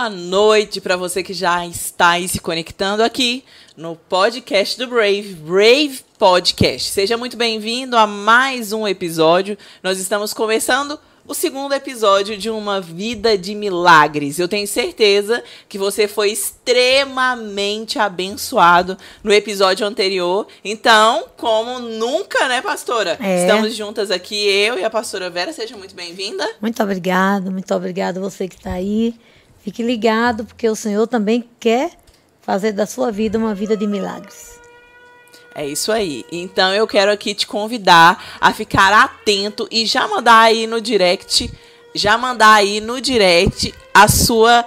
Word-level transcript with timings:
Boa 0.00 0.08
noite 0.08 0.80
para 0.80 0.96
você 0.96 1.22
que 1.22 1.34
já 1.34 1.66
está 1.66 2.12
aí 2.12 2.26
se 2.26 2.40
conectando 2.40 3.02
aqui 3.02 3.44
no 3.76 3.94
podcast 3.94 4.78
do 4.78 4.86
Brave, 4.86 5.34
Brave 5.34 6.00
Podcast. 6.18 6.88
Seja 6.88 7.18
muito 7.18 7.36
bem-vindo 7.36 7.98
a 7.98 8.06
mais 8.06 8.72
um 8.72 8.88
episódio. 8.88 9.58
Nós 9.82 9.98
estamos 9.98 10.32
começando 10.32 10.98
o 11.28 11.34
segundo 11.34 11.74
episódio 11.74 12.38
de 12.38 12.48
Uma 12.48 12.80
Vida 12.80 13.36
de 13.36 13.54
Milagres. 13.54 14.38
Eu 14.38 14.48
tenho 14.48 14.66
certeza 14.66 15.44
que 15.68 15.76
você 15.76 16.08
foi 16.08 16.30
extremamente 16.30 17.98
abençoado 17.98 18.96
no 19.22 19.30
episódio 19.30 19.86
anterior. 19.86 20.46
Então, 20.64 21.26
como 21.36 21.78
nunca, 21.78 22.48
né, 22.48 22.62
pastora? 22.62 23.18
É. 23.20 23.42
Estamos 23.42 23.74
juntas 23.74 24.10
aqui, 24.10 24.48
eu 24.48 24.78
e 24.78 24.84
a 24.84 24.88
pastora 24.88 25.28
Vera. 25.28 25.52
Seja 25.52 25.76
muito 25.76 25.94
bem-vinda. 25.94 26.48
Muito 26.58 26.82
obrigado, 26.82 27.50
muito 27.50 27.74
obrigado 27.74 28.18
você 28.18 28.48
que 28.48 28.56
está 28.56 28.72
aí. 28.72 29.14
Fique 29.70 29.84
ligado, 29.84 30.44
porque 30.44 30.68
o 30.68 30.74
Senhor 30.74 31.06
também 31.06 31.48
quer 31.60 31.92
fazer 32.42 32.72
da 32.72 32.86
sua 32.86 33.12
vida 33.12 33.38
uma 33.38 33.54
vida 33.54 33.76
de 33.76 33.86
milagres. 33.86 34.58
É 35.54 35.64
isso 35.64 35.92
aí. 35.92 36.24
Então 36.32 36.74
eu 36.74 36.88
quero 36.88 37.12
aqui 37.12 37.36
te 37.36 37.46
convidar 37.46 38.38
a 38.40 38.52
ficar 38.52 38.92
atento 38.92 39.68
e 39.70 39.86
já 39.86 40.08
mandar 40.08 40.40
aí 40.40 40.66
no 40.66 40.80
direct, 40.80 41.48
já 41.94 42.18
mandar 42.18 42.54
aí 42.54 42.80
no 42.80 43.00
direct 43.00 43.72
a 43.94 44.08
sua 44.08 44.66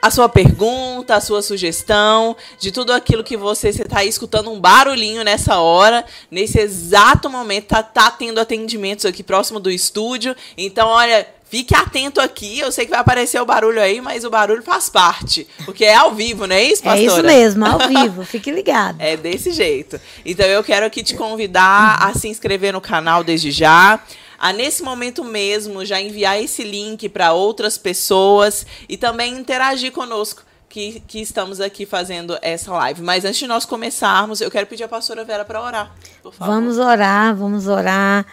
a 0.00 0.10
sua 0.10 0.28
pergunta, 0.28 1.14
a 1.14 1.20
sua 1.22 1.40
sugestão, 1.40 2.36
de 2.58 2.70
tudo 2.70 2.92
aquilo 2.92 3.24
que 3.24 3.36
você 3.36 3.70
está 3.70 4.04
escutando 4.04 4.52
um 4.52 4.60
barulhinho 4.60 5.24
nessa 5.24 5.58
hora, 5.58 6.04
nesse 6.30 6.60
exato 6.60 7.28
momento, 7.28 7.68
tá, 7.68 7.82
tá 7.82 8.10
tendo 8.10 8.38
atendimentos 8.38 9.06
aqui 9.06 9.24
próximo 9.24 9.58
do 9.58 9.70
estúdio. 9.70 10.36
Então, 10.56 10.86
olha, 10.86 11.26
Fique 11.48 11.74
atento 11.74 12.20
aqui, 12.20 12.58
eu 12.58 12.70
sei 12.70 12.84
que 12.84 12.90
vai 12.90 13.00
aparecer 13.00 13.40
o 13.40 13.46
barulho 13.46 13.80
aí, 13.80 14.02
mas 14.02 14.22
o 14.22 14.28
barulho 14.28 14.62
faz 14.62 14.90
parte, 14.90 15.48
porque 15.64 15.82
é 15.82 15.94
ao 15.94 16.14
vivo, 16.14 16.46
não 16.46 16.54
é 16.54 16.62
isso, 16.62 16.82
pastora? 16.82 17.00
É 17.00 17.04
isso 17.06 17.22
mesmo, 17.22 17.64
ao 17.64 17.78
vivo, 17.88 18.22
fique 18.22 18.50
ligado. 18.50 19.00
é 19.00 19.16
desse 19.16 19.52
jeito. 19.52 19.98
Então 20.26 20.44
eu 20.44 20.62
quero 20.62 20.84
aqui 20.84 21.02
te 21.02 21.14
convidar 21.14 22.02
a 22.02 22.12
se 22.12 22.28
inscrever 22.28 22.74
no 22.74 22.82
canal 22.82 23.24
desde 23.24 23.50
já, 23.50 23.98
a 24.38 24.52
nesse 24.52 24.82
momento 24.82 25.24
mesmo 25.24 25.86
já 25.86 25.98
enviar 25.98 26.38
esse 26.38 26.62
link 26.62 27.08
para 27.08 27.32
outras 27.32 27.78
pessoas 27.78 28.66
e 28.86 28.98
também 28.98 29.34
interagir 29.34 29.90
conosco. 29.90 30.42
Que, 30.68 31.00
que, 31.08 31.18
estamos 31.22 31.62
aqui 31.62 31.86
fazendo 31.86 32.38
essa 32.42 32.70
live. 32.74 33.00
Mas 33.00 33.24
antes 33.24 33.38
de 33.38 33.46
nós 33.46 33.64
começarmos, 33.64 34.42
eu 34.42 34.50
quero 34.50 34.66
pedir 34.66 34.84
a 34.84 34.88
pastora 34.88 35.24
Vera 35.24 35.42
para 35.42 35.62
orar. 35.62 35.94
Por 36.22 36.34
favor. 36.34 36.52
Vamos 36.52 36.76
orar, 36.76 37.34
vamos 37.34 37.66
orar. 37.66 38.26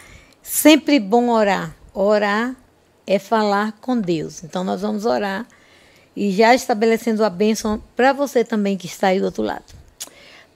Sempre 0.43 0.99
bom 0.99 1.29
orar. 1.29 1.73
Orar 1.93 2.53
é 3.05 3.19
falar 3.19 3.73
com 3.81 3.99
Deus. 3.99 4.43
Então 4.43 4.63
nós 4.63 4.81
vamos 4.81 5.05
orar 5.05 5.45
e 6.15 6.31
já 6.31 6.55
estabelecendo 6.55 7.23
a 7.23 7.29
bênção 7.29 7.81
para 7.95 8.13
você 8.13 8.43
também 8.43 8.77
que 8.77 8.87
está 8.87 9.07
aí 9.07 9.19
do 9.19 9.25
outro 9.25 9.43
lado. 9.43 9.63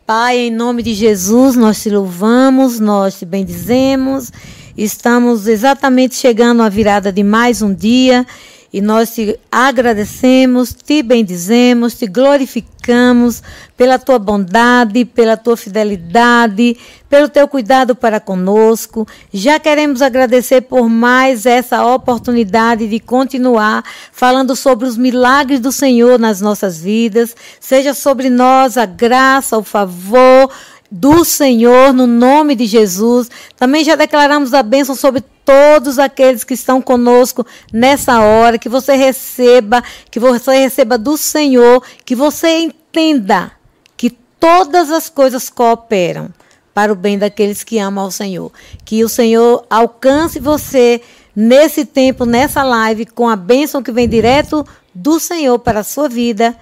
Pai, 0.06 0.38
em 0.38 0.52
nome 0.52 0.82
de 0.82 0.94
Jesus, 0.94 1.56
nós 1.56 1.84
te 1.84 1.90
louvamos, 1.90 2.80
nós 2.80 3.20
te 3.20 3.26
bendizemos. 3.26 4.32
Estamos 4.76 5.48
exatamente 5.48 6.16
chegando 6.16 6.64
à 6.64 6.70
virada 6.70 7.12
de 7.12 7.24
mais 7.24 7.62
um 7.62 7.74
dia 7.74 8.26
e 8.72 8.82
nós 8.82 9.14
te 9.14 9.40
agradecemos, 9.52 10.74
te 10.74 11.02
bendizemos, 11.02 11.96
te 11.96 12.06
glorificamos 12.06 13.42
pela 13.76 13.98
tua 13.98 14.20
bondade, 14.20 15.06
pela 15.06 15.36
tua 15.36 15.58
fidelidade, 15.58 16.78
pelo 17.10 17.28
teu 17.28 17.48
cuidado 17.48 17.96
para 17.96 18.20
conosco. 18.20 19.08
Já 19.34 19.60
queremos 19.60 20.02
agradecer 20.02 20.62
por 20.62 20.88
mais 20.88 21.46
essa 21.46 21.84
oportunidade 21.84 22.88
de 22.88 23.00
continuar 23.00 23.84
falando 24.12 24.56
sobre 24.56 24.88
os 24.88 24.98
milagres 24.98 25.60
do 25.60 25.72
Senhor 25.72 26.20
nas 26.20 26.40
nossas 26.40 26.80
vidas. 26.80 27.36
Seja 27.60 27.94
sobre 27.94 28.30
nós 28.30 28.78
a 28.78 28.86
graça, 28.86 29.58
o 29.58 29.64
favor 29.64 30.52
do 30.92 31.24
Senhor, 31.24 31.94
no 31.94 32.08
nome 32.08 32.56
de 32.56 32.66
Jesus. 32.66 33.30
Também 33.56 33.84
já 33.84 33.96
declaramos 33.96 34.54
a 34.54 34.64
bênção 34.64 34.96
sobre 34.96 35.22
todos 35.46 36.00
aqueles 36.00 36.44
que 36.44 36.54
estão 36.54 36.82
conosco 36.82 37.46
nessa 37.72 38.22
hora, 38.22 38.58
que 38.58 38.70
você 38.70 38.96
receba, 38.96 39.84
que 40.10 40.20
você 40.20 40.58
receba 40.60 40.98
do 40.98 41.18
Senhor, 41.18 41.84
que 42.06 42.16
você 42.16 42.60
entenda 42.60 43.52
que 43.98 44.10
todas 44.40 44.92
as 44.92 45.10
coisas 45.10 45.50
cooperam 45.50 46.30
para 46.74 46.94
o 46.94 46.96
bem 46.96 47.18
daqueles 47.18 47.64
que 47.64 47.78
amam 47.78 48.06
ao 48.06 48.12
Senhor. 48.12 48.52
Que 48.86 49.04
o 49.04 49.10
Senhor 49.10 49.66
alcance 49.70 50.40
você 50.40 51.02
nesse 51.36 51.86
tempo, 51.86 52.26
nessa 52.26 52.64
live, 52.64 53.06
com 53.06 53.28
a 53.28 53.36
bênção 53.36 53.84
que 53.84 53.92
vem 53.92 54.08
direto 54.08 54.66
do 54.94 55.20
Senhor 55.20 55.60
para 55.60 55.82
a 55.82 55.84
sua 55.84 56.10
vida 56.10 56.56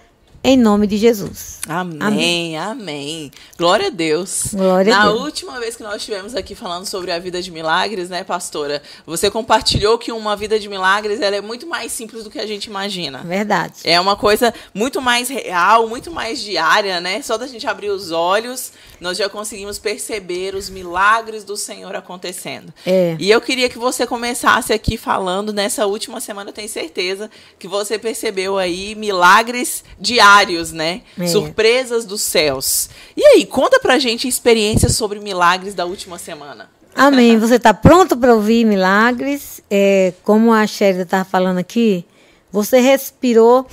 em 0.43 0.55
nome 0.57 0.87
de 0.87 0.97
Jesus. 0.97 1.59
Amém, 1.67 1.97
amém, 1.99 2.57
amém. 2.57 3.31
Glória 3.57 3.87
a 3.87 3.89
Deus. 3.89 4.53
Glória 4.53 4.93
Na 4.95 5.03
a 5.03 5.07
Deus. 5.07 5.21
última 5.21 5.59
vez 5.59 5.75
que 5.75 5.83
nós 5.83 5.97
estivemos 5.97 6.35
aqui 6.35 6.55
falando 6.55 6.85
sobre 6.85 7.11
a 7.11 7.19
vida 7.19 7.41
de 7.41 7.51
milagres, 7.51 8.09
né, 8.09 8.23
pastora? 8.23 8.81
Você 9.05 9.29
compartilhou 9.29 9.97
que 9.97 10.11
uma 10.11 10.35
vida 10.35 10.59
de 10.59 10.69
milagres 10.69 11.19
ela 11.19 11.35
é 11.35 11.41
muito 11.41 11.67
mais 11.67 11.91
simples 11.91 12.23
do 12.23 12.29
que 12.29 12.39
a 12.39 12.47
gente 12.47 12.65
imagina. 12.65 13.19
Verdade. 13.19 13.75
É 13.83 13.99
uma 13.99 14.15
coisa 14.15 14.53
muito 14.73 15.01
mais 15.01 15.27
real, 15.27 15.87
muito 15.87 16.11
mais 16.11 16.39
diária, 16.39 17.01
né? 17.01 17.21
Só 17.21 17.37
da 17.37 17.47
gente 17.47 17.67
abrir 17.67 17.89
os 17.89 18.11
olhos, 18.11 18.71
nós 19.01 19.17
já 19.17 19.27
conseguimos 19.27 19.77
perceber 19.79 20.55
os 20.55 20.69
milagres 20.69 21.43
do 21.43 21.57
Senhor 21.57 21.95
acontecendo. 21.95 22.73
É. 22.85 23.17
E 23.19 23.29
eu 23.29 23.41
queria 23.41 23.69
que 23.69 23.77
você 23.77 24.07
começasse 24.07 24.71
aqui 24.71 24.97
falando 24.97 25.51
nessa 25.51 25.85
última 25.85 26.21
semana, 26.21 26.51
eu 26.51 26.53
tenho 26.53 26.69
certeza 26.69 27.29
que 27.59 27.67
você 27.67 27.99
percebeu 27.99 28.57
aí 28.57 28.95
milagres 28.95 29.83
diários, 29.99 30.26
né? 30.71 31.01
É. 31.19 31.27
Surpresas 31.27 32.05
dos 32.05 32.21
céus. 32.21 32.89
E 33.15 33.23
aí, 33.23 33.45
conta 33.45 33.79
pra 33.79 33.99
gente 33.99 34.27
experiências 34.27 34.95
sobre 34.95 35.19
milagres 35.19 35.73
da 35.73 35.85
última 35.85 36.17
semana. 36.17 36.69
Amém. 36.95 37.37
Você 37.37 37.55
está 37.55 37.73
pronto 37.73 38.17
para 38.17 38.33
ouvir 38.33 38.65
milagres? 38.65 39.61
É, 39.69 40.13
como 40.23 40.51
a 40.51 40.65
Sherida 40.65 41.03
estava 41.03 41.23
falando 41.23 41.59
aqui, 41.59 42.03
você 42.51 42.79
respirou, 42.79 43.67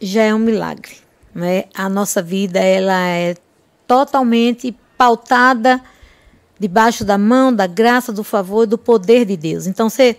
já 0.00 0.22
é 0.24 0.34
um 0.34 0.38
milagre. 0.38 0.96
Né? 1.34 1.64
A 1.74 1.88
nossa 1.88 2.20
vida 2.20 2.58
ela 2.58 2.98
é 3.06 3.36
totalmente 3.86 4.76
pautada 4.98 5.80
debaixo 6.58 7.04
da 7.04 7.16
mão, 7.16 7.52
da 7.54 7.66
graça, 7.66 8.12
do 8.12 8.22
favor 8.22 8.64
e 8.64 8.66
do 8.66 8.78
poder 8.78 9.24
de 9.24 9.36
Deus. 9.36 9.66
Então 9.66 9.88
você 9.88 10.16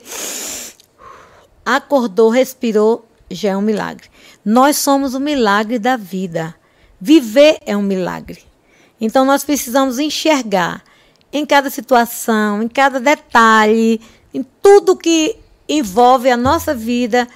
acordou, 1.65 2.29
respirou, 2.29 3.05
já 3.29 3.51
é 3.51 3.57
um 3.57 3.61
milagre. 3.61 4.12
Nós 4.45 4.77
somos 4.77 5.13
o 5.13 5.19
milagre 5.19 5.79
da 5.79 5.95
vida. 5.95 6.55
Viver 6.99 7.59
é 7.65 7.75
um 7.75 7.81
milagre. 7.81 8.43
Então 8.99 9.25
nós 9.25 9.43
precisamos 9.43 9.99
enxergar 9.99 10.83
em 11.31 11.45
cada 11.45 11.69
situação, 11.69 12.62
em 12.62 12.68
cada 12.68 13.00
detalhe, 13.00 14.00
em 14.33 14.45
tudo 14.62 14.95
que 14.95 15.35
envolve 15.68 16.29
a 16.29 16.38
nossa 16.38 16.73
vida, 16.75 17.27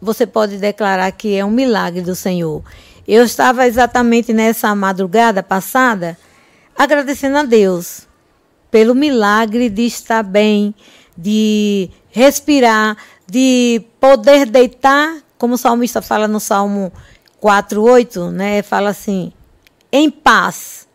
você 0.00 0.26
pode 0.26 0.58
declarar 0.58 1.10
que 1.12 1.34
é 1.34 1.44
um 1.44 1.50
milagre 1.50 2.02
do 2.02 2.14
Senhor. 2.14 2.62
Eu 3.06 3.24
estava 3.24 3.66
exatamente 3.66 4.32
nessa 4.32 4.74
madrugada 4.74 5.42
passada 5.42 6.16
agradecendo 6.76 7.38
a 7.38 7.42
Deus 7.42 8.06
pelo 8.70 8.94
milagre 8.94 9.68
de 9.68 9.86
estar 9.86 10.22
bem, 10.22 10.74
de 11.16 11.88
respirar, 12.10 12.96
de 13.26 13.82
poder 13.98 14.46
deitar, 14.46 15.16
como 15.38 15.54
o 15.54 15.58
salmista 15.58 16.00
fala 16.02 16.26
no 16.26 16.40
Salmo 16.40 16.92
4:8, 17.40 18.30
né? 18.30 18.62
Fala 18.62 18.90
assim: 18.90 19.32
"Em 19.92 20.10
paz 20.10 20.86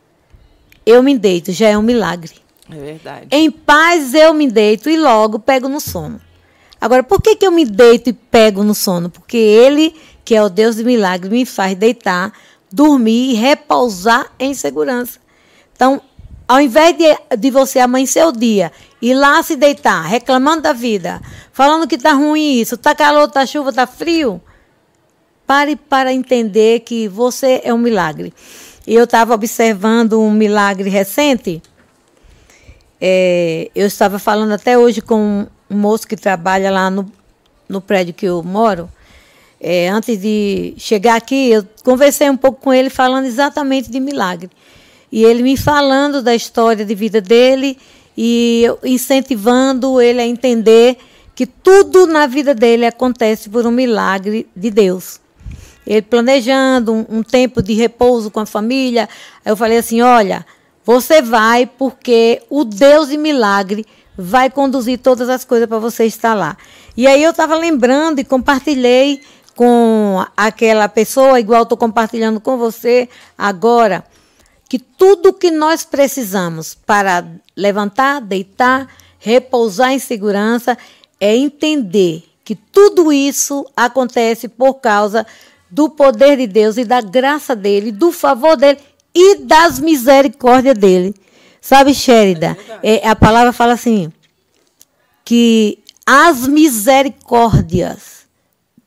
eu 0.86 1.02
me 1.04 1.18
deito", 1.18 1.52
já 1.52 1.70
é 1.70 1.78
um 1.78 1.82
milagre. 1.82 2.34
É 2.70 2.76
verdade. 2.76 3.28
Em 3.32 3.52
paz 3.52 4.14
eu 4.14 4.34
me 4.34 4.50
deito 4.50 4.90
e 4.90 4.98
logo 4.98 5.40
pego 5.40 5.68
no 5.68 5.80
sono. 5.80 6.20
Agora, 6.80 7.04
por 7.04 7.22
que, 7.22 7.36
que 7.36 7.46
eu 7.46 7.52
me 7.52 7.66
deito 7.66 8.10
e 8.10 8.14
pego 8.14 8.64
no 8.64 8.74
sono? 8.74 9.10
Porque 9.10 9.38
Ele, 9.38 9.94
que 10.26 10.34
é 10.34 10.42
o 10.42 10.50
Deus 10.50 10.78
de 10.78 10.84
milagre, 10.84 11.30
me 11.30 11.46
faz 11.46 11.76
deitar, 11.76 12.34
dormir 12.72 13.32
e 13.32 13.34
repousar 13.36 14.32
em 14.40 14.54
segurança. 14.56 15.20
Então, 15.76 16.02
ao 16.51 16.59
invés 16.59 16.98
de, 16.98 17.38
de 17.38 17.50
você 17.50 17.80
amanhecer 17.80 18.25
o 18.25 18.31
dia, 18.33 18.74
ir 19.01 19.13
lá 19.13 19.42
se 19.42 19.56
deitar, 19.56 20.01
reclamando 20.01 20.63
da 20.63 20.74
vida, 20.74 21.21
falando 21.53 21.88
que 21.88 21.95
está 21.95 22.12
ruim 22.12 22.59
isso, 22.59 22.75
está 22.75 22.94
calor, 22.94 23.30
está 23.30 23.45
chuva, 23.45 23.69
está 23.69 23.88
frio, 23.88 24.42
pare 25.48 25.77
para 25.77 26.12
entender 26.12 26.81
que 26.81 27.07
você 27.07 27.62
é 27.63 27.74
um 27.74 27.77
milagre. 27.77 28.33
E 28.86 28.94
eu 28.94 29.06
estava 29.06 29.33
observando 29.33 30.19
um 30.19 30.30
milagre 30.30 30.89
recente. 30.89 31.63
É, 33.00 33.71
eu 33.74 33.88
estava 33.88 34.19
falando 34.19 34.51
até 34.51 34.77
hoje 34.77 35.00
com 35.00 35.47
um 35.69 35.77
moço 35.77 36.06
que 36.06 36.18
trabalha 36.18 36.69
lá 36.69 36.89
no, 36.89 37.09
no 37.69 37.80
prédio 37.80 38.13
que 38.13 38.25
eu 38.25 38.44
moro. 38.44 38.89
É, 39.57 39.88
antes 39.88 40.19
de 40.19 40.74
chegar 40.77 41.15
aqui, 41.15 41.50
eu 41.50 41.65
conversei 41.81 42.30
um 42.30 42.36
pouco 42.36 42.59
com 42.59 42.74
ele 42.74 42.89
falando 42.89 43.24
exatamente 43.24 43.89
de 43.89 44.01
milagre. 44.01 44.50
E 45.12 45.24
ele 45.24 45.44
me 45.44 45.58
falando 45.58 46.22
da 46.22 46.34
história 46.34 46.86
de 46.86 46.96
vida 46.96 47.19
dele 47.19 47.78
e 48.18 48.66
incentivando 48.84 50.00
ele 50.00 50.22
a 50.22 50.25
entender 50.25 50.96
que 50.96 51.12
que 51.42 51.46
tudo 51.48 52.06
na 52.06 52.28
vida 52.28 52.54
dele 52.54 52.86
acontece 52.86 53.50
por 53.50 53.66
um 53.66 53.72
milagre 53.72 54.48
de 54.56 54.69
Deus. 54.69 55.19
Ele 55.88 56.04
planejando 56.04 56.94
um, 56.94 57.06
um 57.10 57.24
tempo 57.24 57.63
de 57.63 57.74
repouso 57.74 58.30
com 58.30 58.40
a 58.40 58.46
família, 58.46 59.10
eu 59.44 59.58
falei 59.58 59.80
assim: 59.80 60.02
olha, 60.02 60.46
você 60.86 61.19
vai 61.19 61.66
porque 61.66 62.44
o 62.48 62.64
Deus 62.64 63.10
de 63.10 63.18
milagre 63.18 63.88
vai 64.16 64.52
conduzir 64.52 65.00
todas 65.00 65.30
as 65.30 65.44
coisas 65.44 65.68
para 65.68 65.80
você 65.80 66.06
estar 66.06 66.36
lá. 66.36 66.56
E 66.96 67.07
aí 67.07 67.24
eu 67.24 67.31
estava 67.31 67.56
lembrando 67.56 68.19
e 68.19 68.24
compartilhei 68.24 69.22
com 69.56 70.24
aquela 70.38 70.88
pessoa, 70.88 71.40
igual 71.40 71.64
estou 71.64 71.78
compartilhando 71.78 72.40
com 72.40 72.56
você 72.57 73.10
agora, 73.36 74.04
que 74.71 74.79
tudo 74.79 75.33
que 75.33 75.51
nós 75.51 75.83
precisamos 75.83 76.73
para 76.73 77.27
levantar, 77.57 78.21
deitar, 78.21 78.88
repousar 79.19 79.91
em 79.91 80.00
segurança 80.00 80.77
é 81.19 81.35
entender 81.35 82.23
que 82.45 82.56
tudo 82.56 83.12
isso 83.12 83.65
acontece 83.75 84.47
por 84.47 84.75
causa 84.75 85.27
do 85.69 85.89
poder 85.89 86.38
de 86.38 86.47
Deus 86.47 86.77
e 86.77 86.85
da 86.85 87.01
graça 87.01 87.53
dele, 87.53 87.91
do 87.91 88.13
favor 88.13 88.56
dele 88.56 88.79
e 89.13 89.39
das 89.39 89.77
misericórdias 89.77 90.77
dele. 90.77 91.13
Sabe, 91.59 91.94
Sherida? 91.94 92.57
É, 92.81 93.06
é, 93.06 93.09
a 93.09 93.15
palavra 93.18 93.51
fala 93.51 93.73
assim: 93.73 94.09
que 95.25 95.79
as 96.06 96.47
misericórdias 96.47 98.25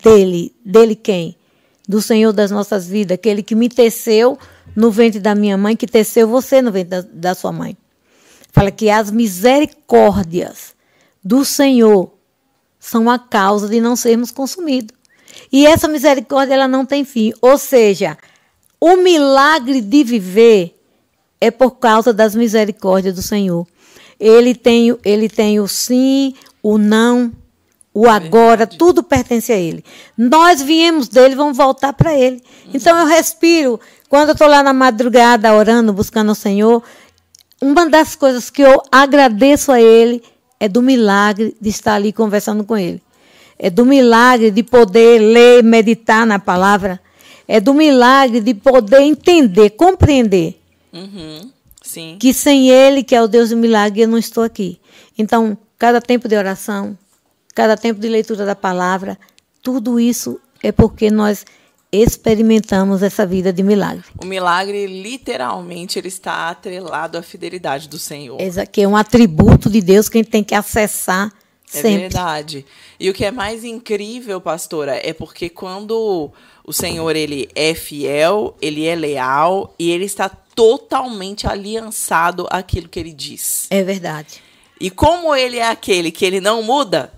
dele, 0.02 0.50
dele 0.64 0.96
quem? 0.96 1.36
Do 1.88 2.00
Senhor 2.00 2.32
das 2.32 2.50
nossas 2.50 2.86
vidas, 2.86 3.14
aquele 3.14 3.42
que 3.42 3.54
me 3.54 3.68
teceu 3.68 4.38
no 4.74 4.90
ventre 4.90 5.20
da 5.20 5.34
minha 5.34 5.56
mãe, 5.56 5.76
que 5.76 5.86
teceu 5.86 6.26
você 6.26 6.62
no 6.62 6.72
ventre 6.72 7.02
da, 7.02 7.08
da 7.12 7.34
sua 7.34 7.52
mãe. 7.52 7.76
Fala 8.52 8.70
que 8.70 8.88
as 8.88 9.10
misericórdias 9.10 10.74
do 11.22 11.44
Senhor 11.44 12.12
são 12.78 13.10
a 13.10 13.18
causa 13.18 13.68
de 13.68 13.80
não 13.80 13.96
sermos 13.96 14.30
consumidos. 14.30 14.96
E 15.50 15.66
essa 15.66 15.88
misericórdia 15.88 16.54
ela 16.54 16.68
não 16.68 16.86
tem 16.86 17.04
fim. 17.04 17.32
Ou 17.40 17.58
seja, 17.58 18.16
o 18.80 18.96
milagre 18.96 19.80
de 19.80 20.04
viver 20.04 20.78
é 21.40 21.50
por 21.50 21.72
causa 21.72 22.12
das 22.12 22.34
misericórdias 22.34 23.14
do 23.14 23.22
Senhor. 23.22 23.66
Ele 24.20 24.54
tem, 24.54 24.96
ele 25.04 25.28
tem 25.28 25.60
o 25.60 25.66
sim, 25.66 26.34
o 26.62 26.78
não, 26.78 27.32
o 27.94 28.08
agora, 28.08 28.58
Verdade. 28.58 28.76
tudo 28.76 29.04
pertence 29.04 29.52
a 29.52 29.56
Ele. 29.56 29.84
Nós 30.18 30.60
viemos 30.60 31.06
dele, 31.06 31.36
vamos 31.36 31.56
voltar 31.56 31.92
para 31.92 32.12
Ele. 32.12 32.42
Uhum. 32.66 32.72
Então 32.74 32.98
eu 32.98 33.06
respiro. 33.06 33.80
Quando 34.08 34.30
eu 34.30 34.32
estou 34.32 34.48
lá 34.48 34.64
na 34.64 34.72
madrugada 34.72 35.54
orando, 35.54 35.92
buscando 35.92 36.32
o 36.32 36.34
Senhor, 36.34 36.82
uma 37.62 37.88
das 37.88 38.16
coisas 38.16 38.50
que 38.50 38.62
eu 38.62 38.82
agradeço 38.90 39.70
a 39.70 39.80
Ele 39.80 40.20
é 40.58 40.68
do 40.68 40.82
milagre 40.82 41.56
de 41.60 41.68
estar 41.68 41.94
ali 41.94 42.12
conversando 42.12 42.64
com 42.64 42.76
Ele. 42.76 43.00
É 43.56 43.70
do 43.70 43.86
milagre 43.86 44.50
de 44.50 44.64
poder 44.64 45.20
ler, 45.20 45.62
meditar 45.62 46.26
na 46.26 46.40
palavra. 46.40 47.00
É 47.46 47.60
do 47.60 47.72
milagre 47.72 48.40
de 48.40 48.54
poder 48.54 49.02
entender, 49.02 49.70
compreender. 49.70 50.60
Uhum. 50.92 51.50
Sim. 51.80 52.16
Que 52.18 52.34
sem 52.34 52.70
Ele, 52.70 53.04
que 53.04 53.14
é 53.14 53.22
o 53.22 53.28
Deus 53.28 53.50
do 53.50 53.56
milagre, 53.56 54.00
eu 54.02 54.08
não 54.08 54.18
estou 54.18 54.42
aqui. 54.42 54.80
Então, 55.16 55.56
cada 55.78 56.00
tempo 56.00 56.26
de 56.26 56.36
oração, 56.36 56.98
cada 57.54 57.76
tempo 57.76 58.00
de 58.00 58.08
leitura 58.08 58.44
da 58.44 58.56
palavra, 58.56 59.18
tudo 59.62 60.00
isso 60.00 60.40
é 60.62 60.72
porque 60.72 61.10
nós 61.10 61.44
experimentamos 61.92 63.02
essa 63.02 63.24
vida 63.24 63.52
de 63.52 63.62
milagre. 63.62 64.04
O 64.20 64.26
milagre, 64.26 64.86
literalmente, 64.86 65.98
ele 65.98 66.08
está 66.08 66.48
atrelado 66.50 67.16
à 67.16 67.22
fidelidade 67.22 67.88
do 67.88 67.98
Senhor. 67.98 68.40
Esse 68.40 68.66
que 68.66 68.82
é 68.82 68.88
um 68.88 68.96
atributo 68.96 69.70
de 69.70 69.80
Deus 69.80 70.08
que 70.08 70.18
a 70.18 70.22
gente 70.22 70.30
tem 70.30 70.42
que 70.42 70.54
acessar 70.54 71.32
é 71.72 71.82
sempre. 71.82 72.00
verdade. 72.00 72.66
E 72.98 73.08
o 73.08 73.14
que 73.14 73.24
é 73.24 73.30
mais 73.30 73.62
incrível, 73.62 74.40
pastora, 74.40 74.96
é 74.96 75.12
porque 75.12 75.48
quando 75.48 76.32
o 76.64 76.72
Senhor 76.72 77.14
ele 77.14 77.48
é 77.54 77.74
fiel, 77.74 78.56
ele 78.60 78.86
é 78.86 78.96
leal 78.96 79.72
e 79.78 79.90
ele 79.90 80.04
está 80.04 80.28
totalmente 80.28 81.46
aliançado 81.46 82.46
àquilo 82.50 82.88
que 82.88 82.98
ele 82.98 83.12
diz. 83.12 83.66
É 83.70 83.82
verdade. 83.82 84.42
E 84.80 84.90
como 84.90 85.34
ele 85.34 85.58
é 85.58 85.68
aquele 85.68 86.10
que 86.10 86.24
ele 86.24 86.40
não 86.40 86.62
muda, 86.62 87.12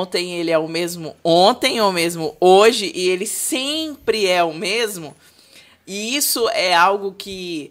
ontem 0.00 0.32
ele 0.32 0.50
é 0.50 0.58
o 0.58 0.68
mesmo, 0.68 1.14
ontem 1.22 1.78
é 1.78 1.84
o 1.84 1.92
mesmo 1.92 2.36
hoje 2.40 2.90
e 2.94 3.08
ele 3.08 3.26
sempre 3.26 4.26
é 4.26 4.42
o 4.42 4.54
mesmo. 4.54 5.14
E 5.86 6.16
isso 6.16 6.48
é 6.50 6.74
algo 6.74 7.12
que 7.12 7.70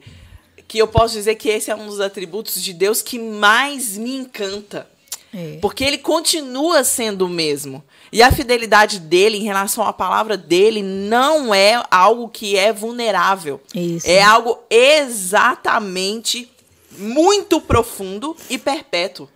que 0.67 0.77
eu 0.77 0.87
posso 0.87 1.15
dizer 1.15 1.35
que 1.35 1.49
esse 1.49 1.69
é 1.69 1.75
um 1.75 1.85
dos 1.85 1.99
atributos 1.99 2.63
de 2.63 2.71
Deus 2.71 3.01
que 3.01 3.19
mais 3.19 3.97
me 3.97 4.15
encanta. 4.15 4.87
É. 5.33 5.57
Porque 5.61 5.83
ele 5.83 5.97
continua 5.97 6.81
sendo 6.85 7.25
o 7.25 7.29
mesmo. 7.29 7.83
E 8.09 8.23
a 8.23 8.31
fidelidade 8.31 8.97
dele 8.99 9.37
em 9.37 9.43
relação 9.43 9.85
à 9.85 9.91
palavra 9.91 10.37
dele 10.37 10.81
não 10.81 11.53
é 11.53 11.83
algo 11.91 12.29
que 12.29 12.57
é 12.57 12.71
vulnerável. 12.71 13.59
Isso. 13.75 14.07
É 14.07 14.21
algo 14.21 14.59
exatamente 14.69 16.49
muito 16.97 17.59
profundo 17.59 18.35
e 18.49 18.57
perpétuo. 18.57 19.27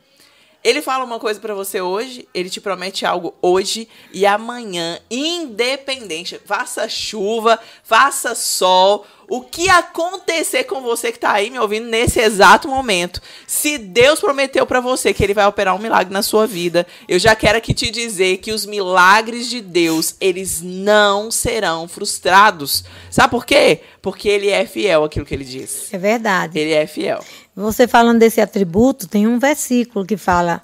Ele 0.65 0.81
fala 0.81 1.05
uma 1.05 1.19
coisa 1.19 1.39
para 1.39 1.53
você 1.53 1.79
hoje, 1.79 2.27
ele 2.33 2.49
te 2.49 2.59
promete 2.59 3.05
algo 3.05 3.35
hoje 3.39 3.87
e 4.11 4.25
amanhã, 4.25 4.99
independente, 5.11 6.41
faça 6.43 6.89
chuva, 6.89 7.59
faça 7.83 8.33
sol, 8.33 9.05
o 9.29 9.41
que 9.41 9.69
acontecer 9.69 10.63
com 10.63 10.81
você 10.81 11.11
que 11.11 11.17
está 11.19 11.33
aí 11.33 11.51
me 11.51 11.59
ouvindo 11.59 11.87
nesse 11.87 12.19
exato 12.19 12.67
momento. 12.67 13.21
Se 13.45 13.77
Deus 13.77 14.19
prometeu 14.19 14.65
para 14.65 14.79
você 14.79 15.13
que 15.13 15.23
ele 15.23 15.35
vai 15.35 15.45
operar 15.45 15.75
um 15.75 15.79
milagre 15.79 16.11
na 16.11 16.23
sua 16.23 16.47
vida, 16.47 16.87
eu 17.07 17.19
já 17.19 17.35
quero 17.35 17.59
aqui 17.59 17.71
te 17.71 17.91
dizer 17.91 18.37
que 18.37 18.51
os 18.51 18.65
milagres 18.65 19.47
de 19.47 19.61
Deus, 19.61 20.15
eles 20.19 20.63
não 20.63 21.29
serão 21.29 21.87
frustrados. 21.87 22.83
Sabe 23.11 23.29
por 23.29 23.45
quê? 23.45 23.81
Porque 24.01 24.27
ele 24.27 24.49
é 24.49 24.65
fiel 24.65 25.03
àquilo 25.03 25.27
que 25.27 25.33
ele 25.35 25.45
diz. 25.45 25.93
É 25.93 25.97
verdade. 25.99 26.57
Ele 26.57 26.73
é 26.73 26.87
fiel. 26.87 27.23
Você 27.55 27.87
falando 27.87 28.19
desse 28.19 28.41
atributo, 28.41 29.07
tem 29.07 29.27
um 29.27 29.39
versículo 29.39 30.05
que 30.05 30.17
fala: 30.17 30.61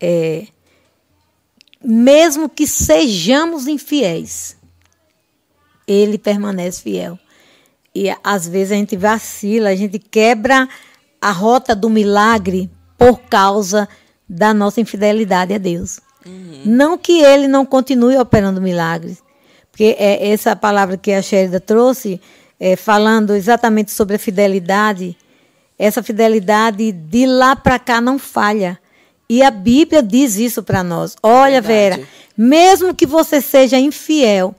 é, 0.00 0.46
mesmo 1.82 2.48
que 2.48 2.66
sejamos 2.66 3.66
infiéis, 3.66 4.56
ele 5.86 6.16
permanece 6.16 6.82
fiel. 6.82 7.18
E 7.94 8.14
às 8.22 8.46
vezes 8.46 8.72
a 8.72 8.76
gente 8.76 8.96
vacila, 8.96 9.68
a 9.68 9.76
gente 9.76 9.98
quebra 9.98 10.68
a 11.20 11.30
rota 11.30 11.74
do 11.74 11.88
milagre 11.88 12.70
por 12.98 13.20
causa 13.22 13.88
da 14.28 14.54
nossa 14.54 14.80
infidelidade 14.80 15.52
a 15.52 15.58
Deus. 15.58 16.00
Uhum. 16.24 16.62
Não 16.64 16.98
que 16.98 17.20
ele 17.22 17.46
não 17.46 17.66
continue 17.66 18.16
operando 18.16 18.60
milagres, 18.60 19.22
porque 19.70 19.96
é 19.98 20.28
essa 20.30 20.56
palavra 20.56 20.96
que 20.96 21.12
a 21.12 21.20
Sherida 21.20 21.60
trouxe, 21.60 22.20
é, 22.58 22.76
falando 22.76 23.34
exatamente 23.34 23.92
sobre 23.92 24.16
a 24.16 24.18
fidelidade, 24.18 25.16
essa 25.78 26.02
fidelidade 26.02 26.92
de 26.92 27.26
lá 27.26 27.56
para 27.56 27.78
cá 27.78 28.00
não 28.00 28.18
falha. 28.18 28.78
E 29.28 29.42
a 29.42 29.50
Bíblia 29.50 30.02
diz 30.02 30.36
isso 30.36 30.62
para 30.62 30.82
nós. 30.82 31.16
Olha, 31.22 31.60
Verdade. 31.60 32.02
Vera, 32.02 32.08
mesmo 32.36 32.94
que 32.94 33.06
você 33.06 33.40
seja 33.40 33.78
infiel, 33.78 34.54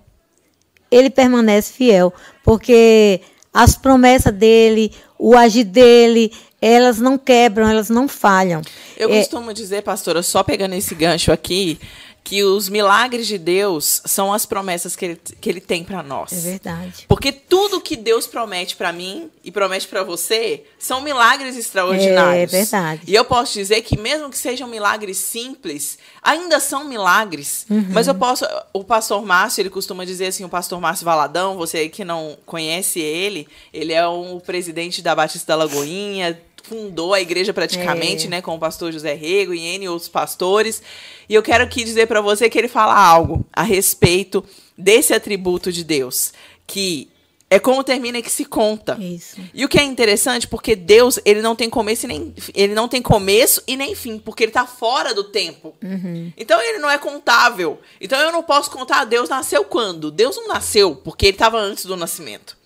ele 0.90 1.10
permanece 1.10 1.74
fiel, 1.74 2.14
porque 2.44 3.22
as 3.54 3.78
promessas 3.78 4.34
dele, 4.34 4.92
o 5.18 5.36
agir 5.36 5.64
dele, 5.64 6.32
elas 6.62 7.00
não 7.00 7.18
quebram, 7.18 7.70
elas 7.70 7.90
não 7.90 8.08
falham. 8.08 8.62
Eu 8.98 9.14
é, 9.14 9.20
costumo 9.20 9.54
dizer, 9.54 9.84
pastora, 9.84 10.24
só 10.24 10.44
pegando 10.44 10.74
esse 10.74 10.96
gancho 10.96 11.32
aqui, 11.32 11.80
que 12.26 12.44
os 12.44 12.68
milagres 12.70 13.28
de 13.28 13.38
Deus 13.38 14.02
são 14.04 14.34
as 14.34 14.48
promessas 14.48 14.96
que 14.96 15.06
ele, 15.06 15.22
que 15.40 15.48
ele 15.48 15.62
tem 15.62 15.84
para 15.84 16.02
nós. 16.02 16.34
É 16.34 16.50
verdade. 16.50 17.06
Porque 17.08 17.32
tudo 17.32 17.80
que 17.80 17.96
Deus 17.96 18.26
promete 18.26 18.76
para 18.76 18.92
mim 18.92 19.30
e 19.44 19.52
promete 19.52 19.88
para 19.88 20.02
você 20.02 20.64
são 20.80 21.02
milagres 21.02 21.56
extraordinários. 21.56 22.52
É 22.52 22.58
verdade. 22.58 23.02
E 23.06 23.14
eu 23.14 23.24
posso 23.24 23.54
dizer 23.54 23.84
que 23.84 23.96
mesmo 23.96 24.32
que 24.32 24.40
sejam 24.40 24.68
milagres 24.68 25.18
simples, 25.18 26.00
ainda 26.20 26.60
são 26.60 26.86
milagres. 26.86 27.68
Uhum. 27.70 27.90
Mas 27.92 28.08
eu 28.08 28.16
posso, 28.16 28.44
o 28.74 28.84
pastor 28.84 29.24
Márcio, 29.24 29.62
ele 29.62 29.70
costuma 29.70 30.04
dizer 30.04 30.26
assim, 30.26 30.44
o 30.44 30.50
pastor 30.50 30.82
Márcio 30.82 31.06
Valadão, 31.06 31.56
você 31.56 31.88
que 31.90 32.04
não 32.04 32.36
conhece 32.44 33.00
ele, 33.00 33.48
ele 33.72 33.94
é 33.94 34.06
o 34.08 34.42
presidente 34.42 35.04
da 35.04 35.14
Batista 35.14 35.56
da 35.56 35.64
Lagoinha, 35.64 36.36
fundou 36.68 37.14
a 37.14 37.22
igreja 37.22 37.54
praticamente, 37.54 38.28
é. 38.28 38.30
né, 38.30 38.42
com 38.42 38.56
o 38.56 38.60
pastor 38.60 38.92
José 38.92 39.14
Rego 39.14 39.54
e 39.54 39.60
N 39.60 39.88
outros 39.90 40.10
pastores. 40.10 40.82
E 41.30 41.34
eu 41.34 41.44
quero 41.44 41.64
aqui 41.64 41.84
dizer 41.84 42.08
para 42.08 42.22
você 42.22 42.50
que 42.50 42.58
ele 42.58 42.68
fala 42.68 42.96
algo 42.96 43.46
a 43.54 43.64
respeito 43.64 44.44
desse 44.78 45.14
atributo 45.14 45.72
de 45.72 45.84
Deus, 45.84 46.34
que 46.66 47.10
é 47.50 47.60
como 47.60 47.84
termina 47.84 48.22
que 48.22 48.32
se 48.32 48.44
conta. 48.44 48.98
Isso. 49.00 49.40
E 49.54 49.64
o 49.64 49.70
que 49.70 49.80
é 49.80 49.84
interessante, 49.84 50.48
porque 50.48 50.76
Deus, 50.76 51.20
ele 51.24 51.42
não 51.42 51.56
tem 51.56 51.70
começo 51.70 52.06
e 52.06 52.08
nem, 52.08 52.34
ele 52.54 52.74
não 52.74 52.88
tem 52.88 53.02
começo 53.02 53.62
e 53.68 53.78
nem 53.78 53.94
fim, 53.94 54.18
porque 54.18 54.44
ele 54.44 54.50
está 54.50 54.66
fora 54.66 55.14
do 55.14 55.26
tempo. 55.26 55.76
Uhum. 55.84 56.34
Então 56.36 56.60
ele 56.62 56.80
não 56.80 56.90
é 56.90 56.98
contável. 56.98 57.80
Então 58.02 58.20
eu 58.20 58.32
não 58.32 58.42
posso 58.42 58.72
contar 58.72 59.06
Deus 59.06 59.30
nasceu 59.30 59.64
quando? 59.64 60.10
Deus 60.10 60.36
não 60.36 60.48
nasceu, 60.48 60.96
porque 60.96 61.28
ele 61.28 61.36
estava 61.36 61.58
antes 61.60 61.86
do 61.86 61.96
nascimento. 61.96 62.58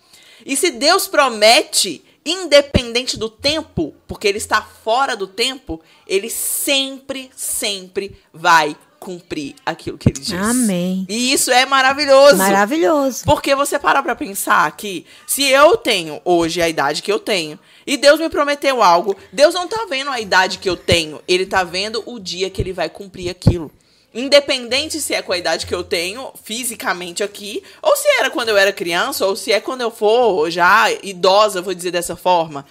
E 0.45 0.55
se 0.55 0.71
Deus 0.71 1.07
promete, 1.07 2.03
independente 2.25 3.17
do 3.17 3.29
tempo, 3.29 3.93
porque 4.07 4.27
ele 4.27 4.37
está 4.37 4.61
fora 4.61 5.15
do 5.15 5.27
tempo, 5.27 5.81
ele 6.07 6.29
sempre, 6.29 7.29
sempre 7.35 8.15
vai 8.33 8.75
cumprir 8.99 9.55
aquilo 9.65 9.97
que 9.97 10.09
ele 10.09 10.19
diz. 10.19 10.33
Amém. 10.33 11.05
E 11.09 11.31
isso 11.31 11.49
é 11.51 11.65
maravilhoso. 11.65 12.37
Maravilhoso. 12.37 13.23
Porque 13.25 13.55
você 13.55 13.79
para 13.79 14.03
pra 14.03 14.15
pensar 14.15 14.69
que 14.75 15.05
se 15.25 15.43
eu 15.45 15.77
tenho 15.77 16.21
hoje 16.25 16.61
a 16.61 16.67
idade 16.67 17.01
que 17.01 17.11
eu 17.11 17.19
tenho 17.19 17.57
e 17.87 17.95
Deus 17.95 18.19
me 18.19 18.29
prometeu 18.29 18.83
algo, 18.83 19.15
Deus 19.31 19.53
não 19.53 19.67
tá 19.67 19.87
vendo 19.89 20.11
a 20.11 20.19
idade 20.19 20.57
que 20.57 20.69
eu 20.69 20.75
tenho, 20.75 21.21
ele 21.27 21.45
tá 21.45 21.63
vendo 21.63 22.03
o 22.05 22.19
dia 22.19 22.49
que 22.49 22.61
ele 22.61 22.73
vai 22.73 22.89
cumprir 22.89 23.29
aquilo. 23.29 23.71
Independente 24.13 24.99
se 24.99 25.13
é 25.13 25.21
com 25.21 25.31
a 25.31 25.37
idade 25.37 25.65
que 25.65 25.75
eu 25.75 25.83
tenho 25.83 26.31
fisicamente 26.43 27.23
aqui, 27.23 27.63
ou 27.81 27.95
se 27.95 28.07
era 28.19 28.29
quando 28.29 28.49
eu 28.49 28.57
era 28.57 28.73
criança, 28.73 29.25
ou 29.25 29.35
se 29.35 29.51
é 29.51 29.59
quando 29.59 29.81
eu 29.81 29.91
for 29.91 30.49
já 30.49 30.91
idosa, 31.03 31.61
vou 31.61 31.73
dizer 31.73 31.91
dessa 31.91 32.15
forma. 32.15 32.65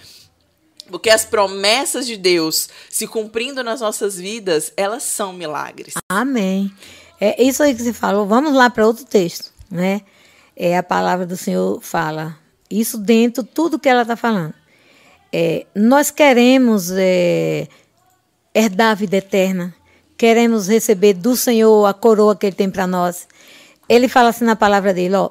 Porque 0.87 1.09
as 1.09 1.23
promessas 1.23 2.05
de 2.05 2.17
Deus 2.17 2.67
se 2.89 3.07
cumprindo 3.07 3.63
nas 3.63 3.79
nossas 3.79 4.17
vidas, 4.17 4.73
elas 4.75 5.03
são 5.03 5.31
milagres. 5.31 5.93
Amém. 6.09 6.71
É 7.21 7.41
isso 7.41 7.61
aí 7.63 7.75
que 7.75 7.81
você 7.81 7.93
falou. 7.93 8.25
Vamos 8.25 8.53
lá 8.53 8.69
para 8.69 8.87
outro 8.87 9.05
texto, 9.05 9.51
né? 9.69 10.01
É 10.55 10.77
a 10.77 10.83
palavra 10.83 11.25
do 11.25 11.37
Senhor 11.37 11.79
fala 11.81 12.37
isso 12.69 12.97
dentro 12.97 13.43
tudo 13.43 13.79
que 13.79 13.89
ela 13.89 14.03
está 14.03 14.15
falando. 14.15 14.53
É, 15.33 15.65
nós 15.75 16.11
queremos 16.11 16.91
é, 16.91 17.67
herdar 18.53 18.91
a 18.91 18.95
vida 18.95 19.17
eterna, 19.17 19.73
queremos 20.19 20.67
receber 20.67 21.13
do 21.13 21.33
Senhor 21.33 21.85
a 21.85 21.93
coroa 21.93 22.35
que 22.35 22.45
Ele 22.45 22.55
tem 22.55 22.69
para 22.69 22.85
nós. 22.85 23.25
Ele 23.87 24.09
fala 24.09 24.29
assim 24.29 24.43
na 24.43 24.55
palavra 24.55 24.93
dele, 24.93 25.15
ó, 25.15 25.29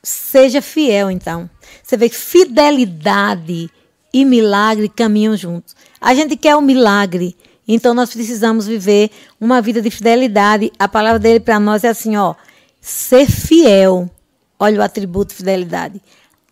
seja 0.00 0.62
fiel 0.62 1.10
então. 1.10 1.50
Você 1.82 1.96
vê 1.96 2.08
que 2.08 2.14
fidelidade 2.14 3.68
e 4.14 4.24
milagre 4.24 4.88
caminham 4.88 5.36
juntos. 5.36 5.74
A 6.00 6.14
gente 6.14 6.36
quer 6.36 6.54
o 6.54 6.60
um 6.60 6.62
milagre, 6.62 7.36
então 7.66 7.92
nós 7.92 8.10
precisamos 8.14 8.68
viver 8.68 9.10
uma 9.40 9.60
vida 9.60 9.82
de 9.82 9.90
fidelidade. 9.90 10.70
A 10.78 10.86
palavra 10.86 11.18
dele 11.18 11.40
para 11.40 11.58
nós 11.58 11.82
é 11.82 11.88
assim, 11.88 12.16
ó, 12.16 12.36
ser 12.80 13.26
fiel. 13.26 14.08
Olha 14.60 14.78
o 14.78 14.82
atributo 14.82 15.34
fidelidade. 15.34 16.00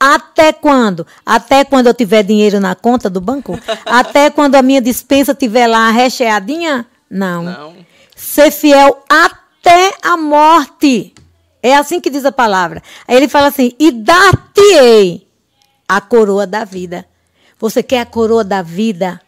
Até 0.00 0.52
quando? 0.52 1.06
Até 1.24 1.64
quando 1.64 1.86
eu 1.86 1.94
tiver 1.94 2.24
dinheiro 2.24 2.58
na 2.58 2.74
conta 2.74 3.08
do 3.08 3.20
banco? 3.20 3.56
Até 3.86 4.30
quando 4.30 4.56
a 4.56 4.62
minha 4.62 4.80
dispensa 4.80 5.32
tiver 5.32 5.68
lá 5.68 5.90
recheadinha? 5.92 6.86
Não. 7.10 7.42
Não. 7.42 7.76
Ser 8.14 8.50
fiel 8.50 9.02
até 9.08 9.94
a 10.02 10.16
morte. 10.16 11.14
É 11.62 11.76
assim 11.76 12.00
que 12.00 12.10
diz 12.10 12.25
a 12.25 12.32
palavra. 12.32 12.82
Aí 13.06 13.16
ele 13.16 13.28
fala 13.28 13.48
assim: 13.48 13.72
e 13.78 13.90
dar-te-ei 13.90 15.26
a 15.88 16.00
coroa 16.00 16.46
da 16.46 16.64
vida. 16.64 17.06
Você 17.58 17.82
quer 17.82 18.00
a 18.00 18.06
coroa 18.06 18.44
da 18.44 18.62
vida? 18.62 19.20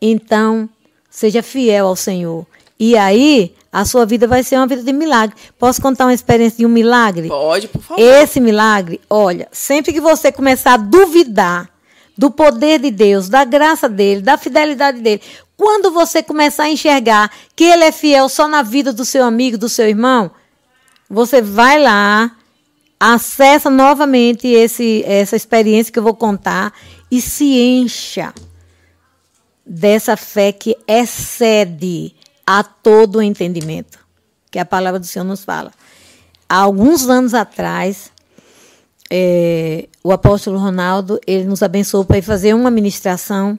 Então, 0.00 0.68
seja 1.10 1.42
fiel 1.42 1.86
ao 1.86 1.96
Senhor. 1.96 2.46
E 2.78 2.96
aí, 2.96 3.54
a 3.70 3.84
sua 3.84 4.04
vida 4.04 4.26
vai 4.26 4.42
ser 4.42 4.56
uma 4.56 4.66
vida 4.66 4.82
de 4.82 4.92
milagre. 4.92 5.36
Posso 5.58 5.80
contar 5.80 6.06
uma 6.06 6.14
experiência 6.14 6.58
de 6.58 6.66
um 6.66 6.68
milagre? 6.68 7.28
Pode, 7.28 7.68
por 7.68 7.80
favor. 7.80 8.02
Esse 8.02 8.40
milagre, 8.40 9.00
olha, 9.08 9.48
sempre 9.52 9.92
que 9.92 10.00
você 10.00 10.32
começar 10.32 10.74
a 10.74 10.78
duvidar 10.78 11.71
do 12.16 12.30
poder 12.30 12.78
de 12.78 12.90
Deus, 12.90 13.28
da 13.28 13.44
graça 13.44 13.88
dele, 13.88 14.22
da 14.22 14.36
fidelidade 14.36 15.00
dele, 15.00 15.22
quando 15.56 15.90
você 15.90 16.22
começar 16.22 16.64
a 16.64 16.70
enxergar 16.70 17.30
que 17.54 17.64
ele 17.64 17.84
é 17.84 17.92
fiel 17.92 18.28
só 18.28 18.48
na 18.48 18.62
vida 18.62 18.92
do 18.92 19.04
seu 19.04 19.24
amigo, 19.24 19.56
do 19.56 19.68
seu 19.68 19.88
irmão, 19.88 20.30
você 21.08 21.40
vai 21.40 21.80
lá, 21.80 22.32
acessa 22.98 23.68
novamente 23.68 24.48
esse, 24.48 25.02
essa 25.06 25.36
experiência 25.36 25.92
que 25.92 25.98
eu 25.98 26.02
vou 26.02 26.14
contar 26.14 26.72
e 27.10 27.20
se 27.20 27.44
encha 27.44 28.32
dessa 29.64 30.16
fé 30.16 30.52
que 30.52 30.76
excede 30.86 32.14
a 32.46 32.62
todo 32.64 33.22
entendimento, 33.22 33.98
que 34.50 34.58
a 34.58 34.64
palavra 34.64 34.98
do 34.98 35.06
Senhor 35.06 35.24
nos 35.24 35.44
fala. 35.44 35.72
Há 36.48 36.56
alguns 36.56 37.08
anos 37.08 37.34
atrás, 37.34 38.10
é, 39.14 39.88
o 40.02 40.10
apóstolo 40.10 40.58
Ronaldo 40.58 41.20
ele 41.26 41.44
nos 41.44 41.62
abençoou 41.62 42.02
para 42.02 42.16
ir 42.16 42.22
fazer 42.22 42.54
uma 42.54 42.70
ministração 42.70 43.58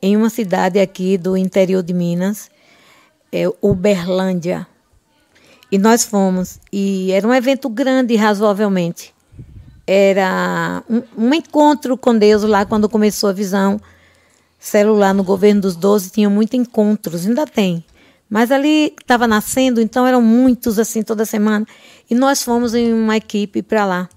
em 0.00 0.16
uma 0.16 0.30
cidade 0.30 0.78
aqui 0.78 1.18
do 1.18 1.36
interior 1.36 1.82
de 1.82 1.92
Minas, 1.92 2.48
é, 3.32 3.48
Uberlândia. 3.60 4.64
E 5.72 5.78
nós 5.78 6.04
fomos, 6.04 6.60
e 6.72 7.10
era 7.10 7.26
um 7.26 7.34
evento 7.34 7.68
grande, 7.68 8.14
razoavelmente 8.14 9.12
era 9.86 10.82
um, 10.88 11.02
um, 11.16 11.34
encontro 11.34 11.96
com 11.96 12.16
Deus 12.16 12.42
lá 12.44 12.64
quando 12.64 12.88
começou 12.88 13.28
a 13.30 13.32
visão 13.32 13.80
celular 14.58 15.12
no 15.12 15.24
governo 15.24 15.62
dos 15.62 15.74
doze, 15.74 16.10
tinha 16.10 16.30
muitos 16.30 16.58
encontros, 16.58 17.26
ainda 17.26 17.46
tem. 17.46 17.84
Mas 18.30 18.50
ali 18.50 18.94
estava 18.98 19.26
nascendo, 19.26 19.80
então 19.80 20.06
eram 20.06 20.22
muitos 20.22 20.78
assim 20.78 21.02
toda 21.02 21.26
semana. 21.26 21.66
E 22.08 22.14
nós 22.14 22.42
fomos 22.42 22.74
em 22.74 22.92
uma 22.92 23.16
equipe 23.16 23.60
para 23.60 23.84
lá. 23.84 24.08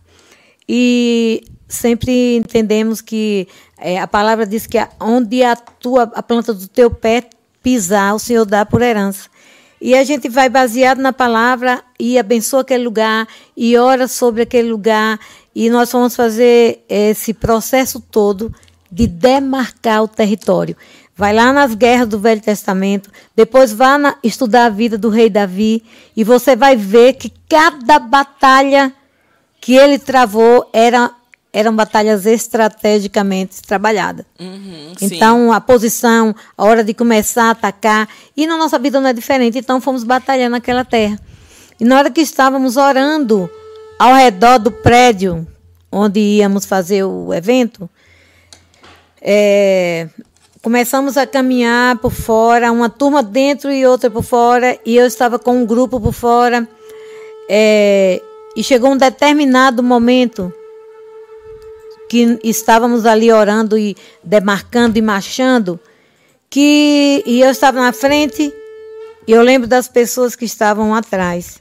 E 0.67 1.43
sempre 1.67 2.37
entendemos 2.37 3.01
que 3.01 3.47
é, 3.77 3.99
a 3.99 4.07
palavra 4.07 4.45
diz 4.45 4.65
que 4.65 4.77
onde 4.99 5.43
a 5.43 5.55
tua 5.55 6.03
a 6.15 6.23
planta 6.23 6.53
do 6.53 6.67
teu 6.67 6.89
pé 6.89 7.29
pisar, 7.61 8.13
o 8.13 8.19
Senhor 8.19 8.45
dá 8.45 8.65
por 8.65 8.81
herança. 8.81 9.29
E 9.81 9.93
a 9.95 10.03
gente 10.03 10.29
vai 10.29 10.49
baseado 10.49 10.99
na 10.99 11.11
palavra 11.11 11.83
e 11.99 12.17
abençoa 12.17 12.61
aquele 12.61 12.83
lugar 12.83 13.27
e 13.55 13.77
ora 13.77 14.07
sobre 14.07 14.41
aquele 14.41 14.69
lugar. 14.69 15.19
E 15.53 15.69
nós 15.69 15.91
vamos 15.91 16.15
fazer 16.15 16.83
esse 16.87 17.33
processo 17.33 17.99
todo 17.99 18.53
de 18.91 19.07
demarcar 19.07 20.03
o 20.03 20.07
território. 20.07 20.75
Vai 21.15 21.33
lá 21.33 21.51
nas 21.53 21.75
guerras 21.75 22.07
do 22.07 22.19
Velho 22.19 22.41
Testamento, 22.41 23.09
depois 23.35 23.71
vá 23.71 23.97
na, 23.97 24.17
estudar 24.21 24.65
a 24.65 24.69
vida 24.69 24.97
do 24.97 25.09
rei 25.09 25.29
Davi 25.29 25.83
e 26.15 26.23
você 26.23 26.55
vai 26.55 26.75
ver 26.75 27.13
que 27.13 27.31
cada 27.47 27.99
batalha 27.99 28.93
que 29.65 29.73
ele 29.73 29.97
travou 29.97 30.69
era 30.71 31.09
eram 31.51 31.75
batalhas 31.75 32.27
estrategicamente 32.27 33.63
trabalhadas. 33.63 34.23
Uhum, 34.39 34.93
então, 35.01 35.51
a 35.51 35.59
posição, 35.59 36.35
a 36.55 36.65
hora 36.65 36.83
de 36.83 36.93
começar 36.93 37.45
a 37.45 37.49
atacar. 37.49 38.07
E 38.37 38.45
na 38.45 38.57
nossa 38.57 38.77
vida 38.77 39.01
não 39.01 39.09
é 39.09 39.13
diferente. 39.13 39.57
Então, 39.57 39.81
fomos 39.81 40.03
batalhando 40.03 40.51
naquela 40.51 40.85
terra. 40.85 41.19
E 41.79 41.83
na 41.83 41.97
hora 41.97 42.11
que 42.11 42.21
estávamos 42.21 42.77
orando 42.77 43.49
ao 43.97 44.13
redor 44.13 44.59
do 44.59 44.69
prédio 44.69 45.47
onde 45.91 46.19
íamos 46.19 46.65
fazer 46.65 47.03
o 47.03 47.33
evento, 47.33 47.89
é, 49.19 50.09
começamos 50.61 51.17
a 51.17 51.25
caminhar 51.25 51.97
por 51.97 52.11
fora, 52.11 52.71
uma 52.71 52.89
turma 52.89 53.23
dentro 53.23 53.71
e 53.71 53.83
outra 53.83 54.11
por 54.11 54.23
fora, 54.23 54.77
e 54.85 54.95
eu 54.95 55.07
estava 55.07 55.39
com 55.39 55.57
um 55.57 55.65
grupo 55.65 55.99
por 55.99 56.13
fora. 56.13 56.67
É, 57.49 58.21
e 58.55 58.63
chegou 58.63 58.91
um 58.91 58.97
determinado 58.97 59.83
momento 59.83 60.53
que 62.09 62.39
estávamos 62.43 63.05
ali 63.05 63.31
orando 63.31 63.77
e 63.77 63.97
demarcando 64.23 64.97
e 64.97 65.01
marchando, 65.01 65.79
que 66.49 67.23
e 67.25 67.41
eu 67.41 67.49
estava 67.49 67.81
na 67.81 67.91
frente 67.91 68.53
e 69.27 69.31
eu 69.31 69.41
lembro 69.41 69.67
das 69.67 69.87
pessoas 69.87 70.35
que 70.35 70.45
estavam 70.45 70.93
atrás. 70.93 71.59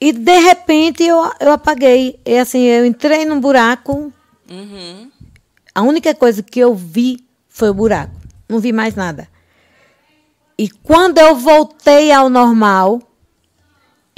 E 0.00 0.12
de 0.12 0.38
repente 0.38 1.02
eu, 1.02 1.30
eu 1.40 1.52
apaguei. 1.52 2.20
E 2.24 2.38
assim, 2.38 2.60
eu 2.60 2.84
entrei 2.84 3.24
num 3.24 3.40
buraco. 3.40 4.12
Uhum. 4.48 5.10
A 5.74 5.82
única 5.82 6.14
coisa 6.14 6.42
que 6.42 6.60
eu 6.60 6.74
vi 6.74 7.24
foi 7.48 7.70
o 7.70 7.74
buraco. 7.74 8.14
Não 8.48 8.60
vi 8.60 8.72
mais 8.72 8.94
nada. 8.94 9.28
E 10.56 10.68
quando 10.68 11.18
eu 11.18 11.34
voltei 11.34 12.12
ao 12.12 12.28
normal, 12.28 13.00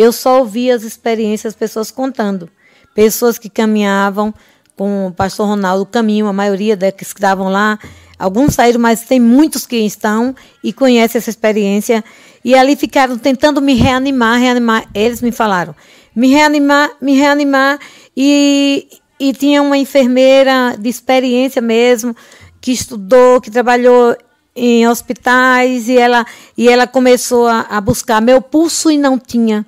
eu 0.01 0.13
só 0.13 0.39
ouvi 0.39 0.71
as 0.71 0.83
experiências, 0.83 1.53
as 1.53 1.59
pessoas 1.59 1.91
contando. 1.91 2.49
Pessoas 2.95 3.39
que 3.39 3.51
caminhavam 3.51 4.33
com 4.75 5.09
o 5.09 5.13
pastor 5.13 5.47
Ronaldo 5.47 5.85
Caminho, 5.85 6.27
a 6.27 6.33
maioria 6.33 6.75
que 6.91 7.03
estavam 7.03 7.51
lá. 7.51 7.79
Alguns 8.19 8.55
saíram, 8.55 8.81
mas 8.81 9.03
tem 9.03 9.21
muitos 9.21 9.67
que 9.67 9.77
estão 9.77 10.35
e 10.65 10.73
conhecem 10.73 11.19
essa 11.19 11.29
experiência. 11.29 12.03
E 12.43 12.55
ali 12.55 12.77
ficaram 12.77 13.19
tentando 13.19 13.61
me 13.61 13.75
reanimar, 13.75 14.41
reanimar. 14.41 14.89
Eles 14.95 15.21
me 15.21 15.31
falaram, 15.31 15.77
me 16.17 16.29
reanimar, 16.29 16.93
me 16.99 17.15
reanimar. 17.15 17.79
E, 18.17 18.89
e 19.19 19.35
tinha 19.35 19.61
uma 19.61 19.77
enfermeira 19.77 20.77
de 20.79 20.89
experiência 20.89 21.61
mesmo, 21.61 22.17
que 22.59 22.73
estudou, 22.73 23.39
que 23.39 23.51
trabalhou 23.51 24.17
em 24.57 24.89
hospitais, 24.89 25.91
e 25.91 25.99
ela, 25.99 26.25
e 26.57 26.71
ela 26.71 26.87
começou 26.87 27.47
a, 27.47 27.67
a 27.69 27.79
buscar 27.83 28.23
meu 28.23 28.41
pulso 28.41 28.91
e 28.91 28.97
não 28.97 29.19
tinha. 29.19 29.67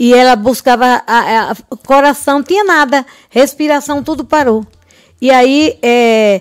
E 0.00 0.14
ela 0.14 0.34
buscava 0.34 1.02
a, 1.06 1.50
a, 1.50 1.54
coração, 1.86 2.42
tinha 2.42 2.64
nada, 2.64 3.04
respiração, 3.28 4.02
tudo 4.02 4.24
parou. 4.24 4.66
E 5.20 5.30
aí 5.30 5.78
é, 5.82 6.40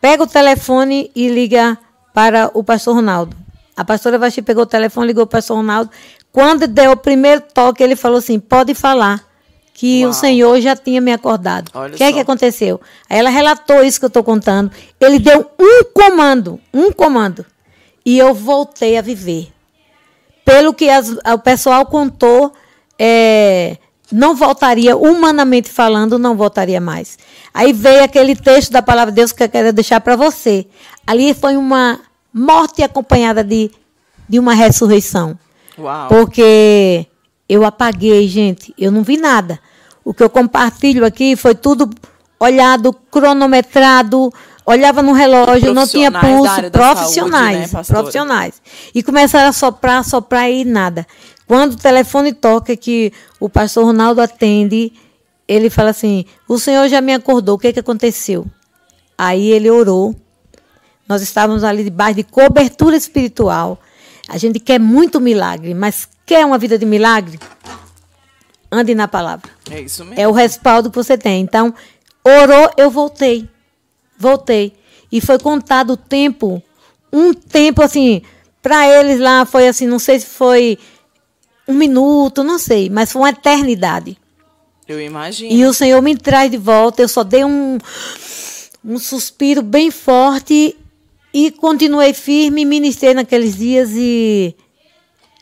pega 0.00 0.22
o 0.22 0.28
telefone 0.28 1.10
e 1.12 1.26
liga 1.26 1.76
para 2.14 2.52
o 2.54 2.62
pastor 2.62 2.94
Ronaldo. 2.94 3.36
A 3.76 3.84
pastora 3.84 4.16
Vaxi 4.16 4.42
pegou 4.42 4.62
o 4.62 4.66
telefone, 4.66 5.08
ligou 5.08 5.26
para 5.26 5.38
o 5.38 5.40
pastor 5.40 5.56
Ronaldo. 5.56 5.90
Quando 6.30 6.68
deu 6.68 6.92
o 6.92 6.96
primeiro 6.96 7.42
toque, 7.52 7.82
ele 7.82 7.96
falou 7.96 8.18
assim: 8.18 8.38
pode 8.38 8.74
falar. 8.74 9.28
Que 9.74 10.02
Uau. 10.02 10.10
o 10.10 10.14
Senhor 10.14 10.60
já 10.60 10.76
tinha 10.76 11.00
me 11.00 11.12
acordado. 11.12 11.70
O 11.74 11.96
que 11.96 12.04
é 12.04 12.12
que 12.12 12.20
aconteceu? 12.20 12.80
Aí 13.08 13.18
ela 13.18 13.30
relatou 13.30 13.82
isso 13.82 13.98
que 13.98 14.04
eu 14.04 14.08
estou 14.08 14.22
contando. 14.22 14.70
Ele 15.00 15.18
deu 15.18 15.50
um 15.58 15.84
comando, 15.92 16.60
um 16.72 16.92
comando. 16.92 17.44
E 18.04 18.18
eu 18.18 18.34
voltei 18.34 18.96
a 18.96 19.02
viver 19.02 19.50
pelo 20.44 20.72
que 20.74 20.88
as, 20.88 21.10
o 21.10 21.38
pessoal 21.38 21.86
contou, 21.86 22.52
é, 23.02 23.78
não 24.12 24.34
voltaria, 24.34 24.94
humanamente 24.94 25.70
falando, 25.70 26.18
não 26.18 26.36
voltaria 26.36 26.80
mais. 26.82 27.18
Aí 27.54 27.72
veio 27.72 28.04
aquele 28.04 28.36
texto 28.36 28.70
da 28.70 28.82
palavra 28.82 29.10
de 29.10 29.16
Deus 29.16 29.32
que 29.32 29.42
eu 29.42 29.48
quero 29.48 29.72
deixar 29.72 30.02
para 30.02 30.16
você. 30.16 30.66
Ali 31.06 31.32
foi 31.32 31.56
uma 31.56 31.98
morte 32.32 32.82
acompanhada 32.82 33.42
de, 33.42 33.70
de 34.28 34.38
uma 34.38 34.52
ressurreição. 34.52 35.38
Uau. 35.78 36.08
Porque 36.08 37.06
eu 37.48 37.64
apaguei, 37.64 38.28
gente, 38.28 38.74
eu 38.76 38.92
não 38.92 39.02
vi 39.02 39.16
nada. 39.16 39.58
O 40.04 40.12
que 40.12 40.22
eu 40.22 40.28
compartilho 40.28 41.06
aqui 41.06 41.36
foi 41.36 41.54
tudo 41.54 41.88
olhado, 42.38 42.92
cronometrado, 43.10 44.32
olhava 44.66 45.02
no 45.02 45.12
relógio, 45.12 45.72
não 45.72 45.86
tinha 45.86 46.10
pulso, 46.12 46.70
profissionais, 46.70 47.70
saúde, 47.70 47.88
né, 47.88 47.94
profissionais. 47.96 48.62
E 48.94 49.02
começaram 49.02 49.48
a 49.48 49.52
soprar, 49.52 50.04
soprar 50.04 50.50
e 50.50 50.64
nada. 50.64 51.06
Quando 51.50 51.72
o 51.72 51.76
telefone 51.76 52.32
toca 52.32 52.76
que 52.76 53.12
o 53.40 53.48
pastor 53.48 53.84
Ronaldo 53.84 54.20
atende, 54.20 54.92
ele 55.48 55.68
fala 55.68 55.90
assim: 55.90 56.24
"O 56.46 56.60
Senhor 56.60 56.86
já 56.86 57.00
me 57.00 57.12
acordou, 57.12 57.56
o 57.56 57.58
que 57.58 57.72
que 57.72 57.80
aconteceu?" 57.80 58.46
Aí 59.18 59.50
ele 59.50 59.68
orou. 59.68 60.14
Nós 61.08 61.22
estávamos 61.22 61.64
ali 61.64 61.82
debaixo 61.82 62.14
de 62.14 62.22
cobertura 62.22 62.96
espiritual. 62.96 63.80
A 64.28 64.38
gente 64.38 64.60
quer 64.60 64.78
muito 64.78 65.20
milagre, 65.20 65.74
mas 65.74 66.08
quer 66.24 66.46
uma 66.46 66.56
vida 66.56 66.78
de 66.78 66.86
milagre? 66.86 67.40
Ande 68.70 68.94
na 68.94 69.08
palavra. 69.08 69.50
É 69.72 69.80
isso 69.80 70.04
mesmo. 70.04 70.20
É 70.20 70.28
o 70.28 70.32
respaldo 70.32 70.88
que 70.88 70.94
você 70.94 71.18
tem. 71.18 71.40
Então, 71.40 71.74
orou, 72.22 72.70
eu 72.76 72.92
voltei. 72.92 73.48
Voltei. 74.16 74.72
E 75.10 75.20
foi 75.20 75.36
contado 75.36 75.94
o 75.94 75.96
tempo, 75.96 76.62
um 77.12 77.34
tempo 77.34 77.82
assim, 77.82 78.22
para 78.62 78.86
eles 78.86 79.18
lá 79.18 79.44
foi 79.44 79.66
assim, 79.66 79.88
não 79.88 79.98
sei 79.98 80.20
se 80.20 80.26
foi 80.26 80.78
um 81.70 81.74
minuto, 81.74 82.42
não 82.42 82.58
sei, 82.58 82.90
mas 82.90 83.12
foi 83.12 83.22
uma 83.22 83.30
eternidade. 83.30 84.18
Eu 84.86 85.00
imagino. 85.00 85.52
E 85.52 85.64
o 85.64 85.72
Senhor 85.72 86.02
me 86.02 86.16
traz 86.16 86.50
de 86.50 86.56
volta, 86.56 87.00
eu 87.00 87.08
só 87.08 87.22
dei 87.22 87.44
um, 87.44 87.78
um 88.84 88.98
suspiro 88.98 89.62
bem 89.62 89.90
forte 89.90 90.76
e 91.32 91.50
continuei 91.52 92.12
firme, 92.12 92.64
ministrei 92.64 93.14
naqueles 93.14 93.56
dias 93.56 93.90
e, 93.92 94.54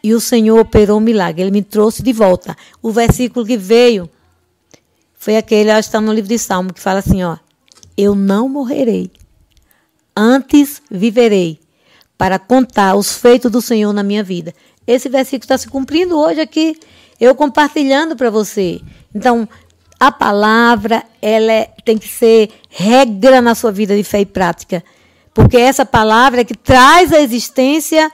e 0.04 0.12
o 0.12 0.20
Senhor 0.20 0.58
operou 0.58 0.98
um 0.98 1.02
milagre. 1.02 1.42
Ele 1.42 1.50
me 1.50 1.62
trouxe 1.62 2.02
de 2.02 2.12
volta. 2.12 2.56
O 2.82 2.90
versículo 2.90 3.46
que 3.46 3.56
veio 3.56 4.10
foi 5.14 5.36
aquele, 5.36 5.70
acho 5.70 5.88
que 5.88 5.96
está 5.96 6.00
no 6.00 6.12
livro 6.12 6.28
de 6.28 6.38
Salmo, 6.38 6.72
que 6.72 6.80
fala 6.80 6.98
assim, 7.00 7.22
ó. 7.22 7.38
Eu 7.96 8.14
não 8.14 8.48
morrerei, 8.48 9.10
antes 10.16 10.80
viverei, 10.88 11.58
para 12.16 12.38
contar 12.38 12.94
os 12.94 13.14
feitos 13.16 13.50
do 13.50 13.60
Senhor 13.60 13.92
na 13.92 14.02
minha 14.02 14.22
vida. 14.22 14.54
Esse 14.88 15.10
versículo 15.10 15.44
está 15.44 15.58
se 15.58 15.68
cumprindo 15.68 16.18
hoje 16.18 16.40
aqui, 16.40 16.74
eu 17.20 17.34
compartilhando 17.34 18.16
para 18.16 18.30
você. 18.30 18.80
Então, 19.14 19.46
a 20.00 20.10
palavra, 20.10 21.04
ela 21.20 21.52
é, 21.52 21.70
tem 21.84 21.98
que 21.98 22.08
ser 22.08 22.48
regra 22.70 23.42
na 23.42 23.54
sua 23.54 23.70
vida 23.70 23.94
de 23.94 24.02
fé 24.02 24.22
e 24.22 24.26
prática. 24.26 24.82
Porque 25.34 25.58
essa 25.58 25.84
palavra 25.84 26.40
é 26.40 26.44
que 26.44 26.56
traz 26.56 27.12
à 27.12 27.20
existência 27.20 28.10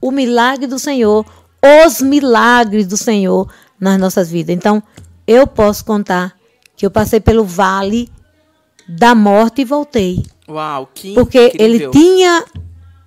o 0.00 0.10
milagre 0.10 0.66
do 0.66 0.78
Senhor, 0.78 1.26
os 1.84 2.00
milagres 2.00 2.86
do 2.86 2.96
Senhor 2.96 3.46
nas 3.78 3.98
nossas 3.98 4.30
vidas. 4.30 4.56
Então, 4.56 4.82
eu 5.26 5.46
posso 5.46 5.84
contar 5.84 6.34
que 6.74 6.86
eu 6.86 6.90
passei 6.90 7.20
pelo 7.20 7.44
vale 7.44 8.08
da 8.88 9.14
morte 9.14 9.60
e 9.60 9.64
voltei. 9.66 10.22
Uau, 10.48 10.88
que 10.94 11.12
Porque 11.12 11.48
incrível. 11.48 11.66
ele 11.66 11.90
tinha 11.90 12.44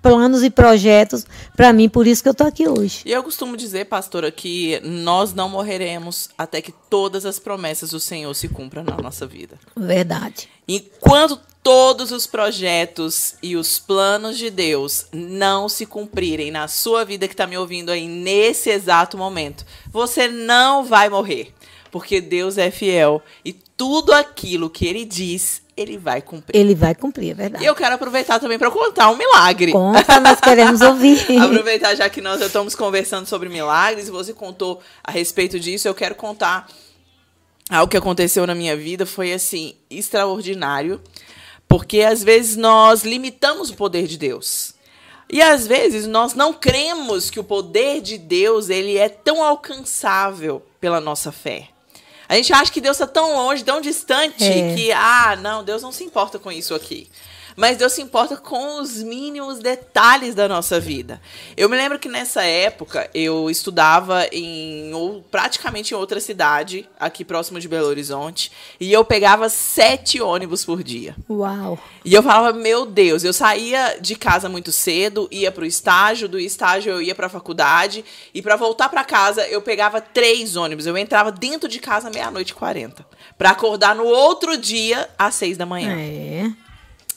planos 0.08 0.42
e 0.42 0.48
projetos 0.48 1.26
para 1.54 1.70
mim, 1.72 1.88
por 1.88 2.06
isso 2.06 2.22
que 2.22 2.28
eu 2.28 2.34
tô 2.34 2.44
aqui 2.44 2.66
hoje. 2.66 3.02
E 3.04 3.12
eu 3.12 3.22
costumo 3.22 3.56
dizer, 3.56 3.84
pastora, 3.84 4.30
que 4.30 4.80
nós 4.82 5.34
não 5.34 5.48
morreremos 5.50 6.30
até 6.38 6.62
que 6.62 6.72
todas 6.88 7.26
as 7.26 7.38
promessas 7.38 7.90
do 7.90 8.00
Senhor 8.00 8.32
se 8.34 8.48
cumpram 8.48 8.82
na 8.82 8.96
nossa 8.96 9.26
vida. 9.26 9.58
Verdade. 9.76 10.48
Enquanto 10.66 11.38
todos 11.62 12.10
os 12.10 12.26
projetos 12.26 13.34
e 13.42 13.54
os 13.54 13.78
planos 13.78 14.38
de 14.38 14.48
Deus 14.48 15.06
não 15.12 15.68
se 15.68 15.84
cumprirem 15.84 16.50
na 16.50 16.68
sua 16.68 17.04
vida 17.04 17.28
que 17.28 17.34
está 17.34 17.46
me 17.46 17.58
ouvindo 17.58 17.90
aí 17.90 18.08
nesse 18.08 18.70
exato 18.70 19.18
momento, 19.18 19.66
você 19.90 20.26
não 20.26 20.84
vai 20.84 21.10
morrer. 21.10 21.52
Porque 21.90 22.20
Deus 22.20 22.56
é 22.56 22.70
fiel 22.70 23.22
e 23.44 23.52
tudo 23.52 24.12
aquilo 24.12 24.70
que 24.70 24.86
ele 24.86 25.04
diz, 25.04 25.62
ele 25.78 25.96
vai 25.96 26.20
cumprir. 26.20 26.58
Ele 26.58 26.74
vai 26.74 26.94
cumprir, 26.94 27.30
é 27.30 27.34
verdade. 27.34 27.64
E 27.64 27.66
eu 27.66 27.74
quero 27.74 27.94
aproveitar 27.94 28.40
também 28.40 28.58
para 28.58 28.70
contar 28.70 29.10
um 29.10 29.16
milagre. 29.16 29.72
Conta, 29.72 30.18
nós 30.18 30.40
queremos 30.40 30.80
ouvir. 30.80 31.18
aproveitar 31.40 31.94
já 31.94 32.10
que 32.10 32.20
nós 32.20 32.40
estamos 32.40 32.74
conversando 32.74 33.26
sobre 33.26 33.48
milagres 33.48 34.08
e 34.08 34.10
você 34.10 34.32
contou 34.32 34.80
a 35.04 35.12
respeito 35.12 35.60
disso, 35.60 35.86
eu 35.86 35.94
quero 35.94 36.16
contar 36.16 36.66
algo 37.70 37.90
que 37.90 37.96
aconteceu 37.96 38.46
na 38.46 38.54
minha 38.54 38.76
vida 38.76 39.06
foi 39.06 39.32
assim 39.32 39.74
extraordinário, 39.90 41.00
porque 41.68 42.00
às 42.00 42.24
vezes 42.24 42.56
nós 42.56 43.04
limitamos 43.04 43.70
o 43.70 43.74
poder 43.74 44.06
de 44.06 44.16
Deus. 44.16 44.74
E 45.30 45.42
às 45.42 45.66
vezes 45.66 46.06
nós 46.06 46.34
não 46.34 46.54
cremos 46.54 47.28
que 47.30 47.38
o 47.38 47.44
poder 47.44 48.00
de 48.00 48.16
Deus 48.16 48.70
ele 48.70 48.96
é 48.96 49.08
tão 49.08 49.44
alcançável 49.44 50.62
pela 50.80 51.00
nossa 51.00 51.30
fé. 51.30 51.68
A 52.28 52.34
gente 52.34 52.52
acha 52.52 52.70
que 52.70 52.80
Deus 52.80 52.96
está 52.96 53.06
tão 53.06 53.34
longe, 53.34 53.64
tão 53.64 53.80
distante, 53.80 54.44
É. 54.44 54.74
que, 54.74 54.92
ah, 54.92 55.36
não, 55.40 55.64
Deus 55.64 55.82
não 55.82 55.90
se 55.90 56.04
importa 56.04 56.38
com 56.38 56.52
isso 56.52 56.74
aqui. 56.74 57.08
Mas 57.58 57.76
Deus 57.76 57.92
se 57.92 58.00
importa 58.00 58.36
com 58.36 58.80
os 58.80 59.02
mínimos 59.02 59.58
detalhes 59.58 60.32
da 60.32 60.46
nossa 60.46 60.78
vida. 60.78 61.20
Eu 61.56 61.68
me 61.68 61.76
lembro 61.76 61.98
que 61.98 62.08
nessa 62.08 62.44
época 62.44 63.10
eu 63.12 63.50
estudava 63.50 64.28
em 64.30 64.94
ou 64.94 65.22
praticamente 65.28 65.92
em 65.92 65.96
outra 65.96 66.20
cidade, 66.20 66.88
aqui 67.00 67.24
próximo 67.24 67.58
de 67.58 67.66
Belo 67.66 67.88
Horizonte, 67.88 68.52
e 68.78 68.92
eu 68.92 69.04
pegava 69.04 69.48
sete 69.48 70.20
ônibus 70.20 70.64
por 70.64 70.84
dia. 70.84 71.16
Uau. 71.28 71.76
E 72.04 72.14
eu 72.14 72.22
falava, 72.22 72.56
meu 72.56 72.86
Deus, 72.86 73.24
eu 73.24 73.32
saía 73.32 73.98
de 74.00 74.14
casa 74.14 74.48
muito 74.48 74.70
cedo, 74.70 75.26
ia 75.28 75.50
pro 75.50 75.66
estágio, 75.66 76.28
do 76.28 76.38
estágio 76.38 76.92
eu 76.92 77.02
ia 77.02 77.14
pra 77.14 77.28
faculdade, 77.28 78.04
e 78.32 78.40
pra 78.40 78.54
voltar 78.54 78.88
pra 78.88 79.02
casa 79.02 79.44
eu 79.48 79.60
pegava 79.60 80.00
três 80.00 80.54
ônibus. 80.54 80.86
Eu 80.86 80.96
entrava 80.96 81.32
dentro 81.32 81.68
de 81.68 81.80
casa 81.80 82.08
meia-noite 82.08 82.52
e 82.52 82.54
quarenta, 82.54 83.04
pra 83.36 83.50
acordar 83.50 83.96
no 83.96 84.04
outro 84.04 84.56
dia 84.56 85.10
às 85.18 85.34
seis 85.34 85.56
da 85.56 85.66
manhã. 85.66 85.96
É. 85.98 86.67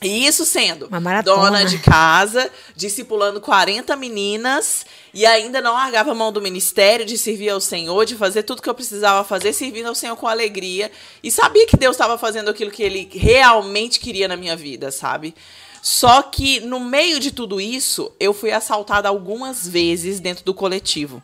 E 0.04 0.26
isso 0.26 0.46
sendo 0.46 0.90
dona 1.24 1.64
de 1.64 1.78
casa, 1.78 2.50
discipulando 2.76 3.40
40 3.40 3.96
meninas 3.96 4.84
e 5.14 5.28
ainda 5.28 5.62
não 5.62 5.74
largava 5.74 6.12
a 6.12 6.16
mão 6.16 6.32
do 6.32 6.42
ministério, 6.42 7.06
de 7.06 7.18
servir 7.20 7.50
ao 7.50 7.62
Senhor, 7.62 8.04
de 8.06 8.16
fazer 8.16 8.42
tudo 8.42 8.64
que 8.64 8.70
eu 8.70 8.74
precisava 8.74 9.24
fazer, 9.24 9.54
servindo 9.54 9.88
ao 9.88 9.94
Senhor 9.94 10.16
com 10.16 10.28
alegria. 10.28 10.92
E 11.22 11.30
sabia 11.30 11.68
que 11.68 11.78
Deus 11.78 11.96
estava 11.96 12.18
fazendo 12.18 12.50
aquilo 12.50 12.72
que 12.72 12.82
Ele 12.82 13.08
realmente 13.14 14.00
queria 14.00 14.28
na 14.28 14.36
minha 14.36 14.56
vida, 14.56 14.92
sabe? 14.92 15.36
Só 15.84 16.24
que 16.24 16.60
no 16.62 16.80
meio 16.80 17.20
de 17.20 17.32
tudo 17.32 17.62
isso, 17.62 18.12
eu 18.20 18.34
fui 18.34 18.52
assaltada 18.52 19.08
algumas 19.08 19.68
vezes 19.68 20.20
dentro 20.20 20.44
do 20.44 20.54
coletivo. 20.54 21.22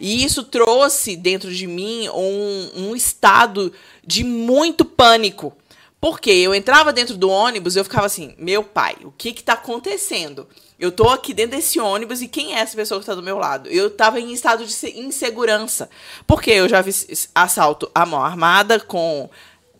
E 0.00 0.24
isso 0.24 0.42
trouxe 0.42 1.16
dentro 1.16 1.52
de 1.52 1.66
mim 1.66 2.08
um, 2.08 2.70
um 2.88 2.96
estado 2.96 3.72
de 4.04 4.22
muito 4.24 4.84
pânico. 4.84 5.52
Porque 6.00 6.30
eu 6.30 6.54
entrava 6.54 6.92
dentro 6.92 7.16
do 7.16 7.28
ônibus 7.28 7.74
e 7.74 7.78
eu 7.78 7.84
ficava 7.84 8.06
assim, 8.06 8.34
meu 8.38 8.62
pai, 8.62 8.96
o 9.02 9.10
que 9.10 9.32
que 9.32 9.42
tá 9.42 9.54
acontecendo? 9.54 10.46
Eu 10.78 10.92
tô 10.92 11.08
aqui 11.08 11.32
dentro 11.32 11.56
desse 11.56 11.80
ônibus 11.80 12.20
e 12.20 12.28
quem 12.28 12.54
é 12.54 12.58
essa 12.60 12.76
pessoa 12.76 13.00
que 13.00 13.06
tá 13.06 13.14
do 13.14 13.22
meu 13.22 13.38
lado? 13.38 13.68
Eu 13.70 13.88
tava 13.90 14.20
em 14.20 14.32
estado 14.32 14.64
de 14.64 14.72
se- 14.72 14.98
insegurança. 14.98 15.88
Porque 16.26 16.50
eu 16.50 16.68
já 16.68 16.82
vi 16.82 16.92
assalto 17.34 17.90
à 17.94 18.04
mão 18.04 18.22
armada 18.22 18.78
com 18.78 19.28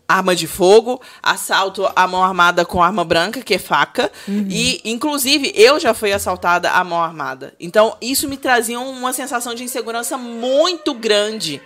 arma 0.07 0.35
de 0.35 0.47
fogo, 0.47 0.99
assalto 1.21 1.85
à 1.95 2.07
mão 2.07 2.23
armada 2.23 2.65
com 2.65 2.81
arma 2.81 3.03
branca, 3.03 3.41
que 3.41 3.53
é 3.53 3.59
faca, 3.59 4.09
e 4.49 4.81
inclusive 4.85 5.51
eu 5.53 5.79
já 5.79 5.93
fui 5.93 6.13
assaltada 6.13 6.71
à 6.71 6.81
mão 6.83 7.01
armada. 7.03 7.53
Então 7.59 7.95
isso 8.01 8.27
me 8.27 8.37
trazia 8.37 8.79
uma 8.79 9.11
sensação 9.13 9.53
de 9.53 9.63
insegurança 9.63 10.17
muito 10.17 10.93
grande. 10.93 11.61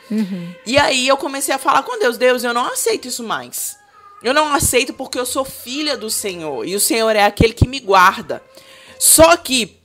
E 0.65 0.77
aí 0.77 1.07
eu 1.07 1.15
comecei 1.17 1.53
a 1.53 1.59
falar 1.59 1.83
com 1.83 1.97
Deus, 1.99 2.17
Deus, 2.17 2.43
eu 2.43 2.53
não 2.53 2.65
aceito 2.65 3.07
isso 3.07 3.23
mais. 3.23 3.79
Eu 4.23 4.33
não 4.33 4.53
aceito 4.53 4.93
porque 4.93 5.17
eu 5.19 5.25
sou 5.25 5.43
filha 5.43 5.97
do 5.97 6.09
Senhor 6.09 6.65
e 6.65 6.75
o 6.75 6.79
Senhor 6.79 7.15
é 7.15 7.23
aquele 7.23 7.53
que 7.53 7.67
me 7.67 7.79
guarda. 7.79 8.41
Só 8.99 9.35
que 9.35 9.77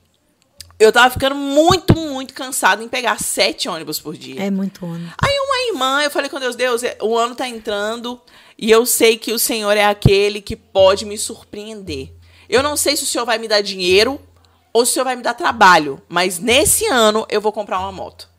eu 0.79 0.91
tava 0.91 1.11
ficando 1.11 1.33
muito, 1.35 1.95
muito 1.95 2.33
cansada 2.35 2.83
em 2.83 2.87
pegar 2.87 3.19
sete 3.19 3.67
ônibus 3.67 3.99
por 3.99 4.15
dia. 4.15 4.41
É 4.43 4.51
muito 4.51 4.85
ano. 4.85 5.11
Aí 5.23 5.33
uma 5.39 5.67
irmã, 5.73 6.03
eu 6.03 6.11
falei 6.11 6.29
com 6.29 6.39
Deus, 6.39 6.55
Deus, 6.55 6.83
é- 6.83 6.97
o 7.01 7.17
ano 7.17 7.33
tá 7.33 7.47
entrando 7.47 8.21
e 8.57 8.69
eu 8.69 8.85
sei 8.85 9.17
que 9.17 9.33
o 9.33 9.39
Senhor 9.39 9.75
é 9.75 9.85
aquele 9.85 10.39
que 10.39 10.55
pode 10.55 11.03
me 11.03 11.17
surpreender. 11.17 12.13
Eu 12.47 12.61
não 12.61 12.77
sei 12.77 12.95
se 12.95 13.03
o 13.03 13.07
Senhor 13.07 13.25
vai 13.25 13.39
me 13.39 13.47
dar 13.47 13.61
dinheiro 13.61 14.21
ou 14.71 14.85
se 14.85 14.91
o 14.91 14.93
Senhor 14.93 15.05
vai 15.05 15.15
me 15.15 15.23
dar 15.23 15.33
trabalho, 15.33 15.99
mas 16.07 16.37
nesse 16.37 16.85
ano 16.85 17.25
eu 17.29 17.41
vou 17.41 17.51
comprar 17.51 17.79
uma 17.79 17.91
moto. 17.91 18.29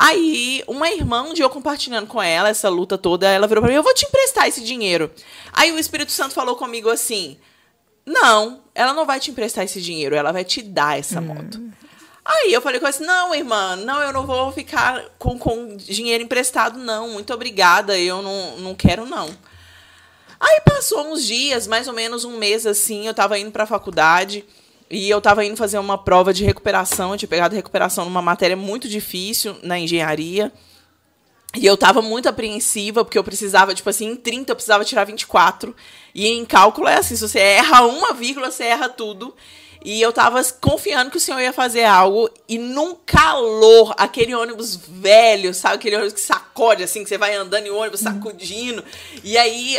Aí, 0.00 0.62
uma 0.68 0.88
irmã, 0.88 1.24
um 1.24 1.34
dia 1.34 1.44
eu 1.44 1.50
compartilhando 1.50 2.06
com 2.06 2.22
ela 2.22 2.48
essa 2.48 2.68
luta 2.68 2.96
toda, 2.96 3.28
ela 3.28 3.48
virou 3.48 3.60
pra 3.60 3.68
mim, 3.68 3.76
eu 3.76 3.82
vou 3.82 3.92
te 3.92 4.06
emprestar 4.06 4.46
esse 4.46 4.60
dinheiro. 4.60 5.10
Aí 5.52 5.72
o 5.72 5.78
Espírito 5.78 6.12
Santo 6.12 6.34
falou 6.34 6.54
comigo 6.54 6.88
assim, 6.88 7.36
não, 8.06 8.60
ela 8.76 8.94
não 8.94 9.04
vai 9.04 9.18
te 9.18 9.32
emprestar 9.32 9.64
esse 9.64 9.80
dinheiro, 9.80 10.14
ela 10.14 10.30
vai 10.30 10.44
te 10.44 10.62
dar 10.62 10.96
essa 10.96 11.20
moto. 11.20 11.60
Aí 12.24 12.52
eu 12.52 12.62
falei 12.62 12.78
com 12.78 12.86
ela 12.86 12.94
assim, 12.94 13.04
não, 13.04 13.34
irmã, 13.34 13.74
não, 13.74 14.00
eu 14.00 14.12
não 14.12 14.24
vou 14.24 14.52
ficar 14.52 15.04
com, 15.18 15.36
com 15.36 15.76
dinheiro 15.76 16.22
emprestado, 16.22 16.78
não. 16.78 17.08
Muito 17.08 17.34
obrigada, 17.34 17.98
eu 17.98 18.22
não, 18.22 18.56
não 18.58 18.74
quero, 18.76 19.04
não. 19.04 19.28
Aí 20.38 20.60
passou 20.64 21.08
uns 21.08 21.26
dias, 21.26 21.66
mais 21.66 21.88
ou 21.88 21.92
menos 21.92 22.24
um 22.24 22.36
mês 22.36 22.66
assim, 22.66 23.08
eu 23.08 23.14
tava 23.14 23.36
indo 23.36 23.50
pra 23.50 23.66
faculdade 23.66 24.44
e 24.90 25.08
eu 25.10 25.20
tava 25.20 25.44
indo 25.44 25.56
fazer 25.56 25.78
uma 25.78 25.98
prova 25.98 26.32
de 26.32 26.44
recuperação. 26.44 27.12
Eu 27.12 27.18
tinha 27.18 27.28
pegado 27.28 27.54
recuperação 27.54 28.04
numa 28.04 28.22
matéria 28.22 28.56
muito 28.56 28.88
difícil 28.88 29.56
na 29.62 29.78
engenharia. 29.78 30.52
E 31.56 31.64
eu 31.64 31.76
tava 31.76 32.02
muito 32.02 32.28
apreensiva, 32.28 33.04
porque 33.04 33.18
eu 33.18 33.24
precisava, 33.24 33.74
tipo 33.74 33.88
assim, 33.88 34.06
em 34.10 34.16
30 34.16 34.52
eu 34.52 34.56
precisava 34.56 34.84
tirar 34.84 35.04
24. 35.04 35.74
E 36.14 36.26
em 36.26 36.44
cálculo 36.44 36.88
é 36.88 36.96
assim, 36.96 37.16
se 37.16 37.26
você 37.26 37.38
erra 37.38 37.86
uma 37.86 38.12
vírgula, 38.12 38.50
você 38.50 38.64
erra 38.64 38.88
tudo. 38.88 39.34
E 39.84 40.00
eu 40.00 40.12
tava 40.12 40.42
confiando 40.60 41.10
que 41.10 41.16
o 41.16 41.20
senhor 41.20 41.40
ia 41.40 41.52
fazer 41.52 41.84
algo. 41.84 42.30
E 42.48 42.58
num 42.58 42.94
calor, 42.94 43.94
aquele 43.96 44.34
ônibus 44.34 44.76
velho, 44.76 45.54
sabe? 45.54 45.76
Aquele 45.76 45.96
ônibus 45.96 46.14
que 46.14 46.20
sacode, 46.20 46.82
assim, 46.82 47.02
que 47.02 47.08
você 47.08 47.18
vai 47.18 47.34
andando 47.34 47.66
em 47.66 47.70
ônibus 47.70 48.00
sacudindo. 48.00 48.84
E 49.22 49.38
aí, 49.38 49.78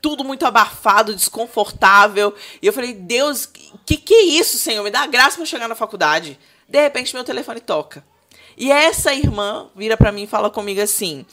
tudo 0.00 0.22
muito 0.22 0.44
abafado, 0.44 1.14
desconfortável. 1.14 2.34
E 2.60 2.66
eu 2.66 2.72
falei, 2.72 2.92
Deus, 2.92 3.48
que 3.86 3.96
que 3.96 4.14
é 4.14 4.22
isso, 4.22 4.58
Senhor? 4.58 4.82
Me 4.82 4.90
dá 4.90 5.06
graça 5.06 5.36
para 5.36 5.46
chegar 5.46 5.68
na 5.68 5.74
faculdade. 5.74 6.38
De 6.68 6.80
repente, 6.80 7.14
meu 7.14 7.24
telefone 7.24 7.60
toca. 7.60 8.04
E 8.56 8.70
essa 8.70 9.12
irmã 9.12 9.68
vira 9.74 9.96
para 9.96 10.12
mim 10.12 10.24
e 10.24 10.26
fala 10.26 10.50
comigo 10.50 10.80
assim: 10.80 11.26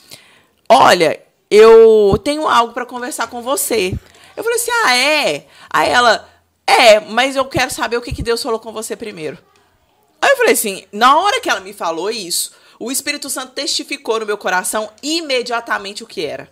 Olha, 0.68 1.22
eu 1.50 2.20
tenho 2.24 2.48
algo 2.48 2.74
para 2.74 2.86
conversar 2.86 3.28
com 3.28 3.42
você. 3.42 3.98
Eu 4.36 4.44
falei 4.44 4.58
assim: 4.58 4.72
Ah, 4.86 4.98
é? 4.98 5.48
Aí 5.70 5.90
ela, 5.90 6.30
é, 6.66 7.00
mas 7.00 7.36
eu 7.36 7.46
quero 7.46 7.72
saber 7.72 7.98
o 7.98 8.02
que, 8.02 8.14
que 8.14 8.24
Deus 8.24 8.42
falou 8.42 8.60
com 8.60 8.72
você 8.72 8.96
primeiro. 8.96 9.38
Aí 10.22 10.30
eu 10.30 10.38
falei 10.38 10.54
assim: 10.54 10.86
na 10.92 11.18
hora 11.20 11.42
que 11.42 11.50
ela 11.50 11.60
me 11.60 11.74
falou 11.74 12.10
isso, 12.10 12.52
o 12.80 12.92
Espírito 12.92 13.30
Santo 13.30 13.54
testificou 13.54 14.20
no 14.20 14.26
meu 14.26 14.38
coração 14.38 14.90
imediatamente 15.02 16.04
o 16.04 16.08
que 16.08 16.26
era. 16.26 16.50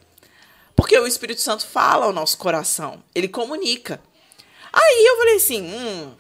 Porque 0.75 0.97
o 0.97 1.07
Espírito 1.07 1.41
Santo 1.41 1.65
fala 1.65 2.05
ao 2.05 2.13
nosso 2.13 2.37
coração, 2.37 3.03
ele 3.13 3.27
comunica. 3.27 4.01
Aí 4.79 5.05
eu 5.05 5.17
falei 5.17 5.35
assim, 5.35 5.61
hum. 5.61 6.13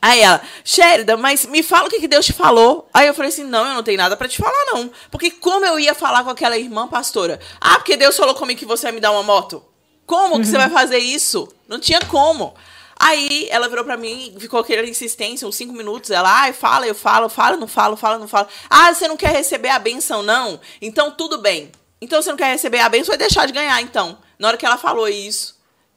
Aí 0.00 0.20
ela, 0.20 0.40
Sherida, 0.62 1.16
mas 1.16 1.46
me 1.46 1.62
fala 1.62 1.86
o 1.86 1.90
que, 1.90 1.98
que 1.98 2.08
Deus 2.08 2.26
te 2.26 2.32
falou. 2.32 2.88
Aí 2.92 3.06
eu 3.06 3.14
falei 3.14 3.30
assim, 3.30 3.44
não, 3.44 3.66
eu 3.66 3.74
não 3.74 3.82
tenho 3.82 3.98
nada 3.98 4.16
para 4.16 4.28
te 4.28 4.36
falar, 4.36 4.64
não. 4.66 4.90
Porque 5.10 5.30
como 5.30 5.64
eu 5.64 5.80
ia 5.80 5.94
falar 5.94 6.22
com 6.22 6.30
aquela 6.30 6.56
irmã 6.56 6.86
pastora? 6.86 7.40
Ah, 7.60 7.76
porque 7.76 7.96
Deus 7.96 8.16
falou 8.16 8.34
comigo 8.34 8.58
que 8.58 8.66
você 8.66 8.84
vai 8.84 8.92
me 8.92 9.00
dar 9.00 9.10
uma 9.10 9.22
moto. 9.22 9.64
Como 10.06 10.34
que 10.34 10.40
uhum. 10.40 10.44
você 10.44 10.58
vai 10.58 10.70
fazer 10.70 10.98
isso? 10.98 11.48
Não 11.66 11.80
tinha 11.80 12.00
como. 12.02 12.54
Aí 12.98 13.48
ela 13.50 13.68
virou 13.68 13.84
pra 13.84 13.96
mim, 13.96 14.34
ficou 14.38 14.60
aquela 14.60 14.86
insistência, 14.86 15.46
uns 15.46 15.56
cinco 15.56 15.72
minutos. 15.72 16.10
Ela, 16.10 16.42
ai, 16.42 16.52
fala, 16.52 16.86
eu 16.86 16.94
falo, 16.94 17.28
falo, 17.28 17.56
não 17.56 17.66
falo, 17.66 17.96
falo, 17.96 18.18
não 18.18 18.28
falo. 18.28 18.48
Ah, 18.70 18.94
você 18.94 19.08
não 19.08 19.16
quer 19.16 19.32
receber 19.32 19.70
a 19.70 19.78
benção, 19.78 20.22
não? 20.22 20.60
Então 20.80 21.10
tudo 21.10 21.38
bem. 21.38 21.72
Então 22.00 22.22
você 22.22 22.30
não 22.30 22.36
quer 22.36 22.52
receber 22.52 22.78
a 22.78 22.88
bênção, 22.88 23.08
vai 23.08 23.18
deixar 23.18 23.46
de 23.46 23.52
ganhar, 23.52 23.80
então. 23.82 24.18
Na 24.38 24.48
hora 24.48 24.56
que 24.56 24.64
ela 24.64 24.78
falou 24.78 25.08
isso, 25.08 25.55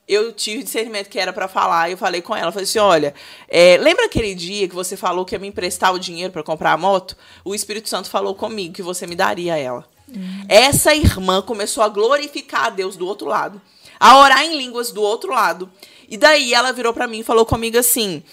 eu 0.10 0.34
tive 0.34 0.64
discernimento 0.64 1.08
que 1.08 1.20
era 1.20 1.32
para 1.32 1.48
falar, 1.48 1.92
eu 1.92 1.98
falei 1.98 2.20
com 2.20 2.36
ela, 2.36 2.52
falei 2.52 2.64
assim, 2.64 2.80
olha, 2.80 3.14
é, 3.48 3.78
lembra 3.78 4.06
aquele 4.06 4.34
dia 4.34 4.68
que 4.68 4.74
você 4.74 4.98
falou 4.98 5.24
que 5.24 5.36
ia 5.36 5.40
me 5.40 5.48
emprestar 5.48 5.94
o 5.94 6.00
dinheiro 6.00 6.34
para 6.34 6.42
comprar 6.42 6.74
a 6.74 6.78
moto? 6.78 7.16
O 7.46 7.54
Espírito 7.54 7.88
Santo 7.88 8.10
falou 8.10 8.34
comigo 8.34 8.74
que 8.74 8.82
você 8.82 9.06
me 9.06 9.16
daria 9.16 9.56
ela. 9.56 9.88
Uhum. 10.08 10.46
Essa 10.50 10.96
irmã 10.96 11.44
começou 11.44 11.84
a 11.84 11.90
glorificar 11.90 12.66
a 12.66 12.70
Deus 12.72 12.98
do 12.98 13.06
outro 13.06 13.28
lado, 13.28 13.62
a 14.00 14.18
orar 14.18 14.44
em 14.44 14.58
línguas 14.58 14.92
do 14.92 15.04
outro 15.04 15.32
lado. 15.32 15.72
E 16.10 16.18
daí 16.18 16.56
ela 16.56 16.74
virou 16.74 16.92
para 16.92 17.08
mim 17.08 17.20
e 17.20 17.24
falou 17.24 17.46
comigo 17.46 17.78
assim: 17.78 18.24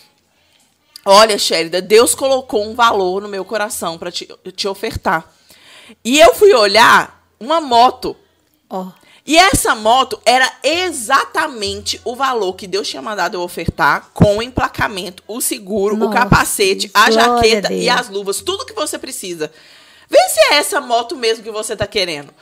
Olha, 1.05 1.37
Sherida, 1.37 1.83
Deus 1.83 2.15
colocou 2.15 2.65
um 2.65 2.75
valor 2.75 3.21
no 3.21 3.29
meu 3.29 3.45
coração 3.45 3.99
para 3.99 4.11
te, 4.11 4.27
te 4.55 4.67
ofertar. 4.67 5.31
E 6.03 6.19
eu 6.19 6.35
fui 6.35 6.55
olhar 6.55 7.23
uma 7.39 7.61
moto. 7.61 8.17
Oh. 8.71 8.89
E 9.27 9.37
essa 9.37 9.75
moto 9.75 10.21
era 10.25 10.51
exatamente 10.62 12.01
o 12.05 12.15
valor 12.15 12.55
que 12.55 12.67
Deus 12.67 12.89
tinha 12.89 13.03
mandado 13.03 13.37
eu 13.37 13.41
ofertar, 13.41 14.11
com 14.15 14.39
o 14.39 14.43
emplacamento, 14.43 15.23
o 15.27 15.41
seguro, 15.41 15.97
Nossa, 15.97 16.11
o 16.11 16.15
capacete, 16.15 16.89
a 16.95 17.11
jaqueta 17.11 17.73
e 17.73 17.89
as 17.89 18.09
luvas, 18.09 18.41
tudo 18.41 18.65
que 18.65 18.73
você 18.73 18.97
precisa. 18.99 19.51
Vê 20.09 20.21
se 20.29 20.41
é 20.53 20.55
essa 20.55 20.81
moto 20.81 21.17
mesmo 21.17 21.43
que 21.43 21.51
você 21.51 21.73
está 21.73 21.89
querendo. 21.89 22.33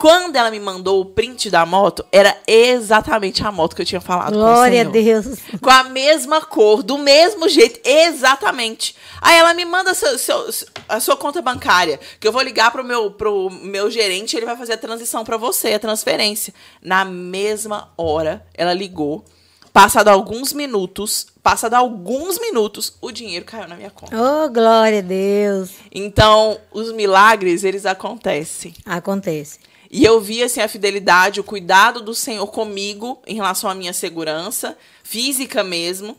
Quando 0.00 0.34
ela 0.34 0.50
me 0.50 0.58
mandou 0.58 0.98
o 0.98 1.04
print 1.04 1.50
da 1.50 1.66
moto, 1.66 2.02
era 2.10 2.34
exatamente 2.46 3.46
a 3.46 3.52
moto 3.52 3.76
que 3.76 3.82
eu 3.82 3.86
tinha 3.86 4.00
falado 4.00 4.32
Glória 4.32 4.82
com 4.82 4.90
o 4.90 4.94
Senhor. 4.94 5.18
a 5.18 5.20
Deus. 5.20 5.38
Com 5.60 5.68
a 5.68 5.84
mesma 5.84 6.40
cor, 6.40 6.82
do 6.82 6.96
mesmo 6.96 7.46
jeito, 7.50 7.78
exatamente. 7.84 8.96
Aí 9.20 9.36
ela 9.36 9.52
me 9.52 9.66
manda 9.66 9.92
seu, 9.92 10.16
seu, 10.16 10.48
a 10.88 11.00
sua 11.00 11.18
conta 11.18 11.42
bancária, 11.42 12.00
que 12.18 12.26
eu 12.26 12.32
vou 12.32 12.40
ligar 12.40 12.70
pro 12.70 12.82
meu, 12.82 13.10
pro 13.10 13.50
meu 13.50 13.90
gerente, 13.90 14.34
ele 14.34 14.46
vai 14.46 14.56
fazer 14.56 14.72
a 14.72 14.78
transição 14.78 15.22
para 15.22 15.36
você, 15.36 15.74
a 15.74 15.78
transferência. 15.78 16.54
Na 16.80 17.04
mesma 17.04 17.92
hora, 17.94 18.42
ela 18.54 18.72
ligou. 18.72 19.22
Passado 19.70 20.08
alguns 20.08 20.54
minutos, 20.54 21.26
passado 21.42 21.74
alguns 21.74 22.40
minutos, 22.40 22.94
o 23.02 23.12
dinheiro 23.12 23.44
caiu 23.44 23.68
na 23.68 23.76
minha 23.76 23.90
conta. 23.90 24.16
Oh, 24.16 24.48
glória 24.48 25.00
a 25.00 25.02
Deus. 25.02 25.72
Então, 25.92 26.58
os 26.72 26.90
milagres, 26.90 27.64
eles 27.64 27.84
acontecem. 27.84 28.74
Acontece. 28.86 29.58
E 29.90 30.04
eu 30.04 30.20
vi 30.20 30.42
assim 30.42 30.60
a 30.60 30.68
fidelidade, 30.68 31.40
o 31.40 31.44
cuidado 31.44 32.00
do 32.00 32.14
Senhor 32.14 32.46
comigo 32.46 33.20
em 33.26 33.34
relação 33.34 33.68
à 33.68 33.74
minha 33.74 33.92
segurança 33.92 34.78
física 35.02 35.64
mesmo, 35.64 36.16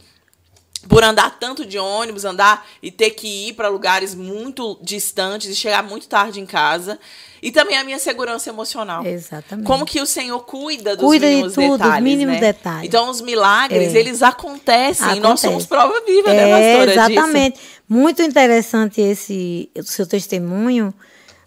por 0.89 1.03
andar 1.03 1.39
tanto 1.39 1.65
de 1.65 1.77
ônibus, 1.77 2.25
andar 2.25 2.67
e 2.83 2.91
ter 2.91 3.11
que 3.11 3.47
ir 3.47 3.53
para 3.53 3.69
lugares 3.69 4.13
muito 4.13 4.77
distantes 4.81 5.49
e 5.49 5.55
chegar 5.55 5.83
muito 5.83 6.09
tarde 6.09 6.41
em 6.41 6.45
casa. 6.45 6.99
E 7.41 7.49
também 7.49 7.77
a 7.77 7.83
minha 7.83 7.97
segurança 7.97 8.49
emocional. 8.49 9.05
Exatamente. 9.05 9.65
Como 9.65 9.85
que 9.85 10.01
o 10.01 10.05
Senhor 10.05 10.39
cuida 10.41 10.95
dos 10.95 11.05
cuida 11.05 11.27
mínimos 11.27 11.53
de 11.53 11.55
tudo, 11.55 11.77
detalhes. 11.77 11.95
Dos 11.95 12.03
mínimos 12.03 12.35
né? 12.35 12.39
detalhes. 12.41 12.87
Então, 12.87 13.09
os 13.09 13.21
milagres, 13.21 13.95
é. 13.95 13.99
eles 13.99 14.21
acontecem. 14.21 15.05
Acontece. 15.05 15.21
Nós 15.21 15.39
somos 15.39 15.65
prova 15.65 16.01
viva, 16.05 16.29
é, 16.29 16.33
né, 16.33 16.75
pastora? 16.75 16.91
Exatamente. 16.91 17.55
Disso? 17.57 17.67
Muito 17.87 18.21
interessante 18.21 19.01
esse 19.01 19.71
o 19.75 19.83
seu 19.83 20.05
testemunho, 20.05 20.93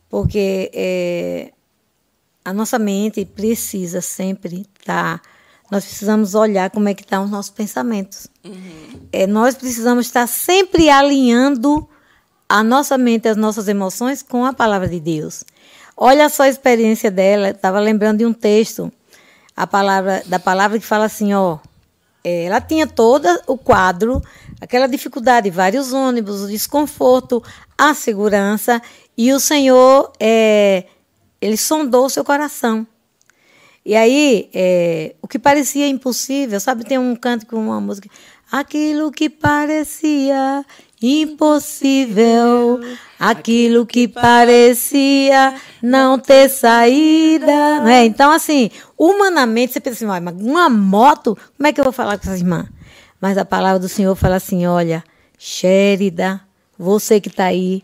porque 0.08 0.70
é, 0.74 1.53
a 2.44 2.52
nossa 2.52 2.78
mente 2.78 3.24
precisa 3.24 4.00
sempre 4.00 4.66
estar. 4.78 5.18
Tá, 5.18 5.22
nós 5.70 5.84
precisamos 5.84 6.34
olhar 6.34 6.70
como 6.70 6.88
é 6.88 6.94
que 6.94 7.02
estão 7.02 7.20
tá 7.20 7.24
os 7.24 7.30
nossos 7.30 7.50
pensamentos. 7.50 8.28
Uhum. 8.44 9.00
É, 9.10 9.26
nós 9.26 9.54
precisamos 9.54 10.06
estar 10.06 10.26
sempre 10.26 10.90
alinhando 10.90 11.88
a 12.48 12.62
nossa 12.62 12.98
mente, 12.98 13.26
as 13.26 13.36
nossas 13.36 13.66
emoções 13.66 14.22
com 14.22 14.44
a 14.44 14.52
palavra 14.52 14.86
de 14.86 15.00
Deus. 15.00 15.42
Olha 15.96 16.28
só 16.28 16.42
a 16.42 16.48
experiência 16.48 17.10
dela. 17.10 17.48
Estava 17.50 17.80
lembrando 17.80 18.18
de 18.18 18.26
um 18.26 18.32
texto, 18.32 18.92
a 19.56 19.66
palavra 19.66 20.22
da 20.26 20.38
palavra 20.38 20.78
que 20.78 20.86
fala 20.86 21.06
assim, 21.06 21.32
ó. 21.32 21.58
É, 22.22 22.44
ela 22.44 22.60
tinha 22.60 22.86
todo 22.86 23.26
o 23.46 23.58
quadro, 23.58 24.22
aquela 24.60 24.86
dificuldade, 24.86 25.50
vários 25.50 25.92
ônibus, 25.92 26.42
o 26.42 26.48
desconforto, 26.48 27.42
a 27.76 27.92
segurança, 27.92 28.80
e 29.16 29.32
o 29.32 29.38
Senhor 29.38 30.10
é, 30.18 30.84
ele 31.44 31.56
sondou 31.56 32.06
o 32.06 32.10
seu 32.10 32.24
coração. 32.24 32.86
E 33.84 33.94
aí, 33.94 34.48
é, 34.54 35.14
o 35.20 35.28
que 35.28 35.38
parecia 35.38 35.86
impossível, 35.86 36.58
sabe? 36.58 36.84
Tem 36.84 36.98
um 36.98 37.14
canto 37.14 37.44
com 37.46 37.56
uma 37.56 37.80
música. 37.80 38.08
Aquilo 38.50 39.12
que 39.12 39.28
parecia 39.28 40.64
impossível, 41.02 42.80
aquilo 43.18 43.84
que 43.84 44.08
parecia 44.08 45.54
não 45.82 46.18
ter 46.18 46.48
saída. 46.48 47.80
Né? 47.80 48.06
Então, 48.06 48.32
assim, 48.32 48.70
humanamente, 48.96 49.74
você 49.74 49.80
pensa 49.80 50.06
assim, 50.06 50.30
uma 50.40 50.70
moto, 50.70 51.36
como 51.56 51.66
é 51.66 51.72
que 51.72 51.78
eu 51.80 51.84
vou 51.84 51.92
falar 51.92 52.16
com 52.16 52.26
essas 52.26 52.40
irmãs? 52.40 52.68
Mas 53.20 53.36
a 53.36 53.44
palavra 53.44 53.78
do 53.78 53.88
Senhor 53.88 54.14
fala 54.16 54.36
assim: 54.36 54.66
olha, 54.66 55.04
Shérida, 55.38 56.40
você 56.78 57.20
que 57.20 57.28
está 57.28 57.44
aí, 57.44 57.82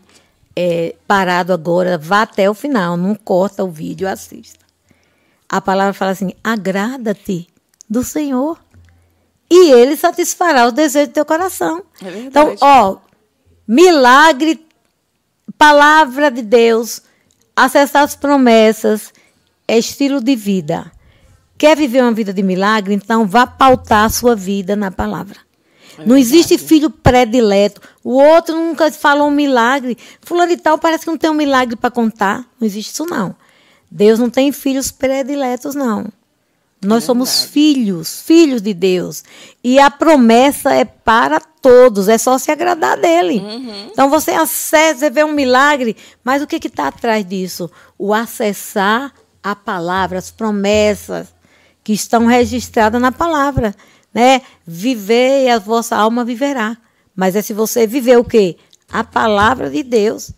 é, 0.55 0.95
parado 1.07 1.53
agora, 1.53 1.97
vá 1.97 2.23
até 2.23 2.49
o 2.49 2.53
final, 2.53 2.97
não 2.97 3.15
corta 3.15 3.63
o 3.63 3.69
vídeo, 3.69 4.07
assista. 4.07 4.65
A 5.47 5.59
palavra 5.61 5.93
fala 5.93 6.11
assim: 6.11 6.33
agrada-te 6.43 7.47
do 7.89 8.03
Senhor 8.03 8.57
e 9.49 9.71
Ele 9.71 9.97
satisfará 9.97 10.65
os 10.65 10.73
desejos 10.73 11.09
do 11.09 11.13
teu 11.13 11.25
coração. 11.25 11.83
É 12.01 12.19
então, 12.19 12.55
ó, 12.61 12.97
milagre, 13.67 14.65
palavra 15.57 16.31
de 16.31 16.41
Deus, 16.41 17.01
acessar 17.55 18.03
as 18.03 18.15
promessas, 18.15 19.13
é 19.67 19.77
estilo 19.77 20.21
de 20.21 20.35
vida. 20.35 20.91
Quer 21.57 21.77
viver 21.77 22.01
uma 22.01 22.13
vida 22.13 22.33
de 22.33 22.41
milagre? 22.41 22.93
Então 22.93 23.27
vá 23.27 23.45
pautar 23.45 24.05
a 24.05 24.09
sua 24.09 24.35
vida 24.35 24.75
na 24.75 24.89
palavra. 24.89 25.37
É 26.01 26.05
não 26.05 26.17
existe 26.17 26.57
filho 26.57 26.89
predileto. 26.89 27.81
O 28.03 28.13
outro 28.13 28.55
nunca 28.55 28.91
falou 28.91 29.27
um 29.27 29.31
milagre. 29.31 29.97
Fulano 30.21 30.55
de 30.55 30.57
tal 30.57 30.77
parece 30.77 31.05
que 31.05 31.11
não 31.11 31.17
tem 31.17 31.29
um 31.29 31.35
milagre 31.35 31.75
para 31.75 31.91
contar. 31.91 32.45
Não 32.59 32.67
existe 32.67 32.91
isso, 32.91 33.05
não. 33.05 33.35
Deus 33.89 34.19
não 34.19 34.29
tem 34.29 34.51
filhos 34.51 34.91
prediletos, 34.91 35.75
não. 35.75 36.07
Nós 36.83 37.03
somos 37.03 37.43
filhos, 37.43 38.21
filhos 38.21 38.59
de 38.59 38.73
Deus. 38.73 39.23
E 39.63 39.79
a 39.79 39.91
promessa 39.91 40.73
é 40.73 40.83
para 40.83 41.39
todos, 41.39 42.07
é 42.07 42.17
só 42.17 42.39
se 42.39 42.51
agradar 42.51 42.97
dele. 42.97 43.37
Uhum. 43.37 43.89
Então 43.91 44.09
você 44.09 44.31
acessa, 44.31 45.01
você 45.01 45.09
vê 45.11 45.23
um 45.23 45.31
milagre, 45.31 45.95
mas 46.23 46.41
o 46.41 46.47
que 46.47 46.55
está 46.55 46.87
atrás 46.87 47.23
disso? 47.23 47.69
O 47.99 48.13
acessar 48.13 49.13
a 49.43 49.55
palavra, 49.55 50.17
as 50.17 50.31
promessas 50.31 51.27
que 51.83 51.93
estão 51.93 52.25
registradas 52.25 52.99
na 52.99 53.11
palavra. 53.11 53.75
Né? 54.13 54.41
Viver 54.65 55.45
e 55.45 55.49
a 55.49 55.59
vossa 55.59 55.95
alma 55.95 56.25
viverá. 56.25 56.77
Mas 57.15 57.35
é 57.35 57.41
se 57.41 57.53
você 57.53 57.87
viver 57.87 58.17
o 58.17 58.23
quê? 58.23 58.57
A 58.91 59.03
palavra 59.03 59.69
de 59.69 59.83
Deus. 59.83 60.31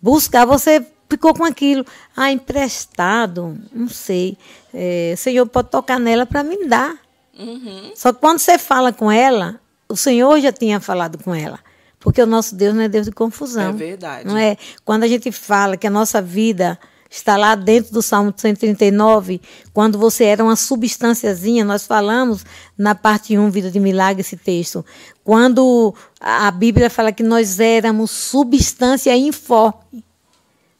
Buscar, 0.00 0.44
você 0.44 0.84
ficou 1.08 1.34
com 1.34 1.44
aquilo. 1.44 1.84
Ah, 2.16 2.30
emprestado, 2.30 3.58
não 3.72 3.88
sei. 3.88 4.38
É, 4.72 5.12
o 5.14 5.18
Senhor 5.18 5.46
pode 5.46 5.70
tocar 5.70 5.98
nela 5.98 6.24
para 6.24 6.42
me 6.42 6.64
dar. 6.66 6.96
Uhum. 7.38 7.92
Só 7.94 8.12
que 8.12 8.20
quando 8.20 8.38
você 8.38 8.58
fala 8.58 8.92
com 8.92 9.10
ela, 9.10 9.60
o 9.88 9.96
Senhor 9.96 10.40
já 10.40 10.52
tinha 10.52 10.78
falado 10.78 11.22
com 11.22 11.34
ela. 11.34 11.58
Porque 11.98 12.22
o 12.22 12.26
nosso 12.26 12.54
Deus 12.54 12.74
não 12.74 12.82
é 12.82 12.88
Deus 12.88 13.06
de 13.06 13.12
confusão. 13.12 13.70
É 13.70 13.72
verdade. 13.72 14.26
Não 14.26 14.38
é? 14.38 14.56
Quando 14.84 15.02
a 15.02 15.08
gente 15.08 15.30
fala 15.30 15.76
que 15.76 15.86
a 15.86 15.90
nossa 15.90 16.22
vida 16.22 16.78
está 17.10 17.36
lá 17.36 17.56
dentro 17.56 17.92
do 17.92 18.00
Salmo 18.00 18.32
139, 18.34 19.40
quando 19.74 19.98
você 19.98 20.24
era 20.24 20.44
uma 20.44 20.54
substânciazinha, 20.54 21.64
nós 21.64 21.84
falamos 21.84 22.44
na 22.78 22.94
parte 22.94 23.36
1, 23.36 23.50
Vida 23.50 23.70
de 23.70 23.80
Milagre, 23.80 24.20
esse 24.20 24.36
texto. 24.36 24.86
Quando 25.24 25.92
a 26.20 26.50
Bíblia 26.52 26.88
fala 26.88 27.10
que 27.10 27.24
nós 27.24 27.58
éramos 27.58 28.12
substância 28.12 29.16
informe. 29.16 30.04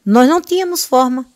Nós 0.06 0.28
não 0.28 0.40
tínhamos 0.40 0.84
forma. 0.84 1.26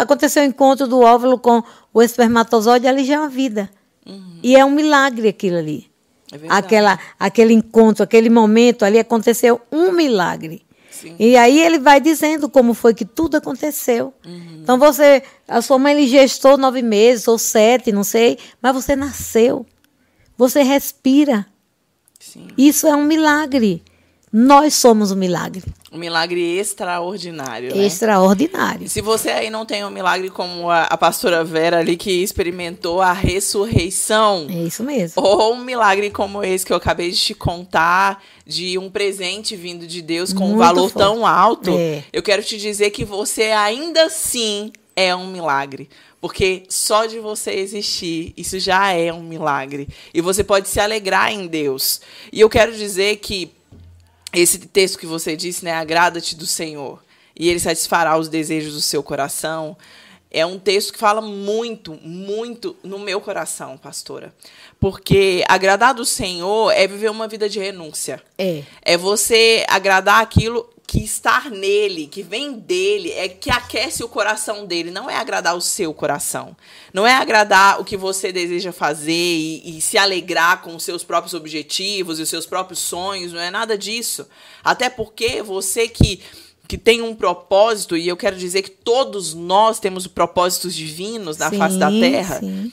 Aconteceu 0.00 0.42
o 0.44 0.46
encontro 0.46 0.86
do 0.86 1.00
óvulo 1.00 1.38
com 1.38 1.62
o 1.92 2.00
espermatozoide, 2.00 2.86
ali 2.86 3.04
já 3.04 3.14
é 3.14 3.18
uma 3.18 3.28
vida. 3.28 3.68
Uhum. 4.06 4.38
E 4.42 4.56
é 4.56 4.64
um 4.64 4.70
milagre 4.70 5.28
aquilo 5.28 5.58
ali. 5.58 5.90
É. 6.32 6.38
Aquela, 6.48 6.98
aquele 7.18 7.52
encontro, 7.52 8.04
aquele 8.04 8.30
momento 8.30 8.84
ali 8.84 8.98
aconteceu 8.98 9.60
um 9.72 9.90
milagre. 9.92 10.62
Sim. 11.00 11.16
E 11.18 11.36
aí 11.36 11.58
ele 11.58 11.78
vai 11.78 12.00
dizendo 12.00 12.48
como 12.48 12.74
foi 12.74 12.92
que 12.92 13.04
tudo 13.04 13.36
aconteceu. 13.36 14.12
Uhum. 14.24 14.60
Então 14.62 14.78
você, 14.78 15.22
a 15.48 15.62
sua 15.62 15.78
mãe 15.78 15.94
lhe 15.94 16.06
gestou 16.06 16.58
nove 16.58 16.82
meses 16.82 17.26
ou 17.26 17.38
sete, 17.38 17.90
não 17.90 18.04
sei, 18.04 18.38
mas 18.60 18.74
você 18.74 18.94
nasceu. 18.94 19.64
Você 20.36 20.62
respira. 20.62 21.46
Sim. 22.18 22.48
Isso 22.56 22.86
é 22.86 22.94
um 22.94 23.04
milagre. 23.04 23.82
Nós 24.32 24.74
somos 24.74 25.10
um 25.10 25.16
milagre. 25.16 25.62
Um 25.90 25.98
milagre 25.98 26.40
extraordinário. 26.56 27.74
Né? 27.74 27.84
Extraordinário. 27.84 28.86
E 28.86 28.88
se 28.88 29.00
você 29.00 29.30
aí 29.30 29.50
não 29.50 29.66
tem 29.66 29.84
um 29.84 29.90
milagre 29.90 30.30
como 30.30 30.70
a, 30.70 30.84
a 30.84 30.96
pastora 30.96 31.42
Vera 31.42 31.78
ali, 31.80 31.96
que 31.96 32.22
experimentou 32.22 33.00
a 33.02 33.12
ressurreição, 33.12 34.46
É 34.48 34.62
isso 34.62 34.84
mesmo. 34.84 35.20
ou 35.20 35.54
um 35.54 35.64
milagre 35.64 36.10
como 36.10 36.44
esse 36.44 36.64
que 36.64 36.72
eu 36.72 36.76
acabei 36.76 37.10
de 37.10 37.16
te 37.18 37.34
contar, 37.34 38.22
de 38.46 38.78
um 38.78 38.88
presente 38.88 39.56
vindo 39.56 39.84
de 39.86 40.00
Deus 40.00 40.32
com 40.32 40.44
um 40.44 40.48
Muito 40.48 40.58
valor 40.58 40.82
forte. 40.90 40.94
tão 40.98 41.26
alto, 41.26 41.70
É. 41.76 42.04
eu 42.12 42.22
quero 42.22 42.42
te 42.44 42.56
dizer 42.56 42.90
que 42.90 43.04
você 43.04 43.50
ainda 43.50 44.04
assim 44.04 44.72
é 44.94 45.14
um 45.14 45.26
milagre. 45.26 45.88
Porque 46.20 46.64
só 46.68 47.06
de 47.06 47.18
você 47.18 47.50
existir, 47.52 48.34
isso 48.36 48.58
já 48.60 48.92
é 48.92 49.10
um 49.10 49.22
milagre. 49.22 49.88
E 50.12 50.20
você 50.20 50.44
pode 50.44 50.68
se 50.68 50.78
alegrar 50.78 51.32
em 51.32 51.46
Deus. 51.46 52.00
E 52.30 52.38
eu 52.40 52.48
quero 52.50 52.72
dizer 52.76 53.16
que 53.16 53.50
esse 54.32 54.58
texto 54.58 54.98
que 54.98 55.06
você 55.06 55.36
disse, 55.36 55.64
né? 55.64 55.72
Agrada-te 55.72 56.36
do 56.36 56.46
Senhor 56.46 57.02
e 57.40 57.48
ele 57.48 57.58
satisfará 57.58 58.18
os 58.18 58.28
desejos 58.28 58.74
do 58.74 58.82
seu 58.82 59.02
coração. 59.02 59.74
É 60.30 60.44
um 60.44 60.58
texto 60.58 60.92
que 60.92 60.98
fala 60.98 61.22
muito, 61.22 61.98
muito 62.02 62.76
no 62.84 62.98
meu 62.98 63.20
coração, 63.20 63.78
pastora. 63.78 64.32
Porque 64.78 65.42
agradar 65.48 65.94
do 65.94 66.04
Senhor 66.04 66.70
é 66.70 66.86
viver 66.86 67.10
uma 67.10 67.26
vida 67.26 67.48
de 67.48 67.58
renúncia. 67.58 68.22
É. 68.38 68.62
É 68.82 68.96
você 68.96 69.64
agradar 69.68 70.22
aquilo 70.22 70.68
que 70.90 71.04
estar 71.04 71.52
nele, 71.52 72.08
que 72.08 72.20
vem 72.20 72.58
dele, 72.58 73.12
é 73.12 73.28
que 73.28 73.48
aquece 73.48 74.02
o 74.02 74.08
coração 74.08 74.66
dele. 74.66 74.90
Não 74.90 75.08
é 75.08 75.14
agradar 75.14 75.56
o 75.56 75.60
seu 75.60 75.94
coração. 75.94 76.56
Não 76.92 77.06
é 77.06 77.14
agradar 77.14 77.80
o 77.80 77.84
que 77.84 77.96
você 77.96 78.32
deseja 78.32 78.72
fazer 78.72 79.12
e, 79.12 79.78
e 79.78 79.80
se 79.80 79.96
alegrar 79.96 80.62
com 80.62 80.74
os 80.74 80.82
seus 80.82 81.04
próprios 81.04 81.32
objetivos 81.32 82.18
e 82.18 82.22
os 82.22 82.28
seus 82.28 82.44
próprios 82.44 82.80
sonhos. 82.80 83.32
Não 83.32 83.38
é 83.38 83.52
nada 83.52 83.78
disso. 83.78 84.26
Até 84.64 84.90
porque 84.90 85.42
você 85.42 85.86
que 85.86 86.20
que 86.66 86.78
tem 86.78 87.02
um 87.02 87.16
propósito, 87.16 87.96
e 87.96 88.06
eu 88.06 88.16
quero 88.16 88.36
dizer 88.36 88.62
que 88.62 88.70
todos 88.70 89.34
nós 89.34 89.80
temos 89.80 90.06
propósitos 90.06 90.72
divinos 90.72 91.36
na 91.36 91.50
face 91.50 91.76
da 91.76 91.90
Sim, 91.90 92.00
terra. 92.00 92.38
sim. 92.38 92.72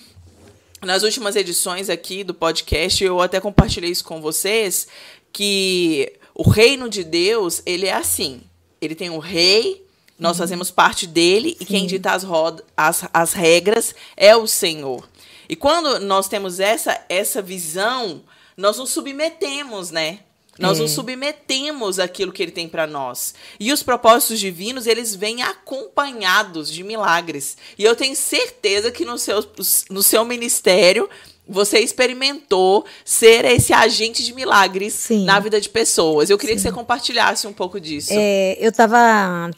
Nas 0.84 1.02
últimas 1.02 1.36
edições 1.36 1.90
aqui 1.90 2.24
do 2.24 2.32
podcast, 2.32 3.04
eu 3.04 3.20
até 3.20 3.40
compartilhei 3.40 3.90
isso 3.90 4.04
com 4.04 4.22
vocês, 4.22 4.88
que 5.34 6.14
o 6.39 6.47
reino 6.47 6.88
de 6.88 7.04
Deus, 7.04 7.63
ele 7.65 7.88
é 7.88 7.93
assim. 7.93 8.41
Ele 8.80 8.93
tem 8.93 9.10
o 9.10 9.17
rei, 9.17 9.84
nós 10.19 10.38
fazemos 10.38 10.69
parte 10.69 11.08
dele, 11.08 11.58
e 11.60 11.65
quem 11.65 11.88
dita 11.88 12.12
as, 12.12 12.23
roda, 12.23 12.63
as, 12.78 13.06
as 13.12 13.34
regras 13.34 13.95
é 14.15 14.36
o 14.36 14.45
Senhor. 14.45 15.10
E 15.50 15.56
quando 15.56 16.00
nós 16.00 16.28
temos 16.28 16.60
essa, 16.60 17.04
essa 17.10 17.41
visão, 17.41 18.21
nós 18.56 18.78
nos 18.78 18.91
submetemos, 18.91 19.89
né? 19.89 20.19
Nós 20.60 20.78
É. 20.78 20.82
nos 20.84 20.91
submetemos 20.91 21.97
àquilo 21.97 22.32
que 22.32 22.43
ele 22.43 22.52
tem 22.52 22.67
para 22.69 22.86
nós. 22.86 23.34
E 23.60 23.73
os 23.73 23.82
propósitos 23.82 24.39
divinos, 24.39 24.86
eles 24.86 25.15
vêm 25.15 25.41
acompanhados 25.41 26.71
de 26.71 26.84
milagres. 26.84 27.58
E 27.78 27.84
eu 27.84 27.95
tenho 27.95 28.15
certeza 28.15 28.91
que 28.91 29.06
no 29.06 29.17
seu, 29.17 29.43
no 29.89 30.04
seu 30.04 30.23
ministério 30.23 31.10
você 31.48 31.80
experimentou 31.80 32.86
ser 33.06 33.46
esse 33.46 33.74
agente 33.74 34.24
de 34.24 34.34
milagres 34.34 34.94
Sim. 34.94 35.26
na 35.26 35.40
vida 35.40 35.60
de 35.60 35.70
pessoas. 35.70 36.30
Eu 36.30 36.38
queria 36.38 36.56
que 36.56 36.62
você 36.62 36.72
compartilhasse 36.72 37.48
um 37.48 37.54
pouco 37.54 37.80
disso. 37.80 38.10
É, 38.12 38.58
eu 38.60 38.70
estava 38.70 39.50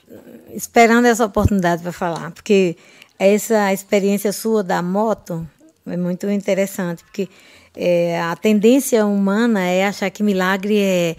esperando 0.54 1.06
essa 1.06 1.26
oportunidade 1.26 1.82
para 1.82 1.92
falar, 1.92 2.32
porque 2.32 2.76
essa 3.18 3.74
experiência 3.74 4.32
sua 4.32 4.64
da 4.64 4.82
moto 4.82 5.48
é 5.86 5.98
muito 5.98 6.30
interessante, 6.30 7.04
porque 7.04 7.28
é, 7.76 8.20
a 8.22 8.36
tendência 8.36 9.06
humana 9.06 9.66
é 9.66 9.86
achar 9.86 10.10
que 10.10 10.22
milagre 10.24 10.80
é 10.80 11.16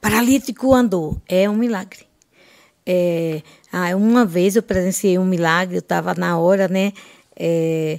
paralítico 0.00 0.74
andou, 0.74 1.16
é 1.28 1.48
um 1.48 1.54
milagre. 1.54 2.00
É, 2.84 3.42
ah, 3.72 3.94
uma 3.94 4.24
vez 4.24 4.56
eu 4.56 4.62
presenciei 4.62 5.16
um 5.18 5.24
milagre, 5.24 5.76
eu 5.76 5.80
estava 5.80 6.14
na 6.14 6.36
hora, 6.38 6.66
né? 6.66 6.92
é, 7.36 7.98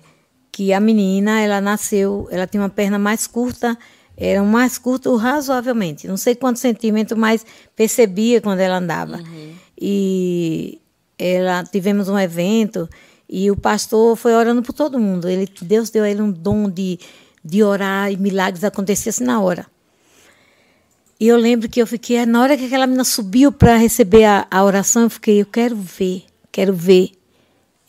que 0.54 0.72
a 0.72 0.80
menina, 0.80 1.42
ela 1.42 1.60
nasceu, 1.60 2.28
ela 2.30 2.46
tinha 2.46 2.62
uma 2.62 2.70
perna 2.70 3.00
mais 3.00 3.26
curta, 3.26 3.76
era 4.16 4.42
um 4.42 4.46
mais 4.46 4.78
curto 4.78 5.16
razoavelmente, 5.16 6.08
não 6.08 6.16
sei 6.16 6.36
quantos 6.36 6.62
centímetros, 6.62 7.20
mas 7.20 7.44
percebia 7.76 8.40
quando 8.40 8.60
ela 8.60 8.78
andava. 8.78 9.20
E 9.82 10.80
ela 11.18 11.64
tivemos 11.64 12.08
um 12.08 12.20
evento 12.20 12.88
e 13.28 13.50
o 13.50 13.58
pastor 13.58 14.16
foi 14.16 14.36
orando 14.36 14.62
por 14.62 14.74
todo 14.74 15.00
mundo. 15.00 15.28
Ele, 15.28 15.50
Deus 15.64 15.90
deu 15.90 16.04
a 16.04 16.10
ele 16.10 16.22
um 16.22 16.32
dom 16.32 16.70
de, 16.70 17.00
de 17.44 17.64
orar 17.64 18.12
e 18.12 18.18
milagres 18.18 18.64
aconteciam 18.64 19.10
assim 19.10 19.24
na 19.24 19.42
hora. 19.42 19.66
E 21.20 21.28
eu 21.28 21.38
lembro 21.38 21.68
que 21.68 21.82
eu 21.82 21.88
fiquei, 21.88 22.24
na 22.28 22.44
hora 22.44 22.56
que 22.56 22.66
aquela 22.66 22.86
menina 22.86 23.04
subiu 23.04 23.52
para 23.52 23.76
receber 23.76 24.26
a, 24.26 24.46
a 24.52 24.64
oração, 24.64 25.04
eu 25.04 25.10
fiquei, 25.10 25.42
eu 25.42 25.48
quero 25.48 25.76
ver, 25.76 26.26
quero 26.52 26.74
ver. 26.74 27.12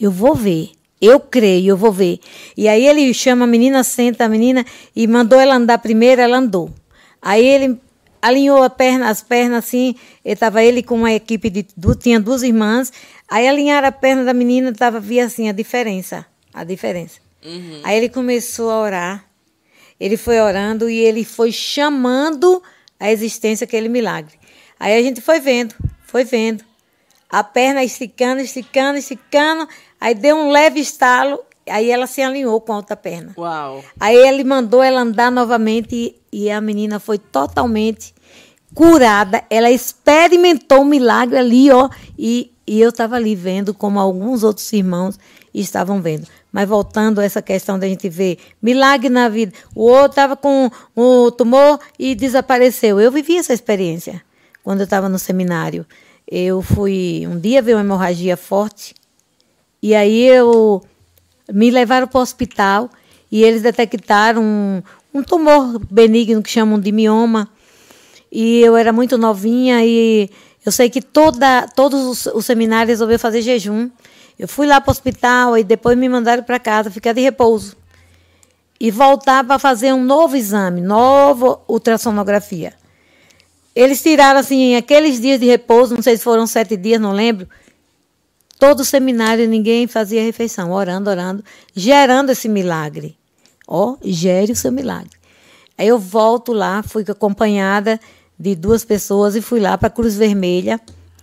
Eu 0.01 0.11
vou 0.11 0.35
ver. 0.35 0.71
Eu 1.05 1.21
creio, 1.21 1.71
eu 1.71 1.77
vou 1.77 1.93
ver. 1.93 2.19
E 2.57 2.69
aí 2.69 2.87
ele 2.87 3.13
chama 3.13 3.45
a 3.45 3.49
menina, 3.49 3.85
senta 3.85 4.25
a 4.25 4.29
menina 4.29 4.65
e 4.97 5.07
mandou 5.07 5.39
ela 5.39 5.57
andar 5.57 5.79
primeiro, 5.79 6.23
ela 6.23 6.39
andou. 6.39 6.71
Aí 7.21 7.45
ele 7.45 7.79
alinhou 8.23 8.63
a 8.63 8.71
perna, 8.71 9.11
as 9.11 9.23
pernas 9.23 9.65
assim, 9.65 9.95
estava 10.25 10.65
ele 10.65 10.83
com 10.83 10.97
uma 10.97 11.13
equipe 11.13 11.51
de 11.51 11.67
tinha 12.01 12.19
duas 12.19 12.43
irmãs. 12.43 12.91
Aí 13.29 13.47
alinharam 13.47 13.89
a 13.89 13.93
perna 13.93 14.25
da 14.25 14.33
menina, 14.33 14.73
tava 14.73 14.99
via 14.99 15.27
assim 15.27 15.49
a 15.49 15.53
diferença, 15.53 16.25
a 16.53 16.65
diferença. 16.65 17.21
Aí 17.85 17.99
ele 17.99 18.09
começou 18.09 18.71
a 18.71 18.81
orar. 18.81 19.25
Ele 20.01 20.17
foi 20.17 20.41
orando 20.41 20.89
e 20.89 20.99
ele 20.99 21.25
foi 21.25 21.53
chamando 21.53 22.63
a 22.99 23.13
existência 23.13 23.65
aquele 23.65 23.89
milagre. 23.89 24.35
Aí 24.81 24.97
a 24.97 25.03
gente 25.03 25.21
foi 25.21 25.41
vendo, 25.41 25.75
foi 26.07 26.25
vendo. 26.25 26.65
A 27.29 27.43
perna 27.45 27.85
esticando, 27.85 28.41
esticando, 28.41 28.99
esticando. 28.99 29.69
Aí 30.05 30.15
deu 30.15 30.37
um 30.37 30.51
leve 30.51 30.81
estalo. 30.81 31.41
Aí 31.67 31.91
ela 31.91 32.07
se 32.07 32.21
alinhou 32.21 32.61
com 32.61 32.75
a 32.75 32.77
outra 32.77 32.95
perna. 32.95 33.33
Uau. 33.39 33.83
Aí 33.99 34.15
ele 34.15 34.45
mandou 34.45 34.83
ela 34.83 35.01
andar 35.01 35.33
novamente 35.33 35.97
e, 36.31 36.45
e 36.45 36.51
a 36.51 36.61
menina 36.61 37.01
foi 37.01 37.17
totalmente 37.17 38.15
curada. 38.75 39.43
Ela 39.49 39.71
experimentou 39.71 40.83
o 40.83 40.85
milagre 40.85 41.39
ali, 41.39 41.71
ó. 41.71 41.89
E, 42.19 42.53
e 42.67 42.83
eu 42.83 42.91
estava 42.91 43.17
ali 43.17 43.35
vendo 43.35 43.73
como 43.73 43.99
alguns 43.99 44.43
outros 44.43 44.71
irmãos 44.75 45.19
estavam 45.55 46.03
vendo. 46.03 46.27
Mas 46.53 46.69
voltando 46.69 47.19
a 47.19 47.25
essa 47.25 47.41
questão 47.41 47.79
da 47.79 47.89
gente 47.89 48.07
ver 48.11 48.37
milagre 48.61 49.09
na 49.09 49.31
vida. 49.31 49.55
O 49.75 49.85
outro 49.85 50.11
estava 50.11 50.37
com 50.37 50.71
o 50.95 51.31
tumor 51.31 51.81
e 51.99 52.15
desapareceu. 52.15 53.01
Eu 53.01 53.11
vivi 53.11 53.39
essa 53.39 53.55
experiência 53.55 54.21
quando 54.63 54.81
eu 54.81 54.85
estava 54.85 55.09
no 55.09 55.19
seminário. 55.19 55.87
Eu 56.31 56.61
fui 56.61 57.27
um 57.27 57.41
dia 57.41 57.63
ver 57.63 57.73
uma 57.73 57.81
hemorragia 57.81 58.37
forte. 58.37 58.95
E 59.85 59.95
aí 59.95 60.23
eu 60.23 60.83
Me 61.53 61.71
levaram 61.71 62.07
para 62.07 62.19
o 62.19 62.23
hospital 62.23 62.89
e 63.31 63.45
eles 63.45 63.61
detectaram 63.61 64.43
um, 64.43 64.83
um 65.13 65.23
tumor 65.23 65.79
benigno 65.91 66.43
que 66.43 66.49
chamam 66.49 66.81
de 66.81 66.91
mioma. 66.91 67.51
E 68.33 68.61
eu 68.61 68.79
era 68.79 68.95
muito 68.95 69.19
novinha 69.19 69.85
e 69.85 70.31
eu 70.65 70.73
sei 70.73 70.89
que 70.89 71.03
toda, 71.03 71.69
todos 71.77 72.01
os, 72.07 72.35
os 72.35 72.47
seminários 72.47 72.89
resolveram 72.89 73.19
fazer 73.19 73.43
jejum. 73.43 73.91
Eu 74.39 74.49
fui 74.49 74.67
lá 74.67 74.81
para 74.81 74.91
o 74.91 74.93
hospital 74.93 75.59
e 75.59 75.63
depois 75.63 75.99
me 75.99 76.09
mandaram 76.09 76.43
para 76.43 76.59
casa, 76.59 76.91
ficar 76.91 77.13
de 77.13 77.21
repouso. 77.21 77.77
E 78.81 78.91
voltar 78.91 79.45
para 79.45 79.59
fazer 79.59 79.93
um 79.93 80.03
novo 80.03 80.35
exame, 80.35 80.81
nova 80.81 81.61
ultrassonografia. 81.69 82.73
Eles 83.77 84.03
tiraram, 84.03 84.41
assim, 84.41 84.77
aqueles 84.77 85.21
dias 85.21 85.39
de 85.39 85.45
repouso, 85.45 85.95
não 85.95 86.03
sei 86.03 86.17
se 86.17 86.25
foram 86.25 86.47
sete 86.47 86.75
dias, 86.75 86.99
não 86.99 87.13
lembro. 87.13 87.47
Todo 88.67 88.81
o 88.81 88.85
seminário, 88.85 89.47
ninguém 89.47 89.87
fazia 89.87 90.23
refeição, 90.23 90.73
orando, 90.73 91.11
orando, 91.11 91.45
gerando 91.77 92.31
esse 92.31 92.49
milagre. 92.49 93.15
Ó, 93.69 93.91
oh, 93.91 93.99
gere 94.03 94.53
o 94.53 94.57
seu 94.57 94.73
milagre. 94.73 95.11
Aí 95.77 95.87
eu 95.87 95.99
volto 95.99 96.51
lá, 96.51 96.83
fui 96.83 97.05
acompanhada 97.07 98.01
de 98.39 98.55
duas 98.55 98.83
pessoas 98.83 99.37
e 99.37 99.43
fui 99.43 99.61
lá 99.61 99.77
para 99.77 99.89
a 99.89 99.91
Cruz 99.91 100.17
Vermelha 100.17 100.81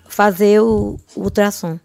fazer 0.07 0.61
o, 0.61 0.99
o 1.15 1.21
ultrassom. 1.23 1.79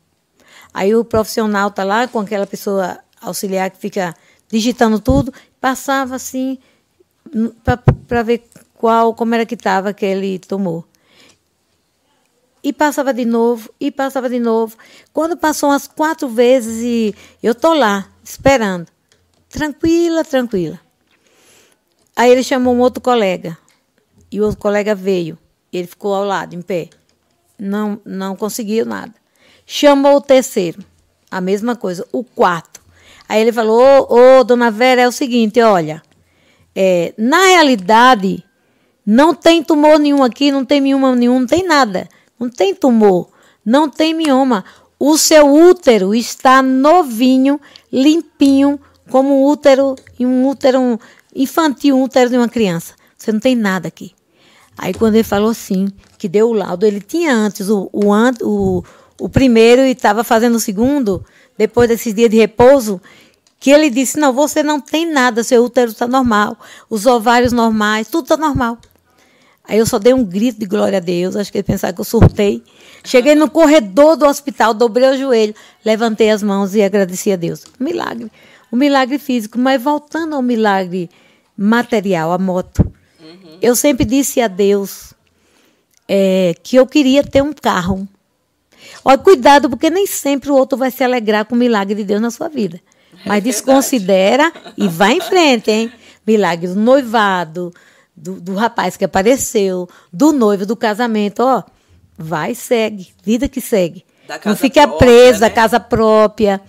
Aí 0.74 0.94
o 0.94 1.02
profissional 1.02 1.68
está 1.68 1.84
lá 1.84 2.06
com 2.06 2.20
aquela 2.20 2.46
pessoa 2.46 2.98
auxiliar 3.18 3.70
que 3.70 3.78
fica 3.78 4.14
digitando 4.50 5.00
tudo, 5.00 5.32
passava 5.58 6.16
assim 6.16 6.58
para 8.10 8.22
ver 8.22 8.46
qual, 8.74 9.14
como 9.14 9.34
era 9.34 9.46
que 9.46 9.54
estava 9.54 9.88
aquele 9.88 10.38
tumor. 10.38 10.84
E 12.66 12.72
passava 12.72 13.14
de 13.14 13.24
novo, 13.24 13.70
e 13.78 13.92
passava 13.92 14.28
de 14.28 14.40
novo. 14.40 14.76
Quando 15.12 15.36
passou 15.36 15.68
umas 15.68 15.86
quatro 15.86 16.28
vezes 16.28 16.82
e 16.82 17.14
eu 17.40 17.54
tô 17.54 17.72
lá, 17.72 18.08
esperando. 18.24 18.88
Tranquila, 19.48 20.24
tranquila. 20.24 20.80
Aí 22.16 22.28
ele 22.28 22.42
chamou 22.42 22.74
um 22.74 22.80
outro 22.80 23.00
colega. 23.00 23.56
E 24.32 24.40
o 24.40 24.44
outro 24.46 24.58
colega 24.58 24.96
veio. 24.96 25.38
Ele 25.72 25.86
ficou 25.86 26.12
ao 26.12 26.24
lado, 26.24 26.56
em 26.56 26.60
pé. 26.60 26.90
Não, 27.56 28.00
não 28.04 28.34
conseguiu 28.34 28.84
nada. 28.84 29.14
Chamou 29.64 30.16
o 30.16 30.20
terceiro. 30.20 30.84
A 31.30 31.40
mesma 31.40 31.76
coisa. 31.76 32.04
O 32.10 32.24
quarto. 32.24 32.80
Aí 33.28 33.40
ele 33.40 33.52
falou: 33.52 34.08
Ô, 34.10 34.42
dona 34.42 34.72
Vera, 34.72 35.02
é 35.02 35.06
o 35.06 35.12
seguinte, 35.12 35.60
olha. 35.60 36.02
É, 36.74 37.14
na 37.16 37.46
realidade, 37.46 38.42
não 39.06 39.32
tem 39.32 39.62
tumor 39.62 40.00
nenhum 40.00 40.24
aqui, 40.24 40.50
não 40.50 40.64
tem 40.64 40.80
mioma 40.80 41.14
nenhum, 41.14 41.38
não 41.38 41.46
tem 41.46 41.64
nada. 41.64 42.08
Não 42.38 42.48
tem 42.48 42.74
tumor, 42.74 43.28
não 43.64 43.88
tem 43.88 44.14
mioma. 44.14 44.64
O 44.98 45.18
seu 45.18 45.52
útero 45.52 46.14
está 46.14 46.62
novinho, 46.62 47.60
limpinho, 47.92 48.80
como 49.10 49.42
um 49.42 49.44
útero, 49.44 49.94
um 50.20 50.46
útero 50.48 50.98
infantil, 51.34 51.96
um 51.96 52.02
útero 52.02 52.30
de 52.30 52.36
uma 52.36 52.48
criança. 52.48 52.94
Você 53.16 53.32
não 53.32 53.40
tem 53.40 53.54
nada 53.54 53.88
aqui. 53.88 54.14
Aí 54.76 54.92
quando 54.92 55.14
ele 55.14 55.24
falou 55.24 55.50
assim, 55.50 55.88
que 56.18 56.28
deu 56.28 56.50
o 56.50 56.52
laudo, 56.52 56.84
ele 56.84 57.00
tinha 57.00 57.34
antes 57.34 57.68
o, 57.68 57.88
o, 57.92 58.10
o, 58.42 58.84
o 59.20 59.28
primeiro 59.28 59.82
e 59.82 59.92
estava 59.92 60.22
fazendo 60.22 60.56
o 60.56 60.60
segundo, 60.60 61.24
depois 61.56 61.88
desses 61.88 62.14
dias 62.14 62.30
de 62.30 62.36
repouso, 62.36 63.00
que 63.58 63.70
ele 63.70 63.88
disse, 63.88 64.18
não, 64.18 64.32
você 64.32 64.62
não 64.62 64.80
tem 64.80 65.10
nada, 65.10 65.42
seu 65.42 65.64
útero 65.64 65.90
está 65.90 66.06
normal, 66.06 66.58
os 66.90 67.06
ovários 67.06 67.52
normais, 67.52 68.08
tudo 68.08 68.24
está 68.24 68.36
normal. 68.36 68.78
Aí 69.68 69.78
eu 69.78 69.86
só 69.86 69.98
dei 69.98 70.14
um 70.14 70.24
grito 70.24 70.60
de 70.60 70.66
glória 70.66 70.98
a 70.98 71.00
Deus, 71.00 71.34
acho 71.34 71.50
que 71.50 71.58
ele 71.58 71.64
pensava 71.64 71.92
que 71.92 72.00
eu 72.00 72.04
surtei. 72.04 72.62
Cheguei 73.04 73.34
no 73.34 73.50
corredor 73.50 74.16
do 74.16 74.26
hospital, 74.26 74.72
dobrei 74.72 75.08
o 75.10 75.16
joelho, 75.16 75.54
levantei 75.84 76.30
as 76.30 76.42
mãos 76.42 76.74
e 76.74 76.82
agradeci 76.82 77.32
a 77.32 77.36
Deus. 77.36 77.64
Um 77.80 77.84
milagre, 77.84 78.30
um 78.72 78.76
milagre 78.76 79.18
físico. 79.18 79.58
Mas 79.58 79.82
voltando 79.82 80.36
ao 80.36 80.42
milagre 80.42 81.10
material, 81.56 82.32
a 82.32 82.38
moto. 82.38 82.80
Uhum. 83.20 83.58
Eu 83.60 83.74
sempre 83.74 84.04
disse 84.04 84.40
a 84.40 84.46
Deus 84.46 85.14
é, 86.08 86.54
que 86.62 86.76
eu 86.76 86.86
queria 86.86 87.24
ter 87.24 87.42
um 87.42 87.52
carro. 87.52 88.06
Olha, 89.04 89.18
cuidado, 89.18 89.68
porque 89.68 89.90
nem 89.90 90.06
sempre 90.06 90.50
o 90.50 90.54
outro 90.54 90.78
vai 90.78 90.90
se 90.90 91.02
alegrar 91.02 91.44
com 91.44 91.54
o 91.54 91.58
milagre 91.58 91.94
de 91.94 92.04
Deus 92.04 92.20
na 92.20 92.30
sua 92.30 92.48
vida. 92.48 92.80
É 93.24 93.28
Mas 93.28 93.38
é 93.38 93.40
desconsidera 93.40 94.52
e 94.76 94.86
vai 94.86 95.14
em 95.14 95.20
frente, 95.20 95.70
hein? 95.70 95.92
Milagre 96.26 96.68
do 96.68 96.76
noivado, 96.76 97.72
do, 98.16 98.40
do 98.40 98.54
rapaz 98.54 98.96
que 98.96 99.04
apareceu, 99.04 99.88
do 100.12 100.32
noivo, 100.32 100.64
do 100.64 100.76
casamento, 100.76 101.40
ó. 101.40 101.62
Vai, 102.16 102.54
segue. 102.54 103.08
Vida 103.22 103.48
que 103.48 103.60
segue. 103.60 104.04
Não 104.44 104.56
fica 104.56 104.86
própria, 104.86 105.08
presa, 105.08 105.48
né? 105.48 105.50
casa 105.50 105.78
própria. 105.78 106.60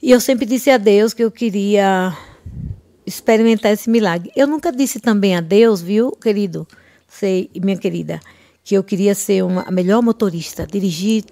E 0.00 0.10
eu 0.10 0.20
sempre 0.20 0.46
disse 0.46 0.70
a 0.70 0.78
Deus 0.78 1.12
que 1.12 1.22
eu 1.22 1.30
queria 1.30 2.16
experimentar 3.04 3.72
esse 3.72 3.90
milagre. 3.90 4.30
Eu 4.34 4.46
nunca 4.46 4.72
disse 4.72 5.00
também 5.00 5.36
a 5.36 5.40
Deus, 5.40 5.82
viu, 5.82 6.12
querido, 6.12 6.66
sei, 7.08 7.50
minha 7.54 7.76
querida, 7.76 8.20
que 8.64 8.74
eu 8.74 8.84
queria 8.84 9.14
ser 9.14 9.44
uma, 9.44 9.62
a 9.62 9.70
melhor 9.70 10.02
motorista, 10.02 10.66
dirigir 10.66 11.24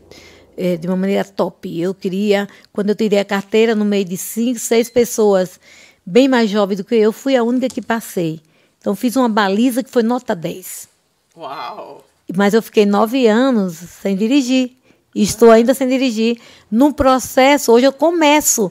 é, 0.56 0.76
de 0.76 0.86
uma 0.86 0.96
maneira 0.96 1.24
top. 1.24 1.80
Eu 1.80 1.94
queria, 1.94 2.48
quando 2.72 2.90
eu 2.90 2.94
tirei 2.94 3.20
a 3.20 3.24
carteira, 3.24 3.74
no 3.74 3.84
meio 3.84 4.04
de 4.04 4.16
cinco, 4.16 4.58
seis 4.58 4.90
pessoas 4.90 5.58
bem 6.04 6.28
mais 6.28 6.50
jovens 6.50 6.76
do 6.76 6.84
que 6.84 6.96
eu, 6.96 7.12
fui 7.12 7.36
a 7.36 7.42
única 7.42 7.68
que 7.68 7.80
passei. 7.80 8.40
Então, 8.80 8.96
fiz 8.96 9.14
uma 9.16 9.28
baliza 9.28 9.82
que 9.82 9.90
foi 9.90 10.02
nota 10.02 10.34
10. 10.34 10.88
Uau! 11.36 12.04
Mas 12.34 12.54
eu 12.54 12.62
fiquei 12.62 12.86
nove 12.86 13.26
anos 13.26 13.76
sem 14.02 14.16
dirigir. 14.16 14.72
E 15.14 15.22
estou 15.22 15.50
ainda 15.50 15.74
sem 15.74 15.88
dirigir. 15.88 16.38
Num 16.70 16.92
processo, 16.92 17.72
hoje 17.72 17.86
eu 17.86 17.92
começo 17.92 18.70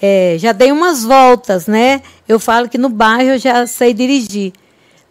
é, 0.00 0.36
já 0.38 0.52
dei 0.52 0.72
umas 0.72 1.04
voltas, 1.04 1.66
né? 1.66 2.02
Eu 2.26 2.40
falo 2.40 2.68
que 2.68 2.78
no 2.78 2.88
bairro 2.88 3.32
eu 3.32 3.38
já 3.38 3.66
sei 3.66 3.92
dirigir. 3.92 4.52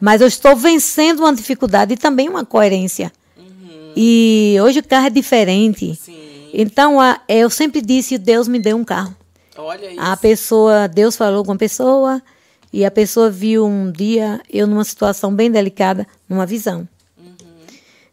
Mas 0.02 0.22
eu 0.22 0.28
estou 0.28 0.56
vencendo 0.56 1.20
uma 1.20 1.34
dificuldade 1.34 1.94
e 1.94 1.98
também 1.98 2.28
uma 2.28 2.44
coerência. 2.44 3.12
Uhum. 3.38 3.94
E 3.96 4.58
hoje 4.64 4.80
o 4.80 4.88
carro 4.88 5.08
é 5.08 5.10
diferente. 5.12 5.94
Sim. 5.96 6.50
Então, 6.54 7.00
a, 7.00 7.20
eu 7.28 7.50
sempre 7.50 7.82
disse, 7.82 8.18
Deus 8.18 8.48
me 8.48 8.58
deu 8.58 8.78
um 8.78 8.84
carro. 8.84 9.16
Olha 9.58 9.92
isso. 9.92 10.00
A 10.00 10.18
pessoa, 10.18 10.88
Deus 10.88 11.16
falou 11.16 11.44
com 11.46 11.52
a 11.52 11.58
pessoa, 11.58 12.22
e 12.72 12.86
a 12.86 12.92
pessoa 12.92 13.30
viu 13.30 13.66
um 13.66 13.92
dia 13.92 14.42
eu 14.52 14.68
numa 14.68 14.84
situação 14.84 15.34
bem 15.34 15.52
delicada, 15.52 16.08
numa 16.28 16.46
visão. 16.46 16.88
Uhum. 17.18 17.36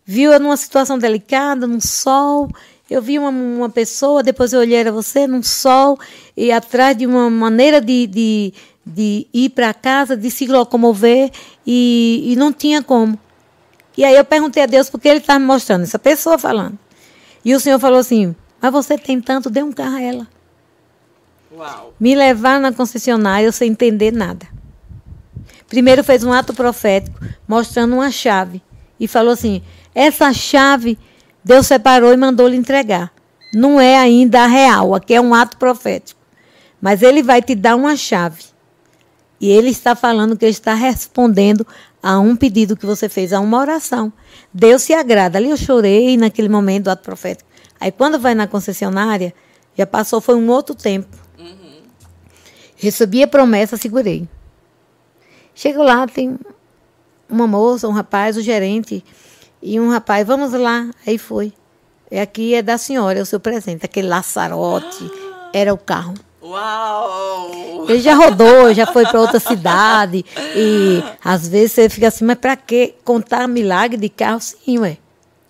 Viu 0.05 0.33
eu 0.33 0.41
numa 0.41 0.57
situação 0.57 0.99
delicada, 0.99 1.67
num 1.67 1.81
sol, 1.81 2.49
eu 2.89 3.03
vi 3.03 3.19
uma, 3.19 3.31
uma 3.31 3.69
pessoa, 3.69 4.23
depois 4.23 4.53
eu 4.53 4.61
olhei, 4.61 4.77
era 4.77 4.93
você, 4.93 5.27
num 5.27 5.43
sol, 5.43 5.99
e 6.37 6.53
atrás 6.53 6.97
de 6.97 7.05
uma 7.05 7.29
maneira 7.29 7.81
de, 7.81 8.07
de, 8.07 8.55
de 8.85 9.27
ir 9.35 9.51
para 9.51 9.75
casa, 9.75 10.17
de 10.17 10.31
se 10.31 10.47
locomover, 10.47 11.31
e, 11.67 12.23
e 12.27 12.37
não 12.37 12.53
tinha 12.53 12.83
como. 12.83 13.19
E 13.97 14.05
aí 14.05 14.15
eu 14.15 14.25
perguntei 14.25 14.63
a 14.63 14.67
Deus 14.67 14.89
porque 14.89 15.09
ele 15.09 15.19
estava 15.19 15.39
me 15.39 15.47
mostrando, 15.47 15.83
essa 15.83 15.99
pessoa 15.99 16.39
falando. 16.39 16.79
E 17.45 17.55
o 17.55 17.61
Senhor 17.61 17.79
falou 17.79 17.99
assim: 17.99 18.35
Mas 18.61 18.73
você 18.73 18.97
tem 18.97 19.21
tanto, 19.21 19.51
dê 19.51 19.63
um 19.63 19.73
carro 19.73 19.97
a 19.97 20.03
ela. 20.03 20.29
Uau. 21.53 21.95
Me 21.99 22.15
levar 22.15 22.61
na 22.61 22.73
concessionária 22.73 23.51
sem 23.53 23.71
entender 23.71 24.13
nada. 24.13 24.47
Primeiro 25.69 26.05
fez 26.05 26.23
um 26.25 26.33
ato 26.33 26.55
profético, 26.55 27.19
mostrando 27.47 27.95
uma 27.95 28.11
chave. 28.11 28.63
E 28.99 29.07
falou 29.07 29.33
assim: 29.33 29.63
Essa 29.95 30.33
chave 30.33 30.99
Deus 31.47 31.69
separou 31.69 32.13
e 32.13 32.17
mandou 32.17 32.49
lhe 32.49 32.57
entregar. 32.57 33.13
Não 33.55 33.81
é 33.81 33.97
ainda 33.97 34.43
a 34.43 34.47
real, 34.49 34.97
aqui 34.97 35.15
é 35.15 35.21
um 35.21 35.33
ato 35.33 35.57
profético. 35.57 36.21
Mas 36.81 37.03
ele 37.03 37.23
vai 37.23 37.41
te 37.41 37.55
dar 37.55 37.77
uma 37.77 37.97
chave. 37.97 38.43
E 39.41 39.49
ele 39.49 39.71
está 39.71 39.95
falando 39.95 40.37
que 40.37 40.45
ele 40.45 40.51
está 40.51 40.75
respondendo 40.75 41.65
a 42.03 42.19
um 42.19 42.35
pedido 42.35 42.77
que 42.77 42.85
você 42.85 43.09
fez, 43.09 43.33
a 43.33 43.39
uma 43.39 43.61
oração. 43.61 44.13
Deus 44.53 44.83
se 44.83 44.93
agrada. 44.93 45.39
Ali 45.39 45.51
eu 45.51 45.57
chorei 45.57 46.17
naquele 46.17 46.49
momento 46.49 46.85
do 46.85 46.91
ato 46.91 47.05
profético. 47.05 47.49
Aí 47.79 47.93
quando 47.93 48.19
vai 48.19 48.35
na 48.35 48.49
concessionária, 48.49 49.33
já 49.79 49.87
passou, 49.87 50.21
foi 50.21 50.35
um 50.35 50.51
outro 50.51 50.75
tempo. 50.75 51.17
Recebi 52.77 53.23
a 53.23 53.27
promessa, 53.27 53.77
segurei. 53.77 54.29
Chego 55.55 55.83
lá, 55.83 56.07
tem 56.07 56.39
uma 57.29 57.47
moça, 57.47 57.89
um 57.89 57.93
rapaz, 57.93 58.37
o 58.37 58.43
gerente 58.43 59.03
e 59.63 59.81
um 59.81 59.91
rapaz, 59.91 60.27
vamos 60.27 60.53
lá. 60.53 60.89
Aí 61.07 61.19
foi. 61.19 61.53
E 62.11 62.19
aqui 62.19 62.55
é 62.55 62.63
da 62.63 62.79
senhora, 62.79 63.19
é 63.19 63.23
o 63.23 63.27
seu 63.27 63.41
presente. 63.41 63.85
Aquele 63.85 64.09
laçarote 64.09 65.11
era 65.53 65.73
o 65.73 65.79
carro. 65.79 66.15
Uau! 66.43 67.87
Ele 67.89 68.01
já 68.01 68.15
rodou, 68.15 68.73
já 68.73 68.87
foi 68.87 69.05
para 69.05 69.21
outra 69.21 69.41
cidade. 69.41 70.25
E 70.55 71.03
às 71.25 71.49
vezes 71.49 71.73
você 71.73 71.89
fica 71.89 72.09
assim, 72.09 72.25
mas 72.25 72.39
para 72.39 72.55
que 72.55 72.95
contar 73.05 73.49
milagre 73.49 73.97
de 73.97 74.09
carro? 74.09 74.41
Sim, 74.41 74.79
ué. 74.79 74.99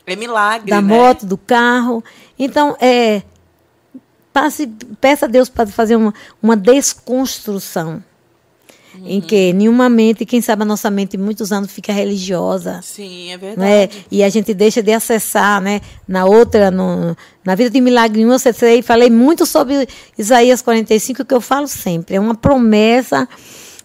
É 0.07 0.17
milagre. 0.17 0.71
Da 0.71 0.81
né? 0.81 0.89
moto, 0.89 1.27
do 1.27 1.37
carro. 1.37 2.03
Então, 2.39 2.77
é. 2.81 3.23
Passe, 4.37 4.67
peça 5.01 5.25
a 5.25 5.29
Deus 5.31 5.49
para 5.49 5.67
fazer 5.67 5.97
uma, 5.97 6.13
uma 6.43 6.55
desconstrução. 6.55 8.05
em 9.03 9.19
que 9.19 9.53
nenhuma 9.55 9.89
mente, 9.89 10.27
quem 10.27 10.43
sabe 10.43 10.61
a 10.61 10.65
nossa 10.67 10.91
mente 10.91 11.17
muitos 11.17 11.53
anos 11.53 11.71
fica 11.73 11.91
religiosa. 11.91 12.81
Sim, 12.83 13.31
é 13.33 13.37
Né? 13.39 13.39
verdade. 13.39 14.07
E 14.11 14.23
a 14.23 14.29
gente 14.29 14.53
deixa 14.53 14.83
de 14.83 14.93
acessar, 14.93 15.61
né? 15.63 15.81
Na 16.07 16.27
outra, 16.27 16.71
no, 16.71 17.17
na 17.43 17.55
vida 17.55 17.71
de 17.71 17.81
milagre 17.81 18.25
1, 18.27 18.29
eu 18.29 18.35
acessei, 18.35 18.83
falei 18.83 19.09
muito 19.09 19.47
sobre 19.47 19.89
Isaías 20.19 20.61
45, 20.61 21.25
que 21.25 21.33
eu 21.35 21.41
falo 21.41 21.67
sempre. 21.67 22.17
É 22.17 22.21
uma 22.21 22.35
promessa. 22.35 23.27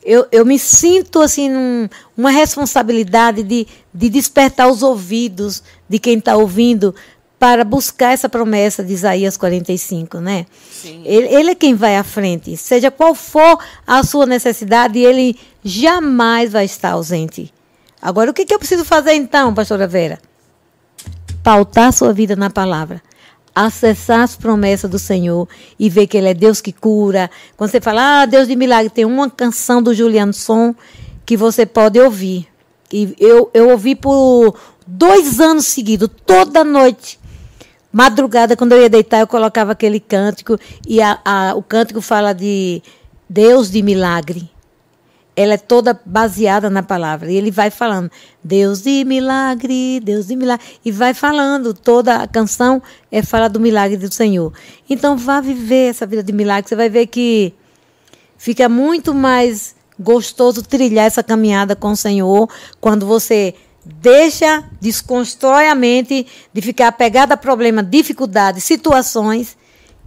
Eu, 0.04 0.26
eu 0.34 0.46
me 0.46 0.60
sinto 0.60 1.22
assim 1.22 1.50
num, 1.50 1.88
uma 2.18 2.32
responsabilidade 2.32 3.42
de, 3.44 3.66
de 3.94 4.10
despertar 4.10 4.70
os 4.70 4.82
ouvidos 4.84 5.64
de 5.88 5.98
quem 6.00 6.18
está 6.18 6.36
ouvindo 6.36 6.94
para 7.42 7.64
buscar 7.64 8.14
essa 8.14 8.30
promessa 8.30 8.84
de 8.84 8.94
Isaías 8.94 9.36
45, 9.36 10.20
né? 10.20 10.46
Sim. 10.72 11.02
Ele, 11.04 11.28
ele 11.34 11.50
é 11.50 11.56
quem 11.56 11.74
vai 11.74 11.98
à 11.98 12.04
frente. 12.04 12.56
Seja 12.56 12.92
qual 12.92 13.16
for 13.16 13.58
a 13.88 14.04
sua 14.04 14.28
necessidade, 14.28 15.00
ele 15.00 15.36
jamais 15.64 16.52
vai 16.52 16.66
estar 16.66 16.92
ausente. 16.92 17.52
Agora, 18.00 18.30
o 18.30 18.34
que, 18.34 18.46
que 18.46 18.54
eu 18.54 18.60
preciso 18.60 18.86
fazer 18.86 19.14
então, 19.14 19.56
pastora 19.56 19.88
Vera? 19.88 20.20
Pautar 21.42 21.92
sua 21.92 22.14
vida 22.14 22.36
na 22.36 22.52
palavra. 22.52 23.02
Acessar 23.56 24.20
as 24.20 24.36
promessas 24.36 24.88
do 24.88 25.00
Senhor 25.00 25.50
e 25.80 25.90
ver 25.90 26.06
que 26.06 26.18
Ele 26.18 26.30
é 26.30 26.36
Deus 26.36 26.62
que 26.62 26.72
cura. 26.72 27.28
Quando 27.58 27.72
você 27.72 27.82
fala, 27.82 28.22
ah, 28.22 28.26
Deus 28.28 28.48
de 28.48 28.56
milagre, 28.56 28.92
tem 28.92 29.04
uma 29.04 29.28
canção 29.32 29.82
do 29.82 29.96
Juliano 29.96 30.32
Som 30.32 30.76
que 31.26 31.36
você 31.36 31.66
pode 31.66 32.00
ouvir. 32.00 32.48
E 32.94 33.16
eu, 33.18 33.50
eu 33.52 33.72
ouvi 33.72 33.96
por 33.96 34.56
dois 34.86 35.40
anos 35.40 35.66
seguidos, 35.66 36.08
toda 36.24 36.64
noite. 36.64 37.20
Madrugada, 37.92 38.56
quando 38.56 38.72
eu 38.74 38.82
ia 38.82 38.90
deitar, 38.90 39.20
eu 39.20 39.28
colocava 39.28 39.74
aquele 39.74 40.00
cântico. 40.00 40.58
E 40.88 41.02
a, 41.02 41.20
a- 41.26 41.54
o 41.56 41.62
cântico 41.62 42.02
fala 42.02 42.34
de 42.34 42.82
Deus 43.30 43.70
de 43.70 43.82
milagre. 43.82 44.50
Ela 45.36 45.54
é 45.54 45.58
toda 45.58 46.00
baseada 46.06 46.70
na 46.70 46.84
palavra. 46.84 47.32
E 47.32 47.36
ele 47.36 47.52
vai 47.52 47.70
falando, 47.70 48.12
Deus 48.44 48.82
de 48.82 49.04
milagre, 49.06 50.00
Deus 50.02 50.28
de 50.28 50.36
milagre. 50.36 50.66
E 50.84 50.92
vai 50.92 51.14
falando, 51.14 51.74
toda 51.74 52.18
a 52.18 52.28
canção 52.28 52.82
é 53.12 53.22
fala 53.24 53.48
do 53.48 53.60
milagre 53.60 53.98
do 53.98 54.14
Senhor. 54.14 54.54
Então 54.90 55.18
vá 55.18 55.40
viver 55.42 55.90
essa 55.90 56.06
vida 56.06 56.22
de 56.22 56.34
milagre. 56.34 56.68
Você 56.70 56.76
vai 56.76 56.90
ver 56.90 57.08
que 57.08 57.54
fica 58.38 58.68
muito 58.68 59.14
mais 59.14 59.76
gostoso 60.00 60.64
trilhar 60.64 61.06
essa 61.06 61.24
caminhada 61.24 61.76
com 61.76 61.92
o 61.92 61.96
Senhor 61.98 62.50
quando 62.80 63.06
você 63.06 63.54
deixa, 63.86 64.64
desconstrói 64.80 65.68
a 65.68 65.76
mente 65.76 66.26
de 66.54 66.62
ficar 66.62 66.88
apegado 66.88 67.32
a 67.32 67.38
problemas, 67.38 67.90
dificuldades, 67.90 68.64
situações 68.64 69.58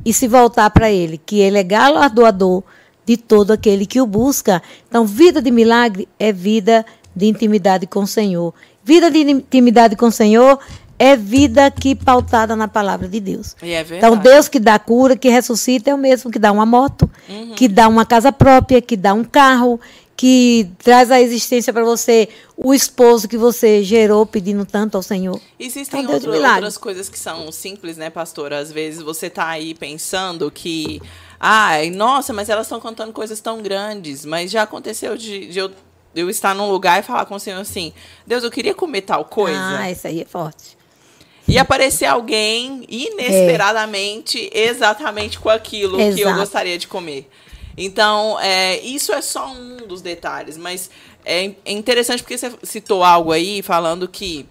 e 0.04 0.12
se 0.12 0.28
voltar 0.28 0.70
para 0.70 0.90
Ele, 0.90 1.18
que 1.18 1.40
Ele 1.40 1.58
é 1.58 1.62
galardoador 1.62 2.62
de 3.06 3.16
todo 3.16 3.52
aquele 3.52 3.86
que 3.86 4.00
o 4.00 4.06
busca. 4.06 4.62
Então, 4.88 5.04
vida 5.04 5.42
de 5.42 5.50
milagre 5.50 6.08
é 6.18 6.32
vida 6.32 6.84
de 7.14 7.26
intimidade 7.26 7.86
com 7.86 8.00
o 8.00 8.06
Senhor. 8.06 8.54
Vida 8.82 9.10
de 9.10 9.18
intimidade 9.20 9.96
com 9.96 10.06
o 10.06 10.12
Senhor 10.12 10.58
é 10.98 11.16
vida 11.16 11.70
que 11.70 11.94
pautada 11.94 12.54
na 12.54 12.68
palavra 12.68 13.08
de 13.08 13.18
Deus. 13.20 13.56
É. 13.60 13.84
Então, 13.96 14.16
Deus 14.16 14.48
que 14.48 14.60
dá 14.60 14.78
cura, 14.78 15.16
que 15.16 15.28
ressuscita, 15.28 15.90
é 15.90 15.94
o 15.94 15.98
mesmo 15.98 16.30
que 16.30 16.38
dá 16.38 16.52
uma 16.52 16.64
moto, 16.64 17.10
Uhum. 17.28 17.54
que 17.54 17.68
dá 17.68 17.88
uma 17.88 18.06
casa 18.06 18.32
própria, 18.32 18.80
que 18.80 18.96
dá 18.96 19.12
um 19.12 19.24
carro, 19.24 19.80
que 20.16 20.70
traz 20.78 21.10
à 21.10 21.20
existência 21.20 21.72
para 21.72 21.84
você 21.84 22.28
o 22.56 22.72
esposo 22.72 23.26
que 23.28 23.36
você 23.36 23.82
gerou 23.82 24.24
pedindo 24.24 24.64
tanto 24.64 24.96
ao 24.96 25.02
Senhor. 25.02 25.40
Existem 25.58 26.02
Então, 26.02 26.14
outro- 26.14 26.32
outras 26.32 26.78
coisas 26.78 27.08
que 27.08 27.18
são 27.18 27.50
simples, 27.50 27.96
né, 27.96 28.10
pastora? 28.10 28.58
Às 28.58 28.70
vezes 28.70 29.02
você 29.02 29.28
tá 29.28 29.48
aí 29.48 29.74
pensando 29.74 30.50
que. 30.50 31.02
Ai, 31.40 31.90
nossa, 31.90 32.32
mas 32.32 32.48
elas 32.48 32.66
estão 32.66 32.80
contando 32.80 33.12
coisas 33.12 33.40
tão 33.40 33.60
grandes. 33.60 34.24
Mas 34.24 34.50
já 34.52 34.62
aconteceu 34.62 35.16
de, 35.16 35.46
de 35.48 35.58
eu, 35.58 35.70
eu 36.14 36.30
estar 36.30 36.54
num 36.54 36.70
lugar 36.70 37.00
e 37.00 37.02
falar 37.02 37.26
com 37.26 37.34
o 37.34 37.40
Senhor 37.40 37.58
assim: 37.60 37.92
Deus, 38.26 38.44
eu 38.44 38.50
queria 38.52 38.72
comer 38.72 39.00
tal 39.02 39.24
coisa. 39.24 39.58
Ah, 39.80 39.90
isso 39.90 40.06
aí 40.06 40.20
é 40.20 40.24
forte. 40.24 40.76
E 41.46 41.58
aparecer 41.58 42.06
alguém 42.06 42.86
inesperadamente 42.88 44.48
exatamente 44.52 45.38
com 45.38 45.48
aquilo 45.50 45.96
que 45.98 46.02
eu 46.02 46.28
Exato. 46.28 46.38
gostaria 46.38 46.78
de 46.78 46.86
comer. 46.88 47.28
Então, 47.76 48.38
é, 48.40 48.78
isso 48.80 49.12
é 49.12 49.20
só 49.20 49.52
um 49.52 49.78
dos 49.78 50.00
detalhes, 50.00 50.56
mas 50.56 50.90
é, 51.24 51.52
é 51.64 51.72
interessante 51.72 52.22
porque 52.22 52.38
você 52.38 52.52
citou 52.62 53.02
algo 53.02 53.32
aí 53.32 53.62
falando 53.62 54.06
que 54.06 54.46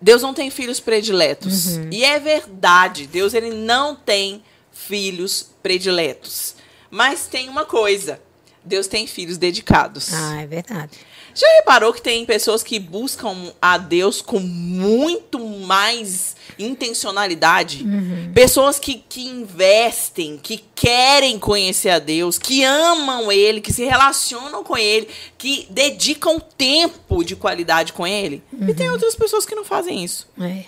Deus 0.00 0.22
não 0.22 0.32
tem 0.32 0.50
filhos 0.50 0.80
prediletos. 0.80 1.76
E 1.90 2.04
é 2.04 2.18
verdade, 2.18 3.06
Deus 3.06 3.34
ele 3.34 3.50
não 3.50 3.94
tem 3.94 4.42
filhos 4.72 5.50
prediletos. 5.62 6.54
Mas 6.90 7.26
tem 7.26 7.48
uma 7.48 7.64
coisa, 7.64 8.20
Deus 8.64 8.86
tem 8.86 9.06
filhos 9.06 9.36
dedicados. 9.36 10.12
Ah, 10.12 10.42
é 10.42 10.46
verdade. 10.46 10.98
Já 11.34 11.46
reparou 11.56 11.92
que 11.92 12.02
tem 12.02 12.24
pessoas 12.26 12.62
que 12.62 12.78
buscam 12.80 13.52
a 13.62 13.78
Deus 13.78 14.20
com 14.20 14.40
muito 14.40 15.38
mais 15.38 16.34
intencionalidade? 16.62 17.84
Pessoas 18.34 18.78
que, 18.78 19.04
que 19.08 19.26
investem, 19.26 20.38
que 20.38 20.58
querem 20.74 21.38
conhecer 21.38 21.90
a 21.90 21.98
Deus, 21.98 22.38
que 22.38 22.64
amam 22.64 23.30
Ele, 23.30 23.60
que 23.60 23.72
se 23.72 23.84
relacionam 23.84 24.62
com 24.64 24.76
Ele, 24.76 25.08
que 25.36 25.66
dedicam 25.70 26.40
tempo 26.40 27.24
de 27.24 27.36
qualidade 27.36 27.92
com 27.92 28.06
Ele. 28.06 28.42
E 28.68 28.74
tem 28.74 28.90
outras 28.90 29.14
pessoas 29.14 29.44
que 29.44 29.54
não 29.54 29.64
fazem 29.64 30.04
isso. 30.04 30.28
É. 30.40 30.64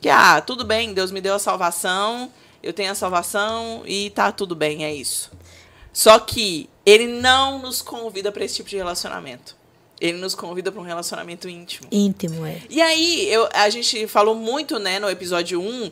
Que, 0.00 0.08
ah, 0.08 0.40
tudo 0.40 0.64
bem, 0.64 0.94
Deus 0.94 1.10
me 1.10 1.20
deu 1.20 1.34
a 1.34 1.38
salvação, 1.38 2.32
eu 2.62 2.72
tenho 2.72 2.90
a 2.90 2.94
salvação 2.94 3.82
e 3.86 4.10
tá 4.10 4.32
tudo 4.32 4.54
bem, 4.56 4.84
é 4.84 4.94
isso. 4.94 5.30
Só 5.92 6.18
que 6.18 6.68
Ele 6.86 7.06
não 7.06 7.58
nos 7.58 7.82
convida 7.82 8.32
para 8.32 8.44
esse 8.44 8.56
tipo 8.56 8.70
de 8.70 8.76
relacionamento. 8.76 9.59
Ele 10.00 10.18
nos 10.18 10.34
convida 10.34 10.72
para 10.72 10.80
um 10.80 10.84
relacionamento 10.84 11.48
íntimo. 11.48 11.86
Íntimo, 11.92 12.46
é. 12.46 12.62
E 12.70 12.80
aí, 12.80 13.28
eu, 13.30 13.48
a 13.52 13.68
gente 13.68 14.06
falou 14.06 14.34
muito, 14.34 14.78
né, 14.78 14.98
no 14.98 15.10
episódio 15.10 15.60
1, 15.60 15.90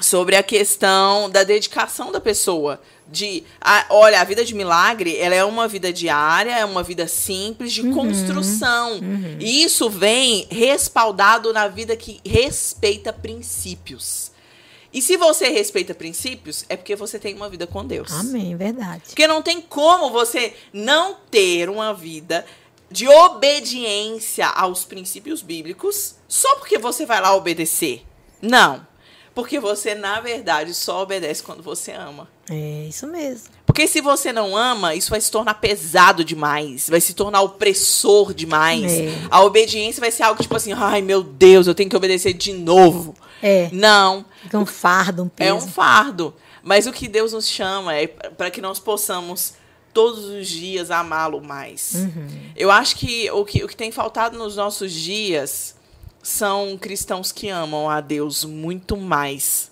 sobre 0.00 0.34
a 0.36 0.42
questão 0.42 1.30
da 1.30 1.44
dedicação 1.44 2.10
da 2.10 2.20
pessoa. 2.20 2.80
De, 3.06 3.44
a- 3.60 3.84
olha, 3.90 4.18
a 4.20 4.24
vida 4.24 4.42
de 4.44 4.54
milagre, 4.54 5.16
ela 5.18 5.34
é 5.34 5.44
uma 5.44 5.68
vida 5.68 5.92
diária, 5.92 6.50
é 6.58 6.64
uma 6.64 6.82
vida 6.82 7.06
simples 7.06 7.70
de 7.72 7.82
construção. 7.90 8.98
E 9.38 9.62
isso 9.62 9.90
vem 9.90 10.46
respaldado 10.50 11.52
na 11.52 11.68
vida 11.68 11.94
que 11.96 12.20
respeita 12.24 13.12
princípios. 13.12 14.32
E 14.92 15.02
se 15.02 15.16
você 15.16 15.48
respeita 15.48 15.92
princípios, 15.94 16.64
é 16.68 16.76
porque 16.76 16.96
você 16.96 17.18
tem 17.18 17.34
uma 17.34 17.48
vida 17.50 17.66
com 17.66 17.84
Deus. 17.84 18.10
Amém, 18.12 18.56
verdade. 18.56 19.02
Porque 19.08 19.26
não 19.26 19.42
tem 19.42 19.60
como 19.60 20.10
você 20.10 20.54
não 20.72 21.16
ter 21.30 21.68
uma 21.68 21.92
vida 21.92 22.46
de 22.94 23.08
obediência 23.08 24.46
aos 24.46 24.84
princípios 24.84 25.42
bíblicos 25.42 26.14
só 26.28 26.54
porque 26.54 26.78
você 26.78 27.04
vai 27.04 27.20
lá 27.20 27.34
obedecer. 27.34 28.06
Não. 28.40 28.86
Porque 29.34 29.58
você, 29.58 29.96
na 29.96 30.20
verdade, 30.20 30.72
só 30.72 31.02
obedece 31.02 31.42
quando 31.42 31.60
você 31.60 31.90
ama. 31.90 32.28
É 32.48 32.86
isso 32.88 33.04
mesmo. 33.08 33.48
Porque 33.66 33.88
se 33.88 34.00
você 34.00 34.32
não 34.32 34.56
ama, 34.56 34.94
isso 34.94 35.10
vai 35.10 35.20
se 35.20 35.28
tornar 35.28 35.54
pesado 35.54 36.24
demais, 36.24 36.88
vai 36.88 37.00
se 37.00 37.14
tornar 37.14 37.40
opressor 37.40 38.32
demais. 38.32 38.92
É. 38.92 39.08
A 39.28 39.42
obediência 39.42 40.00
vai 40.00 40.12
ser 40.12 40.22
algo 40.22 40.40
tipo 40.40 40.54
assim, 40.54 40.72
ai 40.72 41.02
meu 41.02 41.20
Deus, 41.20 41.66
eu 41.66 41.74
tenho 41.74 41.90
que 41.90 41.96
obedecer 41.96 42.32
de 42.32 42.52
novo. 42.52 43.12
É. 43.42 43.68
Não, 43.72 44.24
Fica 44.40 44.56
um 44.56 44.66
fardo, 44.66 45.24
um 45.24 45.28
peso. 45.28 45.50
é 45.50 45.52
um 45.52 45.60
fardo. 45.60 46.32
Mas 46.62 46.86
o 46.86 46.92
que 46.92 47.08
Deus 47.08 47.32
nos 47.32 47.48
chama 47.48 47.92
é 47.96 48.06
para 48.06 48.52
que 48.52 48.60
nós 48.60 48.78
possamos 48.78 49.54
todos 49.94 50.24
os 50.24 50.46
dias 50.48 50.90
amá-lo 50.90 51.40
mais. 51.40 51.94
Eu 52.56 52.70
acho 52.70 52.96
que 52.96 53.30
o, 53.30 53.44
que 53.44 53.64
o 53.64 53.68
que 53.68 53.76
tem 53.76 53.90
faltado 53.92 54.36
nos 54.36 54.56
nossos 54.56 54.92
dias 54.92 55.76
são 56.22 56.76
cristãos 56.78 57.30
que 57.32 57.48
amam 57.48 57.88
a 57.88 58.00
Deus 58.00 58.44
muito 58.44 58.96
mais. 58.96 59.70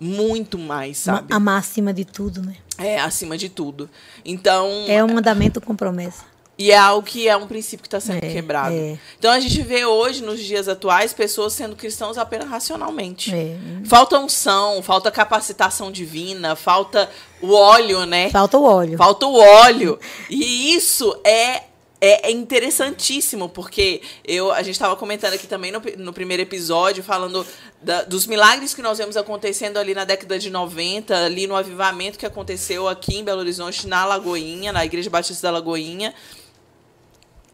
Muito 0.00 0.58
mais, 0.58 1.06
Ma- 1.06 1.16
sabe? 1.16 1.32
Amar 1.32 1.58
acima 1.60 1.94
de 1.94 2.04
tudo, 2.04 2.42
né? 2.42 2.56
É, 2.76 2.98
acima 3.00 3.38
de 3.38 3.48
tudo. 3.48 3.88
Então, 4.24 4.68
É 4.88 5.02
um 5.04 5.14
mandamento 5.14 5.60
com 5.60 5.76
promessa. 5.76 6.24
E 6.62 6.70
é 6.70 6.76
algo 6.76 7.06
que 7.06 7.28
é 7.28 7.36
um 7.36 7.46
princípio 7.46 7.82
que 7.82 7.86
está 7.88 8.00
sendo 8.00 8.24
É, 8.24 8.32
quebrado. 8.32 8.74
é. 8.74 8.98
Então 9.18 9.30
a 9.30 9.40
gente 9.40 9.60
vê 9.62 9.84
hoje, 9.84 10.22
nos 10.22 10.40
dias 10.40 10.68
atuais, 10.68 11.12
pessoas 11.12 11.52
sendo 11.52 11.74
cristãos 11.76 12.16
apenas 12.18 12.48
racionalmente. 12.48 13.34
É. 13.34 13.56
Falta 13.84 14.18
unção, 14.18 14.82
falta 14.82 15.10
capacitação 15.10 15.90
divina, 15.90 16.54
falta 16.56 17.08
o 17.40 17.52
óleo, 17.52 18.04
né? 18.06 18.30
Falta 18.30 18.58
o 18.58 18.64
óleo. 18.64 18.96
Falta 18.98 19.26
o 19.26 19.34
óleo. 19.38 19.98
E 20.30 20.74
isso 20.74 21.14
é, 21.24 21.62
é, 22.00 22.28
é 22.28 22.30
interessantíssimo, 22.30 23.48
porque 23.48 24.00
eu, 24.24 24.50
a 24.52 24.58
gente 24.62 24.72
estava 24.74 24.96
comentando 24.96 25.34
aqui 25.34 25.46
também 25.46 25.70
no, 25.72 25.80
no 25.98 26.12
primeiro 26.12 26.42
episódio, 26.42 27.02
falando 27.02 27.46
da- 27.80 28.02
dos 28.04 28.26
milagres 28.26 28.74
que 28.74 28.82
nós 28.82 28.98
vemos 28.98 29.16
acontecendo 29.16 29.76
ali 29.78 29.94
na 29.94 30.04
década 30.04 30.38
de 30.38 30.50
90, 30.50 31.16
ali 31.26 31.46
no 31.46 31.54
avivamento 31.56 32.18
que 32.18 32.26
aconteceu 32.26 32.88
aqui 32.88 33.18
em 33.18 33.24
Belo 33.24 33.40
Horizonte, 33.40 33.86
na 33.86 34.04
Lagoinha, 34.04 34.72
na 34.72 34.84
Igreja 34.84 35.10
Batista 35.10 35.46
da 35.48 35.50
Lagoinha. 35.52 36.14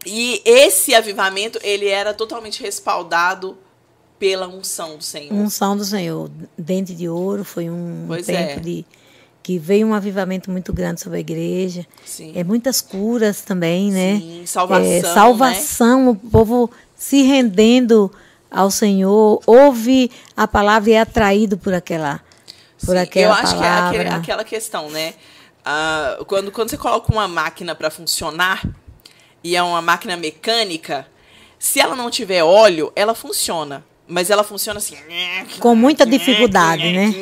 E 0.05 0.41
esse 0.45 0.95
avivamento, 0.95 1.59
ele 1.61 1.87
era 1.87 2.13
totalmente 2.13 2.61
respaldado 2.63 3.57
pela 4.17 4.47
unção 4.47 4.97
do 4.97 5.03
Senhor. 5.03 5.33
Unção 5.33 5.75
do 5.77 5.83
Senhor. 5.85 6.29
Dente 6.57 6.93
de 6.93 7.07
ouro 7.07 7.43
foi 7.43 7.69
um 7.69 8.05
Pois 8.07 8.25
tempo 8.25 8.51
é. 8.51 8.55
de, 8.59 8.85
que 9.43 9.57
veio 9.57 9.87
um 9.87 9.93
avivamento 9.93 10.49
muito 10.51 10.71
grande 10.73 11.01
sobre 11.01 11.17
a 11.17 11.21
igreja. 11.21 11.85
Sim. 12.05 12.33
É 12.35 12.43
muitas 12.43 12.81
curas 12.81 13.41
também, 13.41 13.91
né? 13.91 14.17
Sim, 14.19 14.43
salvação, 14.45 14.85
É, 14.85 15.01
né? 15.01 15.13
salvação, 15.13 16.09
o 16.09 16.15
povo 16.15 16.69
se 16.95 17.21
rendendo 17.23 18.11
ao 18.51 18.71
Senhor, 18.71 19.41
ouve 19.45 20.11
a 20.35 20.47
palavra 20.47 20.89
e 20.89 20.93
é 20.93 20.99
atraído 21.01 21.57
por 21.57 21.73
aquela, 21.73 22.19
por 22.85 22.95
Sim, 22.95 23.01
aquela 23.01 23.27
eu 23.27 23.31
acho 23.33 23.53
que 23.57 23.63
é 23.63 23.67
palavra. 23.67 23.89
aquele- 24.01 24.09
aquela 24.15 24.43
questão, 24.43 24.89
né? 24.89 25.13
Ah, 25.63 26.17
quando, 26.27 26.51
quando 26.51 26.69
você 26.69 26.77
coloca 26.77 27.11
uma 27.11 27.27
máquina 27.27 27.75
para 27.75 27.89
funcionar 27.89 28.67
e 29.43 29.55
é 29.55 29.61
uma 29.63 29.81
máquina 29.81 30.15
mecânica, 30.17 31.07
se 31.57 31.79
ela 31.79 31.95
não 31.95 32.09
tiver 32.09 32.43
óleo, 32.43 32.91
ela 32.95 33.13
funciona. 33.15 33.83
Mas 34.07 34.31
ela 34.31 34.43
funciona 34.43 34.79
assim. 34.79 34.97
Com 35.59 35.75
muita 35.75 36.03
dificuldade, 36.05 36.81
né? 36.91 37.13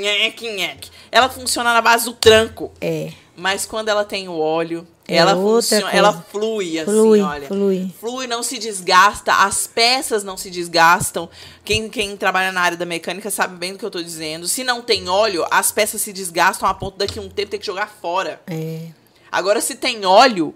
Ela 1.11 1.27
funciona 1.29 1.73
na 1.73 1.81
base 1.81 2.05
do 2.05 2.13
tranco. 2.13 2.71
É, 2.79 3.11
Mas 3.35 3.65
quando 3.65 3.89
ela 3.89 4.05
tem 4.05 4.29
o 4.29 4.37
óleo, 4.39 4.87
É 5.07 5.17
ela 5.17 5.35
funciona, 5.35 5.83
coisa. 5.83 5.97
ela 5.97 6.25
flui 6.31 6.79
assim, 6.79 6.89
Flui, 6.91 7.21
olha. 7.21 7.47
flui. 7.47 7.93
Flui, 7.99 8.25
não 8.27 8.41
se 8.41 8.57
desgasta, 8.57 9.33
as 9.33 9.67
peças 9.67 10.23
não 10.23 10.37
se 10.37 10.49
desgastam. 10.49 11.29
Quem, 11.65 11.89
quem 11.89 12.15
trabalha 12.15 12.51
na 12.53 12.61
área 12.61 12.77
da 12.77 12.85
mecânica 12.85 13.29
sabe 13.29 13.57
bem 13.57 13.73
do 13.73 13.79
que 13.79 13.85
eu 13.85 13.91
tô 13.91 14.01
dizendo. 14.01 14.47
Se 14.47 14.63
não 14.63 14.81
tem 14.81 15.09
óleo, 15.09 15.45
as 15.51 15.71
peças 15.73 16.01
se 16.01 16.13
desgastam 16.13 16.67
a 16.69 16.73
ponto 16.73 16.97
daqui 16.97 17.19
a 17.19 17.21
um 17.21 17.29
tempo 17.29 17.51
ter 17.51 17.57
que 17.59 17.65
jogar 17.65 17.89
fora. 18.01 18.41
é. 18.47 18.87
Agora, 19.29 19.59
se 19.59 19.75
tem 19.75 20.05
óleo, 20.05 20.55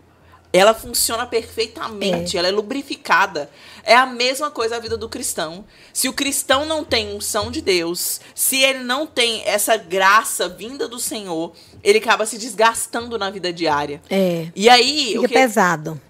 ela 0.53 0.73
funciona 0.73 1.25
perfeitamente, 1.25 2.37
ela 2.37 2.47
é 2.47 2.51
lubrificada. 2.51 3.49
É 3.83 3.95
a 3.95 4.05
mesma 4.05 4.51
coisa 4.51 4.75
a 4.75 4.79
vida 4.79 4.95
do 4.97 5.09
cristão. 5.09 5.65
Se 5.93 6.07
o 6.07 6.13
cristão 6.13 6.65
não 6.65 6.83
tem 6.83 7.15
unção 7.15 7.49
de 7.49 7.61
Deus, 7.61 8.21
se 8.35 8.57
ele 8.61 8.79
não 8.83 9.07
tem 9.07 9.41
essa 9.45 9.75
graça 9.77 10.47
vinda 10.47 10.87
do 10.87 10.99
Senhor, 10.99 11.53
ele 11.83 11.97
acaba 11.97 12.25
se 12.25 12.37
desgastando 12.37 13.17
na 13.17 13.29
vida 13.29 13.51
diária. 13.51 14.01
É. 14.09 14.47
E 14.55 14.69
aí, 14.69 15.13
Fica 15.15 15.27
que 15.27 15.33
pesado. 15.33 16.01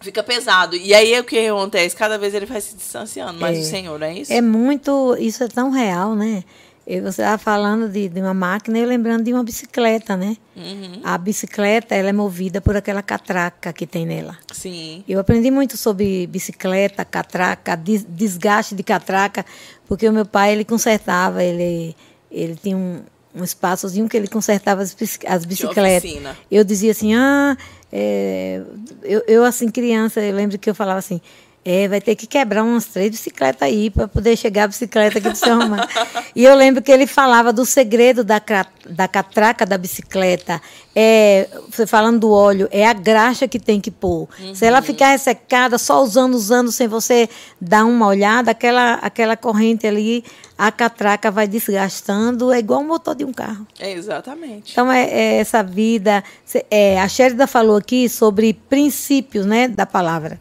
fica 0.00 0.22
pesado. 0.22 0.76
E 0.76 0.94
aí 0.94 1.18
o 1.20 1.24
que 1.24 1.46
acontece? 1.48 1.94
Cada 1.96 2.16
vez 2.16 2.32
ele 2.32 2.46
vai 2.46 2.60
se 2.60 2.74
distanciando 2.76 3.38
mais 3.40 3.58
É. 3.58 3.60
do 3.60 3.66
Senhor, 3.66 3.98
não 3.98 4.06
é 4.06 4.14
isso? 4.14 4.32
É 4.32 4.40
muito. 4.40 5.16
Isso 5.18 5.42
é 5.44 5.48
tão 5.48 5.70
real, 5.70 6.14
né? 6.14 6.44
E 6.90 7.02
você 7.02 7.20
estava 7.20 7.36
falando 7.36 7.86
de, 7.86 8.08
de 8.08 8.18
uma 8.18 8.32
máquina 8.32 8.78
e 8.78 8.80
eu 8.80 8.88
lembrando 8.88 9.22
de 9.22 9.30
uma 9.30 9.44
bicicleta, 9.44 10.16
né? 10.16 10.38
Uhum. 10.56 11.02
A 11.04 11.18
bicicleta 11.18 11.94
ela 11.94 12.08
é 12.08 12.12
movida 12.14 12.62
por 12.62 12.74
aquela 12.74 13.02
catraca 13.02 13.74
que 13.74 13.86
tem 13.86 14.06
nela. 14.06 14.38
Sim. 14.54 15.04
Eu 15.06 15.20
aprendi 15.20 15.50
muito 15.50 15.76
sobre 15.76 16.26
bicicleta, 16.28 17.04
catraca, 17.04 17.76
des- 17.76 18.06
desgaste 18.08 18.74
de 18.74 18.82
catraca, 18.82 19.44
porque 19.86 20.08
o 20.08 20.12
meu 20.14 20.24
pai 20.24 20.52
ele 20.52 20.64
consertava, 20.64 21.44
ele, 21.44 21.94
ele 22.32 22.56
tinha 22.56 22.74
um, 22.74 23.02
um 23.34 23.44
espaçozinho 23.44 24.08
que 24.08 24.16
ele 24.16 24.26
consertava 24.26 24.80
as, 24.80 24.96
as 25.26 25.44
bicicletas. 25.44 26.10
Eu 26.50 26.64
dizia 26.64 26.92
assim, 26.92 27.14
ah, 27.14 27.54
é, 27.92 28.62
eu, 29.02 29.22
eu 29.28 29.44
assim 29.44 29.68
criança, 29.68 30.22
eu 30.22 30.34
lembro 30.34 30.58
que 30.58 30.70
eu 30.70 30.74
falava 30.74 31.00
assim, 31.00 31.20
é, 31.64 31.88
vai 31.88 32.00
ter 32.00 32.14
que 32.14 32.26
quebrar 32.26 32.62
umas 32.62 32.86
três 32.86 33.10
bicicletas 33.10 33.62
aí 33.62 33.90
para 33.90 34.08
poder 34.08 34.36
chegar 34.36 34.64
a 34.64 34.68
bicicleta 34.68 35.18
aqui 35.18 35.28
do 35.28 35.36
seu 35.36 35.58
Romano. 35.58 35.82
e 36.34 36.44
eu 36.44 36.54
lembro 36.54 36.82
que 36.82 36.90
ele 36.90 37.06
falava 37.06 37.52
do 37.52 37.66
segredo 37.66 38.24
da, 38.24 38.40
da 38.88 39.08
catraca 39.08 39.66
da 39.66 39.76
bicicleta. 39.76 40.60
É, 40.94 41.48
você 41.70 41.86
falando 41.86 42.20
do 42.20 42.30
óleo, 42.30 42.68
é 42.70 42.86
a 42.86 42.92
graxa 42.92 43.46
que 43.46 43.58
tem 43.58 43.80
que 43.80 43.90
pôr. 43.90 44.28
Se 44.54 44.64
ela 44.64 44.82
ficar 44.82 45.10
ressecada, 45.10 45.78
só 45.78 46.02
usando, 46.02 46.34
usando, 46.34 46.72
sem 46.72 46.88
você 46.88 47.28
dar 47.60 47.84
uma 47.84 48.06
olhada, 48.06 48.50
aquela, 48.50 48.94
aquela 48.94 49.36
corrente 49.36 49.86
ali, 49.86 50.24
a 50.56 50.72
catraca 50.72 51.30
vai 51.30 51.46
desgastando, 51.46 52.52
é 52.52 52.58
igual 52.58 52.80
o 52.80 52.84
motor 52.84 53.14
de 53.14 53.24
um 53.24 53.32
carro. 53.32 53.66
É 53.78 53.92
exatamente. 53.92 54.72
Então, 54.72 54.90
é, 54.90 55.04
é 55.04 55.34
essa 55.38 55.62
vida. 55.62 56.24
é, 56.70 57.00
a 57.00 57.06
Sherida 57.06 57.46
falou 57.46 57.76
aqui 57.76 58.08
sobre 58.08 58.54
princípios 58.54 59.46
né, 59.46 59.68
da 59.68 59.86
palavra. 59.86 60.40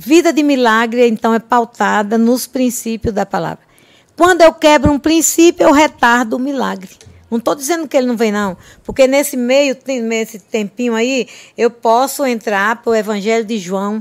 Vida 0.00 0.32
de 0.32 0.44
milagre, 0.44 1.08
então, 1.08 1.34
é 1.34 1.40
pautada 1.40 2.16
nos 2.16 2.46
princípios 2.46 3.12
da 3.12 3.26
palavra. 3.26 3.64
Quando 4.16 4.42
eu 4.42 4.54
quebro 4.54 4.92
um 4.92 4.98
princípio, 4.98 5.66
eu 5.66 5.72
retardo 5.72 6.36
o 6.36 6.38
milagre. 6.38 6.90
Não 7.28 7.38
estou 7.38 7.56
dizendo 7.56 7.88
que 7.88 7.96
ele 7.96 8.06
não 8.06 8.16
vem, 8.16 8.30
não. 8.30 8.56
Porque 8.84 9.08
nesse 9.08 9.36
meio, 9.36 9.76
nesse 10.04 10.38
tempinho 10.38 10.94
aí, 10.94 11.26
eu 11.56 11.68
posso 11.68 12.24
entrar 12.24 12.80
para 12.80 12.90
o 12.92 12.94
Evangelho 12.94 13.44
de 13.44 13.58
João. 13.58 14.00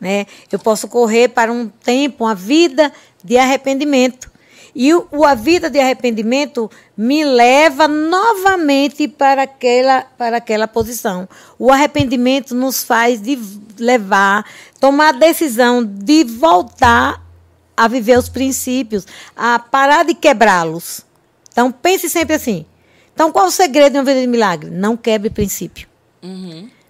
Né? 0.00 0.24
Eu 0.50 0.58
posso 0.58 0.88
correr 0.88 1.28
para 1.28 1.52
um 1.52 1.68
tempo, 1.68 2.24
uma 2.24 2.34
vida 2.34 2.90
de 3.22 3.36
arrependimento. 3.36 4.30
E 4.74 4.94
o, 4.94 5.24
a 5.24 5.34
vida 5.34 5.68
de 5.68 5.78
arrependimento 5.78 6.70
me 6.96 7.24
leva 7.24 7.88
novamente 7.88 9.08
para 9.08 9.42
aquela, 9.42 10.02
para 10.16 10.36
aquela 10.36 10.68
posição. 10.68 11.28
O 11.58 11.70
arrependimento 11.70 12.54
nos 12.54 12.82
faz 12.82 13.20
de 13.20 13.38
levar, 13.78 14.44
tomar 14.78 15.08
a 15.08 15.18
decisão 15.18 15.84
de 15.84 16.24
voltar 16.24 17.22
a 17.76 17.88
viver 17.88 18.18
os 18.18 18.28
princípios, 18.28 19.06
a 19.34 19.58
parar 19.58 20.04
de 20.04 20.14
quebrá-los. 20.14 21.04
Então 21.50 21.72
pense 21.72 22.08
sempre 22.08 22.34
assim. 22.34 22.66
Então 23.14 23.32
qual 23.32 23.46
o 23.46 23.50
segredo 23.50 23.92
de 23.92 23.98
uma 23.98 24.04
vida 24.04 24.20
de 24.20 24.26
milagre? 24.26 24.70
Não 24.70 24.96
quebre 24.96 25.30
princípio. 25.30 25.88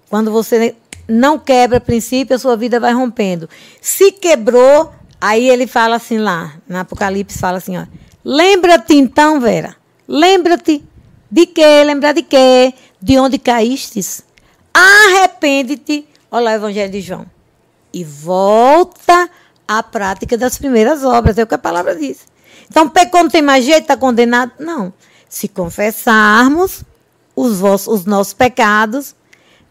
Quando 0.08 0.30
você 0.32 0.74
não 1.08 1.38
quebra 1.38 1.80
princípio, 1.80 2.36
a 2.36 2.38
sua 2.38 2.56
vida 2.56 2.78
vai 2.78 2.92
rompendo. 2.92 3.48
Se 3.80 4.12
quebrou, 4.12 4.92
aí 5.20 5.48
ele 5.48 5.66
fala 5.66 5.96
assim 5.96 6.18
lá, 6.18 6.54
no 6.68 6.78
Apocalipse 6.78 7.38
fala 7.38 7.58
assim, 7.58 7.76
ó. 7.76 7.86
Lembra-te 8.24 8.94
então, 8.94 9.40
Vera. 9.40 9.76
Lembra-te 10.06 10.84
de 11.30 11.46
quê? 11.46 11.84
Lembrar 11.84 12.12
de 12.12 12.22
quê? 12.22 12.74
De 13.00 13.18
onde 13.18 13.38
caístes? 13.38 14.24
Arrepende-te. 14.74 16.06
Olha 16.30 16.44
lá 16.44 16.50
o 16.50 16.54
Evangelho 16.54 16.90
de 16.90 17.00
João. 17.00 17.26
E 17.92 18.04
volta 18.04 19.30
à 19.66 19.82
prática 19.82 20.36
das 20.36 20.58
primeiras 20.58 21.04
obras. 21.04 21.38
É 21.38 21.42
o 21.42 21.46
que 21.46 21.54
a 21.54 21.58
palavra 21.58 21.94
diz. 21.94 22.26
Então, 22.68 22.88
pecou 22.88 23.22
não 23.22 23.30
tem 23.30 23.42
mais 23.42 23.64
jeito, 23.64 23.82
está 23.82 23.96
condenado? 23.96 24.52
Não. 24.58 24.92
Se 25.28 25.48
confessarmos 25.48 26.82
os, 27.34 27.60
vossos, 27.60 28.00
os 28.00 28.04
nossos 28.04 28.32
pecados, 28.32 29.14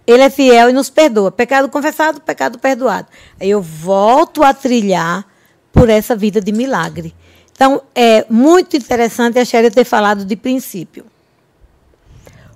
ele 0.07 0.23
é 0.23 0.29
fiel 0.29 0.69
e 0.69 0.73
nos 0.73 0.89
perdoa. 0.89 1.31
Pecado 1.31 1.69
confessado, 1.69 2.21
pecado 2.21 2.57
perdoado. 2.57 3.07
Aí 3.39 3.49
eu 3.49 3.61
volto 3.61 4.43
a 4.43 4.53
trilhar 4.53 5.25
por 5.72 5.89
essa 5.89 6.15
vida 6.15 6.41
de 6.41 6.51
milagre. 6.51 7.13
Então, 7.51 7.82
é 7.93 8.26
muito 8.30 8.78
interessante 8.78 9.38
a 9.38 9.43
Sherry 9.43 9.70
ter 9.70 9.84
falado 9.84 10.24
de 10.24 10.36
princípio. 10.36 11.05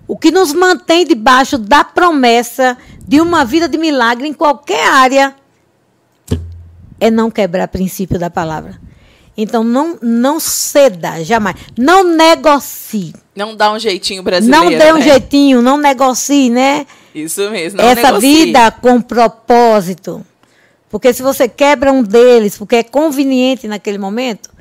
O 0.07 0.17
que 0.17 0.31
nos 0.31 0.53
mantém 0.53 1.05
debaixo 1.05 1.57
da 1.57 1.83
promessa 1.83 2.77
de 3.05 3.19
uma 3.19 3.43
vida 3.43 3.67
de 3.67 3.77
milagre 3.77 4.27
em 4.27 4.33
qualquer 4.33 4.87
área 4.87 5.35
é 6.99 7.11
não 7.11 7.29
quebrar 7.29 7.67
princípio 7.67 8.17
da 8.17 8.29
palavra. 8.29 8.79
Então, 9.35 9.63
não, 9.63 9.97
não 10.01 10.39
ceda, 10.39 11.23
jamais. 11.23 11.57
Não 11.77 12.03
negocie. 12.03 13.13
Não 13.35 13.55
dá 13.55 13.73
um 13.73 13.79
jeitinho 13.79 14.21
brasileiro. 14.21 14.63
Não 14.63 14.77
dê 14.77 14.93
um 14.93 14.97
né? 14.97 15.01
jeitinho, 15.01 15.61
não 15.61 15.77
negocie, 15.77 16.49
né? 16.49 16.85
Isso 17.13 17.49
mesmo. 17.49 17.81
Não 17.81 17.89
essa 17.89 18.07
negocie. 18.07 18.45
vida 18.45 18.71
com 18.71 19.01
propósito. 19.01 20.23
Porque 20.93 21.11
se 21.11 21.23
você 21.23 21.49
quebra 21.49 21.91
um 21.91 22.03
deles, 22.03 22.55
porque 22.55 22.75
é 22.75 22.83
conveniente 22.83 23.67
naquele 23.67 23.97
momento, 23.97 24.51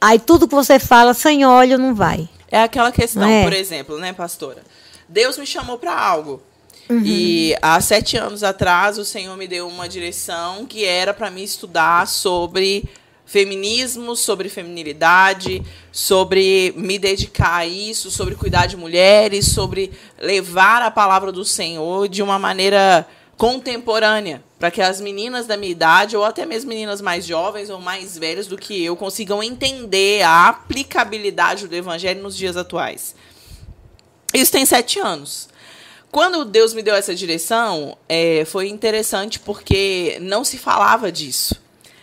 aí 0.00 0.16
tudo 0.16 0.46
que 0.46 0.54
você 0.54 0.78
fala 0.78 1.12
sem 1.12 1.44
óleo 1.44 1.76
não 1.76 1.92
vai. 1.92 2.28
É 2.48 2.62
aquela 2.62 2.92
questão, 2.92 3.28
é? 3.28 3.42
por 3.42 3.52
exemplo, 3.52 3.98
né, 3.98 4.12
pastora? 4.12 4.62
Deus 5.08 5.36
me 5.36 5.44
chamou 5.44 5.76
para 5.76 5.92
algo. 5.92 6.40
Uhum. 6.88 7.02
E 7.04 7.56
há 7.60 7.80
sete 7.80 8.16
anos 8.16 8.44
atrás, 8.44 8.96
o 8.96 9.04
Senhor 9.04 9.36
me 9.36 9.48
deu 9.48 9.66
uma 9.66 9.88
direção 9.88 10.64
que 10.66 10.84
era 10.84 11.12
para 11.12 11.32
mim 11.32 11.42
estudar 11.42 12.06
sobre 12.06 12.88
feminismo, 13.24 14.14
sobre 14.14 14.48
feminilidade, 14.48 15.64
sobre 15.90 16.72
me 16.76 16.96
dedicar 16.96 17.56
a 17.56 17.66
isso, 17.66 18.08
sobre 18.12 18.36
cuidar 18.36 18.66
de 18.66 18.76
mulheres, 18.76 19.46
sobre 19.46 19.90
levar 20.16 20.80
a 20.82 20.92
palavra 20.92 21.32
do 21.32 21.44
Senhor 21.44 22.08
de 22.08 22.22
uma 22.22 22.38
maneira 22.38 23.04
contemporânea, 23.36 24.45
para 24.58 24.70
que 24.70 24.80
as 24.80 25.00
meninas 25.00 25.46
da 25.46 25.56
minha 25.56 25.72
idade, 25.72 26.16
ou 26.16 26.24
até 26.24 26.46
mesmo 26.46 26.70
meninas 26.70 27.00
mais 27.00 27.26
jovens 27.26 27.68
ou 27.68 27.78
mais 27.78 28.16
velhas 28.16 28.46
do 28.46 28.56
que 28.56 28.84
eu, 28.84 28.96
consigam 28.96 29.42
entender 29.42 30.22
a 30.22 30.48
aplicabilidade 30.48 31.68
do 31.68 31.74
evangelho 31.74 32.22
nos 32.22 32.36
dias 32.36 32.56
atuais. 32.56 33.14
Isso 34.32 34.52
tem 34.52 34.64
sete 34.64 34.98
anos. 34.98 35.48
Quando 36.10 36.44
Deus 36.44 36.72
me 36.72 36.82
deu 36.82 36.94
essa 36.94 37.14
direção, 37.14 37.96
é, 38.08 38.44
foi 38.46 38.68
interessante 38.68 39.38
porque 39.38 40.16
não 40.20 40.44
se 40.44 40.56
falava 40.56 41.12
disso. 41.12 41.54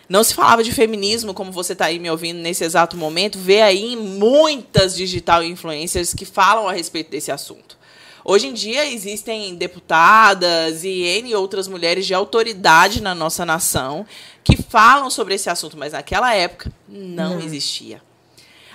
Não 0.08 0.24
se 0.24 0.36
falava 0.36 0.64
de 0.64 0.72
feminismo, 0.72 1.34
como 1.34 1.51
você 1.51 1.74
está 1.74 1.86
aí 1.86 1.97
me 1.97 2.12
ouvindo 2.12 2.38
nesse 2.38 2.64
exato 2.64 2.95
momento. 2.95 3.39
Vê 3.39 3.62
aí 3.62 3.95
muitas 3.95 4.95
digital 4.95 5.43
influencers 5.43 6.14
que 6.14 6.26
falam 6.26 6.68
a 6.68 6.74
respeito 6.74 7.10
desse 7.10 7.32
assunto. 7.32 7.78
Hoje 8.26 8.48
em 8.48 8.54
dia 8.54 8.90
existem 8.90 9.56
deputadas 9.56 10.84
e 10.84 11.02
N 11.04 11.36
outras 11.36 11.68
mulheres 11.68 12.06
de 12.06 12.14
autoridade 12.14 13.02
na 13.02 13.14
nossa 13.14 13.46
nação 13.46 14.06
que 14.44 14.56
falam 14.56 15.10
sobre 15.10 15.34
esse 15.36 15.50
assunto, 15.50 15.78
mas 15.78 15.92
naquela 15.92 16.34
época 16.34 16.72
não, 16.88 17.40
existia. 17.42 18.02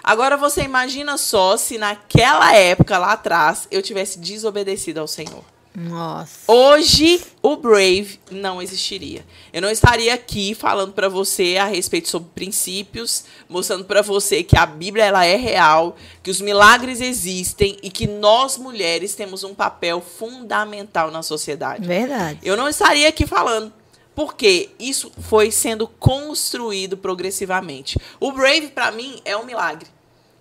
Agora 0.05 0.37
você 0.37 0.63
imagina 0.63 1.17
só 1.17 1.57
se 1.57 1.79
naquela 1.79 2.55
época 2.55 2.99
lá 2.99 3.13
atrás 3.13 3.67
eu 3.71 3.83
tivesse 3.83 4.19
desobedecido 4.19 5.01
ao 5.01 5.09
Senhor. 5.09 5.45
Nossa. 5.79 6.51
Hoje 6.51 7.23
o 7.41 7.57
Brave 7.57 8.19
não 8.31 8.61
existiria. 8.61 9.25
Eu 9.53 9.63
não 9.63 9.71
estaria 9.71 10.13
aqui 10.13 10.55
falando 10.55 10.93
para 10.93 11.09
você 11.09 11.57
a 11.57 11.67
respeito 11.67 12.09
sobre 12.09 12.31
princípios, 12.35 13.25
mostrando 13.49 13.85
para 13.85 14.03
você 14.03 14.43
que 14.43 14.57
a 14.57 14.67
Bíblia 14.67 15.05
ela 15.05 15.25
é 15.25 15.37
real, 15.37 15.97
que 16.23 16.31
os 16.31 16.41
milagres 16.41 17.01
existem 17.01 17.79
e 17.83 17.91
que 17.91 18.09
nós 18.09 18.59
mulheres 18.59 19.15
temos 19.15 19.45
um 19.45 19.55
papel 19.55 20.01
fundamental 20.01 21.13
na 21.13 21.23
sociedade. 21.23 21.87
Verdade. 21.87 22.41
Eu 22.43 22.57
não 22.57 22.69
estaria 22.69 23.09
aqui 23.09 23.27
falando 23.27 23.73
porque 24.15 24.71
isso 24.81 25.13
foi 25.21 25.53
sendo 25.53 25.87
construído 25.87 26.97
progressivamente. 26.97 27.97
O 28.19 28.33
Brave 28.33 28.67
para 28.69 28.91
mim 28.91 29.21
é 29.25 29.37
um 29.37 29.45
milagre 29.45 29.87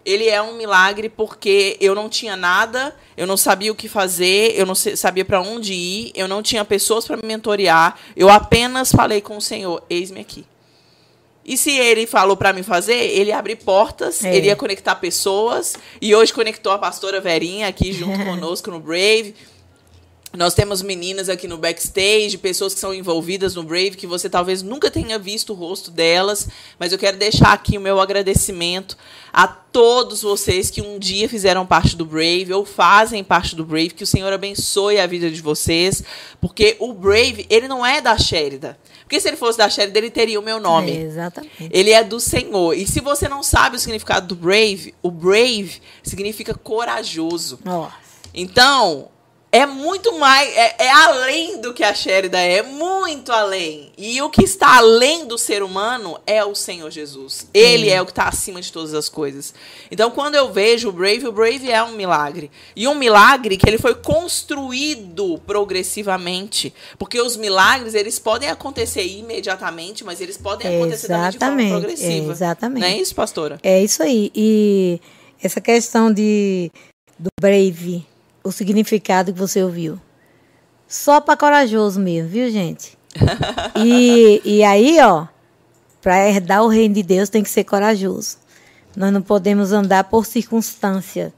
ele 0.07 0.29
é 0.29 0.41
um 0.41 0.53
milagre 0.53 1.09
porque 1.09 1.75
eu 1.81 1.93
não 1.93 2.07
tinha 2.07 2.37
nada, 2.37 2.95
eu 3.17 3.27
não 3.27 3.35
sabia 3.35 3.73
o 3.73 3.75
que 3.75 3.89
fazer, 3.89 4.53
eu 4.55 4.65
não 4.65 4.73
sabia 4.73 5.25
para 5.25 5.41
onde 5.41 5.73
ir, 5.73 6.13
eu 6.15 6.29
não 6.29 6.41
tinha 6.41 6.63
pessoas 6.63 7.05
para 7.05 7.17
me 7.17 7.23
mentorear, 7.25 7.99
eu 8.15 8.29
apenas 8.29 8.89
falei 8.89 9.19
com 9.19 9.35
o 9.35 9.41
Senhor, 9.41 9.83
eis-me 9.89 10.21
aqui. 10.21 10.45
E 11.43 11.57
se 11.57 11.71
ele 11.71 12.07
falou 12.07 12.37
para 12.37 12.53
me 12.53 12.63
fazer, 12.63 12.93
ele 12.93 13.33
abre 13.33 13.57
portas, 13.57 14.23
é. 14.23 14.33
ele 14.33 14.47
ia 14.47 14.55
conectar 14.55 14.95
pessoas, 14.95 15.75
e 16.01 16.15
hoje 16.15 16.31
conectou 16.31 16.71
a 16.71 16.77
pastora 16.77 17.19
Verinha 17.19 17.67
aqui 17.67 17.91
junto 17.91 18.17
conosco 18.23 18.71
no 18.71 18.79
Brave. 18.79 19.35
Nós 20.37 20.53
temos 20.53 20.83
meninas 20.83 21.29
aqui 21.29 21.47
no 21.47 21.57
backstage, 21.57 22.37
pessoas 22.37 22.71
que 22.71 22.79
são 22.79 22.93
envolvidas 22.93 23.55
no 23.55 23.63
Brave, 23.63 23.97
que 23.97 24.05
você 24.05 24.29
talvez 24.29 24.61
nunca 24.61 24.91
tenha 24.91 25.17
visto 25.17 25.51
o 25.51 25.55
rosto 25.55 25.89
delas, 25.89 26.47
mas 26.77 26.91
eu 26.91 26.99
quero 26.99 27.17
deixar 27.17 27.53
aqui 27.53 27.75
o 27.75 27.81
meu 27.81 27.99
agradecimento 27.99 28.95
a 29.33 29.47
todos 29.47 30.21
vocês 30.21 30.69
que 30.69 30.79
um 30.79 30.99
dia 30.99 31.27
fizeram 31.27 31.65
parte 31.65 31.95
do 31.95 32.05
Brave 32.05 32.53
ou 32.53 32.63
fazem 32.63 33.23
parte 33.23 33.55
do 33.55 33.65
Brave, 33.65 33.89
que 33.89 34.03
o 34.03 34.07
Senhor 34.07 34.31
abençoe 34.31 34.99
a 34.99 35.07
vida 35.07 35.31
de 35.31 35.41
vocês, 35.41 36.03
porque 36.39 36.77
o 36.79 36.93
Brave, 36.93 37.47
ele 37.49 37.67
não 37.67 37.83
é 37.83 37.99
da 37.99 38.15
Sherida. 38.15 38.77
Porque 39.01 39.19
se 39.19 39.27
ele 39.27 39.37
fosse 39.37 39.57
da 39.57 39.67
Sherida, 39.67 39.97
ele 39.97 40.11
teria 40.11 40.39
o 40.39 40.43
meu 40.43 40.59
nome. 40.59 40.91
É, 40.91 41.01
exatamente. 41.01 41.67
Ele 41.71 41.89
é 41.89 42.03
do 42.03 42.19
Senhor. 42.19 42.75
E 42.75 42.85
se 42.85 42.99
você 42.99 43.27
não 43.27 43.41
sabe 43.41 43.77
o 43.77 43.79
significado 43.79 44.27
do 44.27 44.35
Brave, 44.35 44.93
o 45.01 45.09
Brave 45.09 45.81
significa 46.03 46.53
corajoso. 46.53 47.57
Nossa. 47.65 47.95
Então, 48.35 49.09
é 49.51 49.65
muito 49.65 50.17
mais. 50.19 50.49
É, 50.55 50.75
é, 50.85 50.91
além 50.91 51.61
do 51.61 51.73
que 51.73 51.83
a 51.83 51.93
Sherida 51.93 52.39
é, 52.39 52.61
muito 52.61 53.31
além. 53.31 53.91
E 53.97 54.21
o 54.21 54.29
que 54.29 54.43
está 54.43 54.77
além 54.77 55.25
do 55.25 55.37
ser 55.37 55.63
humano 55.63 56.19
é 56.27 56.43
o 56.43 56.53
Senhor 56.53 56.91
Jesus. 56.91 57.47
Ele 57.53 57.89
é 57.89 58.01
o 58.01 58.05
que 58.05 58.11
está 58.11 58.27
acima 58.27 58.61
de 58.61 58.71
todas 58.71 58.93
as 58.93 59.07
coisas. 59.07 59.53
Então, 59.89 60.11
quando 60.11 60.35
eu 60.35 60.51
vejo 60.51 60.89
o 60.89 60.91
Brave, 60.91 61.27
o 61.27 61.31
Brave 61.31 61.71
é 61.71 61.81
um 61.81 61.93
milagre. 61.93 62.51
E 62.75 62.87
um 62.87 62.95
milagre 62.95 63.57
que 63.57 63.67
ele 63.67 63.77
foi 63.77 63.95
construído 63.95 65.41
progressivamente. 65.45 66.73
Porque 66.99 67.21
os 67.21 67.37
milagres, 67.37 67.93
eles 67.93 68.19
podem 68.19 68.49
acontecer 68.49 69.05
imediatamente, 69.05 70.03
mas 70.03 70.19
eles 70.19 70.37
podem 70.37 70.75
acontecer 70.75 71.07
exatamente, 71.07 71.37
também 71.37 71.65
de 71.65 71.71
forma 71.71 71.85
progressiva. 71.87 72.31
É, 72.31 72.31
exatamente. 72.31 72.81
Não 72.81 72.87
é 72.87 72.97
isso, 72.97 73.15
pastora? 73.15 73.59
É 73.63 73.81
isso 73.81 74.03
aí. 74.03 74.29
E 74.35 74.99
essa 75.41 75.61
questão 75.61 76.11
de 76.11 76.69
do 77.17 77.29
Brave 77.41 78.05
o 78.47 78.51
significado 78.51 79.33
que 79.33 79.39
você 79.39 79.61
ouviu. 79.61 79.99
Só 80.87 81.19
para 81.19 81.35
corajoso 81.35 81.99
mesmo, 81.99 82.29
viu, 82.29 82.49
gente? 82.49 82.97
E, 83.75 84.41
e 84.43 84.63
aí, 84.63 84.97
ó, 85.01 85.27
para 86.01 86.27
herdar 86.27 86.63
o 86.63 86.67
reino 86.67 86.95
de 86.95 87.03
Deus 87.03 87.29
tem 87.29 87.43
que 87.43 87.49
ser 87.49 87.63
corajoso. 87.63 88.37
Nós 88.95 89.13
não 89.13 89.21
podemos 89.21 89.71
andar 89.71 90.05
por 90.05 90.25
circunstância. 90.25 91.31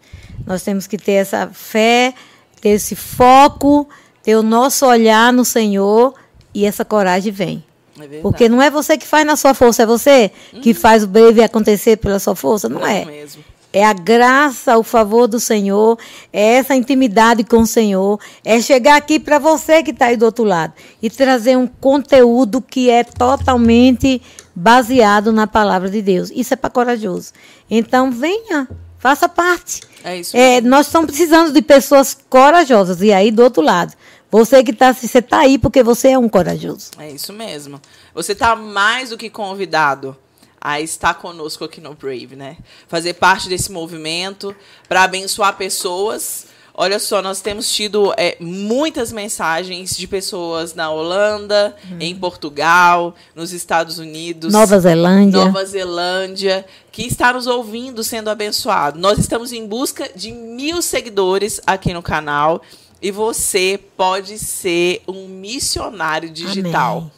Nós 0.45 0.63
temos 0.63 0.87
que 0.87 0.97
ter 0.97 1.13
essa 1.13 1.49
fé, 1.51 2.13
ter 2.61 2.69
esse 2.69 2.95
foco, 2.95 3.89
ter 4.23 4.35
o 4.35 4.43
nosso 4.43 4.85
olhar 4.85 5.33
no 5.33 5.43
Senhor 5.43 6.13
e 6.53 6.65
essa 6.65 6.85
coragem 6.85 7.31
vem. 7.31 7.63
É 7.99 8.21
Porque 8.21 8.47
não 8.47 8.61
é 8.61 8.69
você 8.69 8.97
que 8.97 9.05
faz 9.05 9.25
na 9.25 9.35
sua 9.35 9.53
força, 9.53 9.83
é 9.83 9.85
você 9.85 10.31
hum. 10.53 10.61
que 10.61 10.73
faz 10.73 11.03
o 11.03 11.07
breve 11.07 11.43
acontecer 11.43 11.97
pela 11.97 12.19
sua 12.19 12.35
força, 12.35 12.69
não, 12.69 12.79
não 12.79 12.87
é? 12.87 13.03
Mesmo. 13.03 13.43
É 13.71 13.85
a 13.85 13.93
graça, 13.93 14.77
o 14.77 14.83
favor 14.83 15.27
do 15.27 15.39
Senhor, 15.39 15.97
é 16.33 16.55
essa 16.55 16.75
intimidade 16.75 17.43
com 17.43 17.59
o 17.59 17.67
Senhor, 17.67 18.19
é 18.43 18.59
chegar 18.59 18.95
aqui 18.95 19.19
para 19.19 19.37
você 19.37 19.83
que 19.83 19.91
está 19.91 20.07
aí 20.07 20.17
do 20.17 20.25
outro 20.25 20.43
lado 20.43 20.73
e 21.01 21.09
trazer 21.09 21.55
um 21.55 21.67
conteúdo 21.67 22.61
que 22.61 22.89
é 22.89 23.03
totalmente 23.03 24.21
baseado 24.55 25.31
na 25.31 25.45
palavra 25.45 25.89
de 25.89 26.01
Deus. 26.01 26.31
Isso 26.33 26.53
é 26.53 26.57
para 26.57 26.69
corajoso. 26.71 27.31
Então, 27.69 28.11
venha, 28.11 28.67
faça 28.97 29.29
parte. 29.29 29.81
É 30.03 30.17
isso. 30.17 30.35
É, 30.35 30.61
nós 30.61 30.87
estamos 30.87 31.07
precisando 31.07 31.53
de 31.53 31.61
pessoas 31.61 32.17
corajosas. 32.27 33.01
E 33.01 33.13
aí, 33.13 33.31
do 33.31 33.43
outro 33.43 33.61
lado, 33.61 33.93
você 34.31 34.63
que 34.63 34.71
está 34.71 34.93
você 34.93 35.19
está 35.19 35.39
aí 35.39 35.57
porque 35.57 35.81
você 35.81 36.09
é 36.09 36.17
um 36.17 36.27
corajoso. 36.29 36.91
É 36.99 37.09
isso 37.09 37.33
mesmo. 37.33 37.79
Você 38.13 38.33
está 38.33 38.55
mais 38.55 39.11
do 39.11 39.17
que 39.17 39.29
convidado 39.29 40.17
a 40.61 40.81
estar 40.81 41.13
conosco 41.15 41.63
aqui 41.63 41.79
no 41.79 41.93
Brave, 41.93 42.35
né? 42.35 42.57
Fazer 42.87 43.13
parte 43.13 43.49
desse 43.49 43.71
movimento 43.71 44.55
para 44.87 45.03
abençoar 45.03 45.55
pessoas. 45.57 46.47
Olha 46.73 46.97
só, 46.97 47.21
nós 47.21 47.41
temos 47.41 47.69
tido 47.69 48.13
é, 48.15 48.37
muitas 48.39 49.11
mensagens 49.11 49.97
de 49.97 50.07
pessoas 50.07 50.73
na 50.73 50.89
Holanda, 50.89 51.75
hum. 51.91 51.97
em 51.99 52.15
Portugal, 52.15 53.15
nos 53.35 53.51
Estados 53.51 53.99
Unidos, 53.99 54.53
Nova 54.53 54.79
Zelândia, 54.79 55.43
Nova 55.43 55.65
Zelândia, 55.65 56.65
que 56.89 57.03
está 57.03 57.33
nos 57.33 57.47
ouvindo, 57.47 58.01
sendo 58.01 58.29
abençoado. 58.29 58.97
Nós 58.97 59.19
estamos 59.19 59.51
em 59.51 59.67
busca 59.67 60.09
de 60.15 60.31
mil 60.31 60.81
seguidores 60.81 61.59
aqui 61.67 61.93
no 61.93 62.01
canal 62.01 62.61
e 63.01 63.11
você 63.11 63.79
pode 63.95 64.37
ser 64.37 65.01
um 65.07 65.27
missionário 65.27 66.29
digital. 66.29 67.09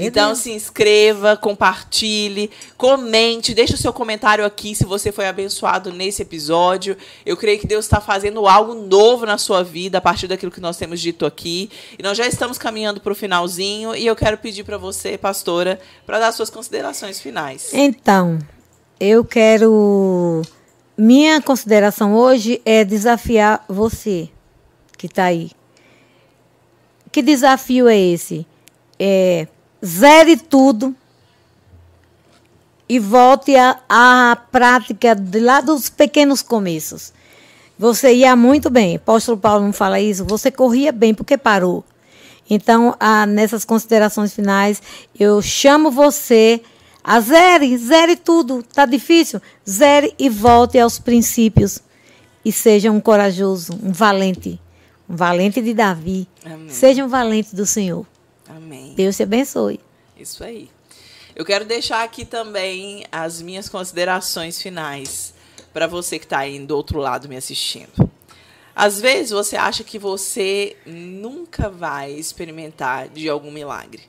Então 0.00 0.34
se 0.34 0.50
inscreva, 0.50 1.36
compartilhe, 1.36 2.50
comente, 2.76 3.54
deixe 3.54 3.74
o 3.74 3.78
seu 3.78 3.92
comentário 3.92 4.44
aqui 4.44 4.74
se 4.74 4.84
você 4.84 5.12
foi 5.12 5.28
abençoado 5.28 5.92
nesse 5.92 6.22
episódio. 6.22 6.96
Eu 7.24 7.36
creio 7.36 7.58
que 7.58 7.66
Deus 7.66 7.84
está 7.84 8.00
fazendo 8.00 8.46
algo 8.46 8.74
novo 8.74 9.24
na 9.24 9.38
sua 9.38 9.62
vida 9.62 9.98
a 9.98 10.00
partir 10.00 10.26
daquilo 10.26 10.52
que 10.52 10.60
nós 10.60 10.76
temos 10.76 11.00
dito 11.00 11.24
aqui. 11.24 11.70
E 11.98 12.02
nós 12.02 12.18
já 12.18 12.26
estamos 12.26 12.58
caminhando 12.58 13.00
para 13.00 13.12
o 13.12 13.16
finalzinho 13.16 13.94
e 13.94 14.06
eu 14.06 14.16
quero 14.16 14.36
pedir 14.38 14.64
para 14.64 14.76
você, 14.76 15.16
pastora, 15.16 15.80
para 16.04 16.18
dar 16.18 16.32
suas 16.32 16.50
considerações 16.50 17.20
finais. 17.20 17.70
Então, 17.72 18.38
eu 18.98 19.24
quero 19.24 20.42
minha 20.98 21.40
consideração 21.40 22.14
hoje 22.14 22.60
é 22.64 22.84
desafiar 22.84 23.64
você 23.68 24.28
que 25.00 25.06
está 25.06 25.24
aí. 25.24 25.50
Que 27.10 27.22
desafio 27.22 27.88
é 27.88 27.98
esse? 27.98 28.46
É, 28.98 29.48
zere 29.82 30.36
tudo 30.36 30.94
e 32.86 32.98
volte 32.98 33.54
à 33.56 34.38
prática 34.52 35.14
de 35.14 35.40
lá 35.40 35.62
dos 35.62 35.88
pequenos 35.88 36.42
começos. 36.42 37.14
Você 37.78 38.12
ia 38.12 38.36
muito 38.36 38.68
bem. 38.68 38.96
Apóstolo 38.96 39.38
Paulo 39.38 39.64
não 39.64 39.72
fala 39.72 39.98
isso. 39.98 40.22
Você 40.26 40.50
corria 40.50 40.92
bem 40.92 41.14
porque 41.14 41.38
parou. 41.38 41.82
Então, 42.48 42.94
nessas 43.26 43.64
considerações 43.64 44.34
finais, 44.34 44.82
eu 45.18 45.40
chamo 45.40 45.90
você 45.90 46.60
a 47.02 47.20
zere, 47.20 47.78
zere 47.78 48.16
tudo. 48.16 48.62
Tá 48.62 48.84
difícil? 48.84 49.40
Zere 49.66 50.12
e 50.18 50.28
volte 50.28 50.78
aos 50.78 50.98
princípios 50.98 51.80
e 52.44 52.52
seja 52.52 52.90
um 52.90 53.00
corajoso, 53.00 53.72
um 53.82 53.92
valente 53.92 54.60
valente 55.10 55.60
de 55.60 55.74
Davi. 55.74 56.28
Amém. 56.44 56.68
Seja 56.68 57.04
um 57.04 57.08
valente 57.08 57.54
do 57.54 57.66
Senhor. 57.66 58.06
Amém. 58.48 58.94
Deus 58.94 59.16
te 59.16 59.24
abençoe. 59.24 59.80
Isso 60.16 60.44
aí. 60.44 60.70
Eu 61.34 61.44
quero 61.44 61.64
deixar 61.64 62.04
aqui 62.04 62.24
também 62.24 63.04
as 63.10 63.42
minhas 63.42 63.68
considerações 63.68 64.60
finais 64.60 65.34
para 65.72 65.86
você 65.86 66.18
que 66.18 66.26
está 66.26 66.38
aí 66.38 66.58
do 66.58 66.76
outro 66.76 66.98
lado 66.98 67.28
me 67.28 67.36
assistindo. 67.36 68.10
Às 68.74 69.00
vezes 69.00 69.30
você 69.30 69.56
acha 69.56 69.82
que 69.82 69.98
você 69.98 70.76
nunca 70.86 71.68
vai 71.68 72.12
experimentar 72.12 73.08
de 73.08 73.28
algum 73.28 73.50
milagre. 73.50 74.02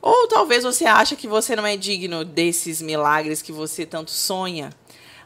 Ou 0.00 0.28
talvez 0.28 0.62
você 0.62 0.84
acha 0.84 1.16
que 1.16 1.26
você 1.26 1.56
não 1.56 1.66
é 1.66 1.76
digno 1.76 2.24
desses 2.24 2.80
milagres 2.80 3.42
que 3.42 3.50
você 3.50 3.84
tanto 3.84 4.10
sonha. 4.10 4.70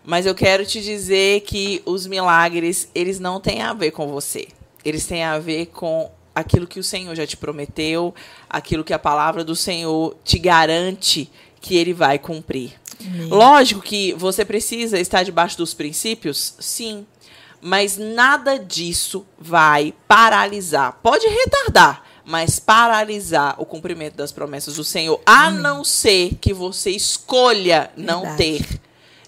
Mas 0.03 0.25
eu 0.25 0.35
quero 0.35 0.65
te 0.65 0.81
dizer 0.81 1.43
que 1.43 1.83
os 1.85 2.07
milagres, 2.07 2.89
eles 2.95 3.21
não 3.21 3.41
têm 3.41 3.61
a 3.61 3.75
ver 3.75 3.91
com 3.91 4.09
você. 4.09 4.49
Eles 4.85 5.07
têm 5.07 5.25
a 5.25 5.39
ver 5.39 5.67
com 5.67 6.11
aquilo 6.35 6.67
que 6.67 6.81
o 6.81 6.85
Senhor 6.85 7.15
já 7.15 7.27
te 7.27 7.37
prometeu, 7.37 8.15
aquilo 8.49 8.85
que 8.85 8.95
a 8.95 8.99
palavra 8.99 9.45
do 9.45 9.55
Senhor 9.57 10.17
te 10.25 10.39
garante 10.39 11.31
que 11.61 11.77
ele 11.77 11.93
vai 11.93 12.19
cumprir. 12.19 12.73
Amém. 13.01 13.29
Lógico 13.29 13.81
que 13.81 14.13
você 14.15 14.45
precisa 14.45 14.99
estar 14.99 15.23
debaixo 15.23 15.57
dos 15.59 15.75
princípios, 15.75 16.55
sim, 16.59 17.07
mas 17.61 17.97
nada 17.97 18.59
disso 18.59 19.27
vai 19.39 19.95
paralisar. 20.09 20.99
Pode 21.03 21.27
retardar, 21.27 22.03
mas 22.25 22.59
paralisar 22.59 23.57
o 23.59 23.67
cumprimento 23.67 24.17
das 24.17 24.33
promessas 24.33 24.77
do 24.77 24.85
Senhor, 24.85 25.21
a 25.27 25.51
não 25.51 25.85
ser 25.85 26.37
que 26.41 26.55
você 26.55 26.91
escolha 26.91 27.91
não 27.97 28.23
Verdade. 28.23 28.37
ter 28.37 28.81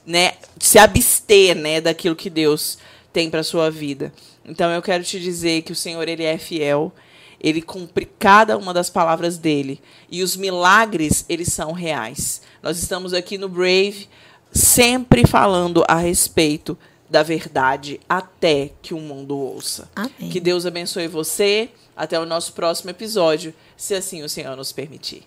né, 0.07 0.35
se 0.59 0.79
abster, 0.79 1.57
né, 1.57 1.81
daquilo 1.81 2.17
que 2.17 2.29
Deus 2.31 2.79
tem 3.13 3.31
para 3.31 3.43
sua 3.43 3.71
vida. 3.71 4.13
Então 4.45 4.71
eu 4.71 4.83
quero 4.83 5.05
te 5.05 5.21
dizer 5.21 5.63
que 5.63 5.73
o 5.73 5.77
Senhor 5.77 6.09
ele 6.09 6.25
é 6.25 6.39
fiel, 6.39 6.93
ele 7.41 7.61
cumpre 7.61 8.07
cada 8.19 8.57
uma 8.57 8.73
das 8.73 8.89
palavras 8.89 9.37
dele 9.37 9.81
e 10.11 10.23
os 10.23 10.37
milagres 10.37 11.25
eles 11.29 11.53
são 11.53 11.73
reais. 11.73 12.43
Nós 12.63 12.79
estamos 12.79 13.13
aqui 13.13 13.37
no 13.37 13.49
Brave 13.49 14.09
sempre 14.53 15.27
falando 15.27 15.85
a 15.89 15.97
respeito 15.97 16.77
da 17.09 17.23
verdade 17.23 18.01
até 18.09 18.71
que 18.81 18.95
o 18.95 18.99
mundo 18.99 19.37
ouça. 19.37 19.89
Amém. 19.95 20.31
Que 20.31 20.41
Deus 20.41 20.65
abençoe 20.65 21.07
você. 21.09 21.69
Até 21.95 22.19
o 22.19 22.25
nosso 22.25 22.55
próximo 22.55 22.89
episódio, 22.89 23.53
se 23.77 23.95
assim 23.95 24.23
o 24.23 24.29
Senhor 24.29 24.57
nos 24.57 24.73
permitir. 24.73 25.25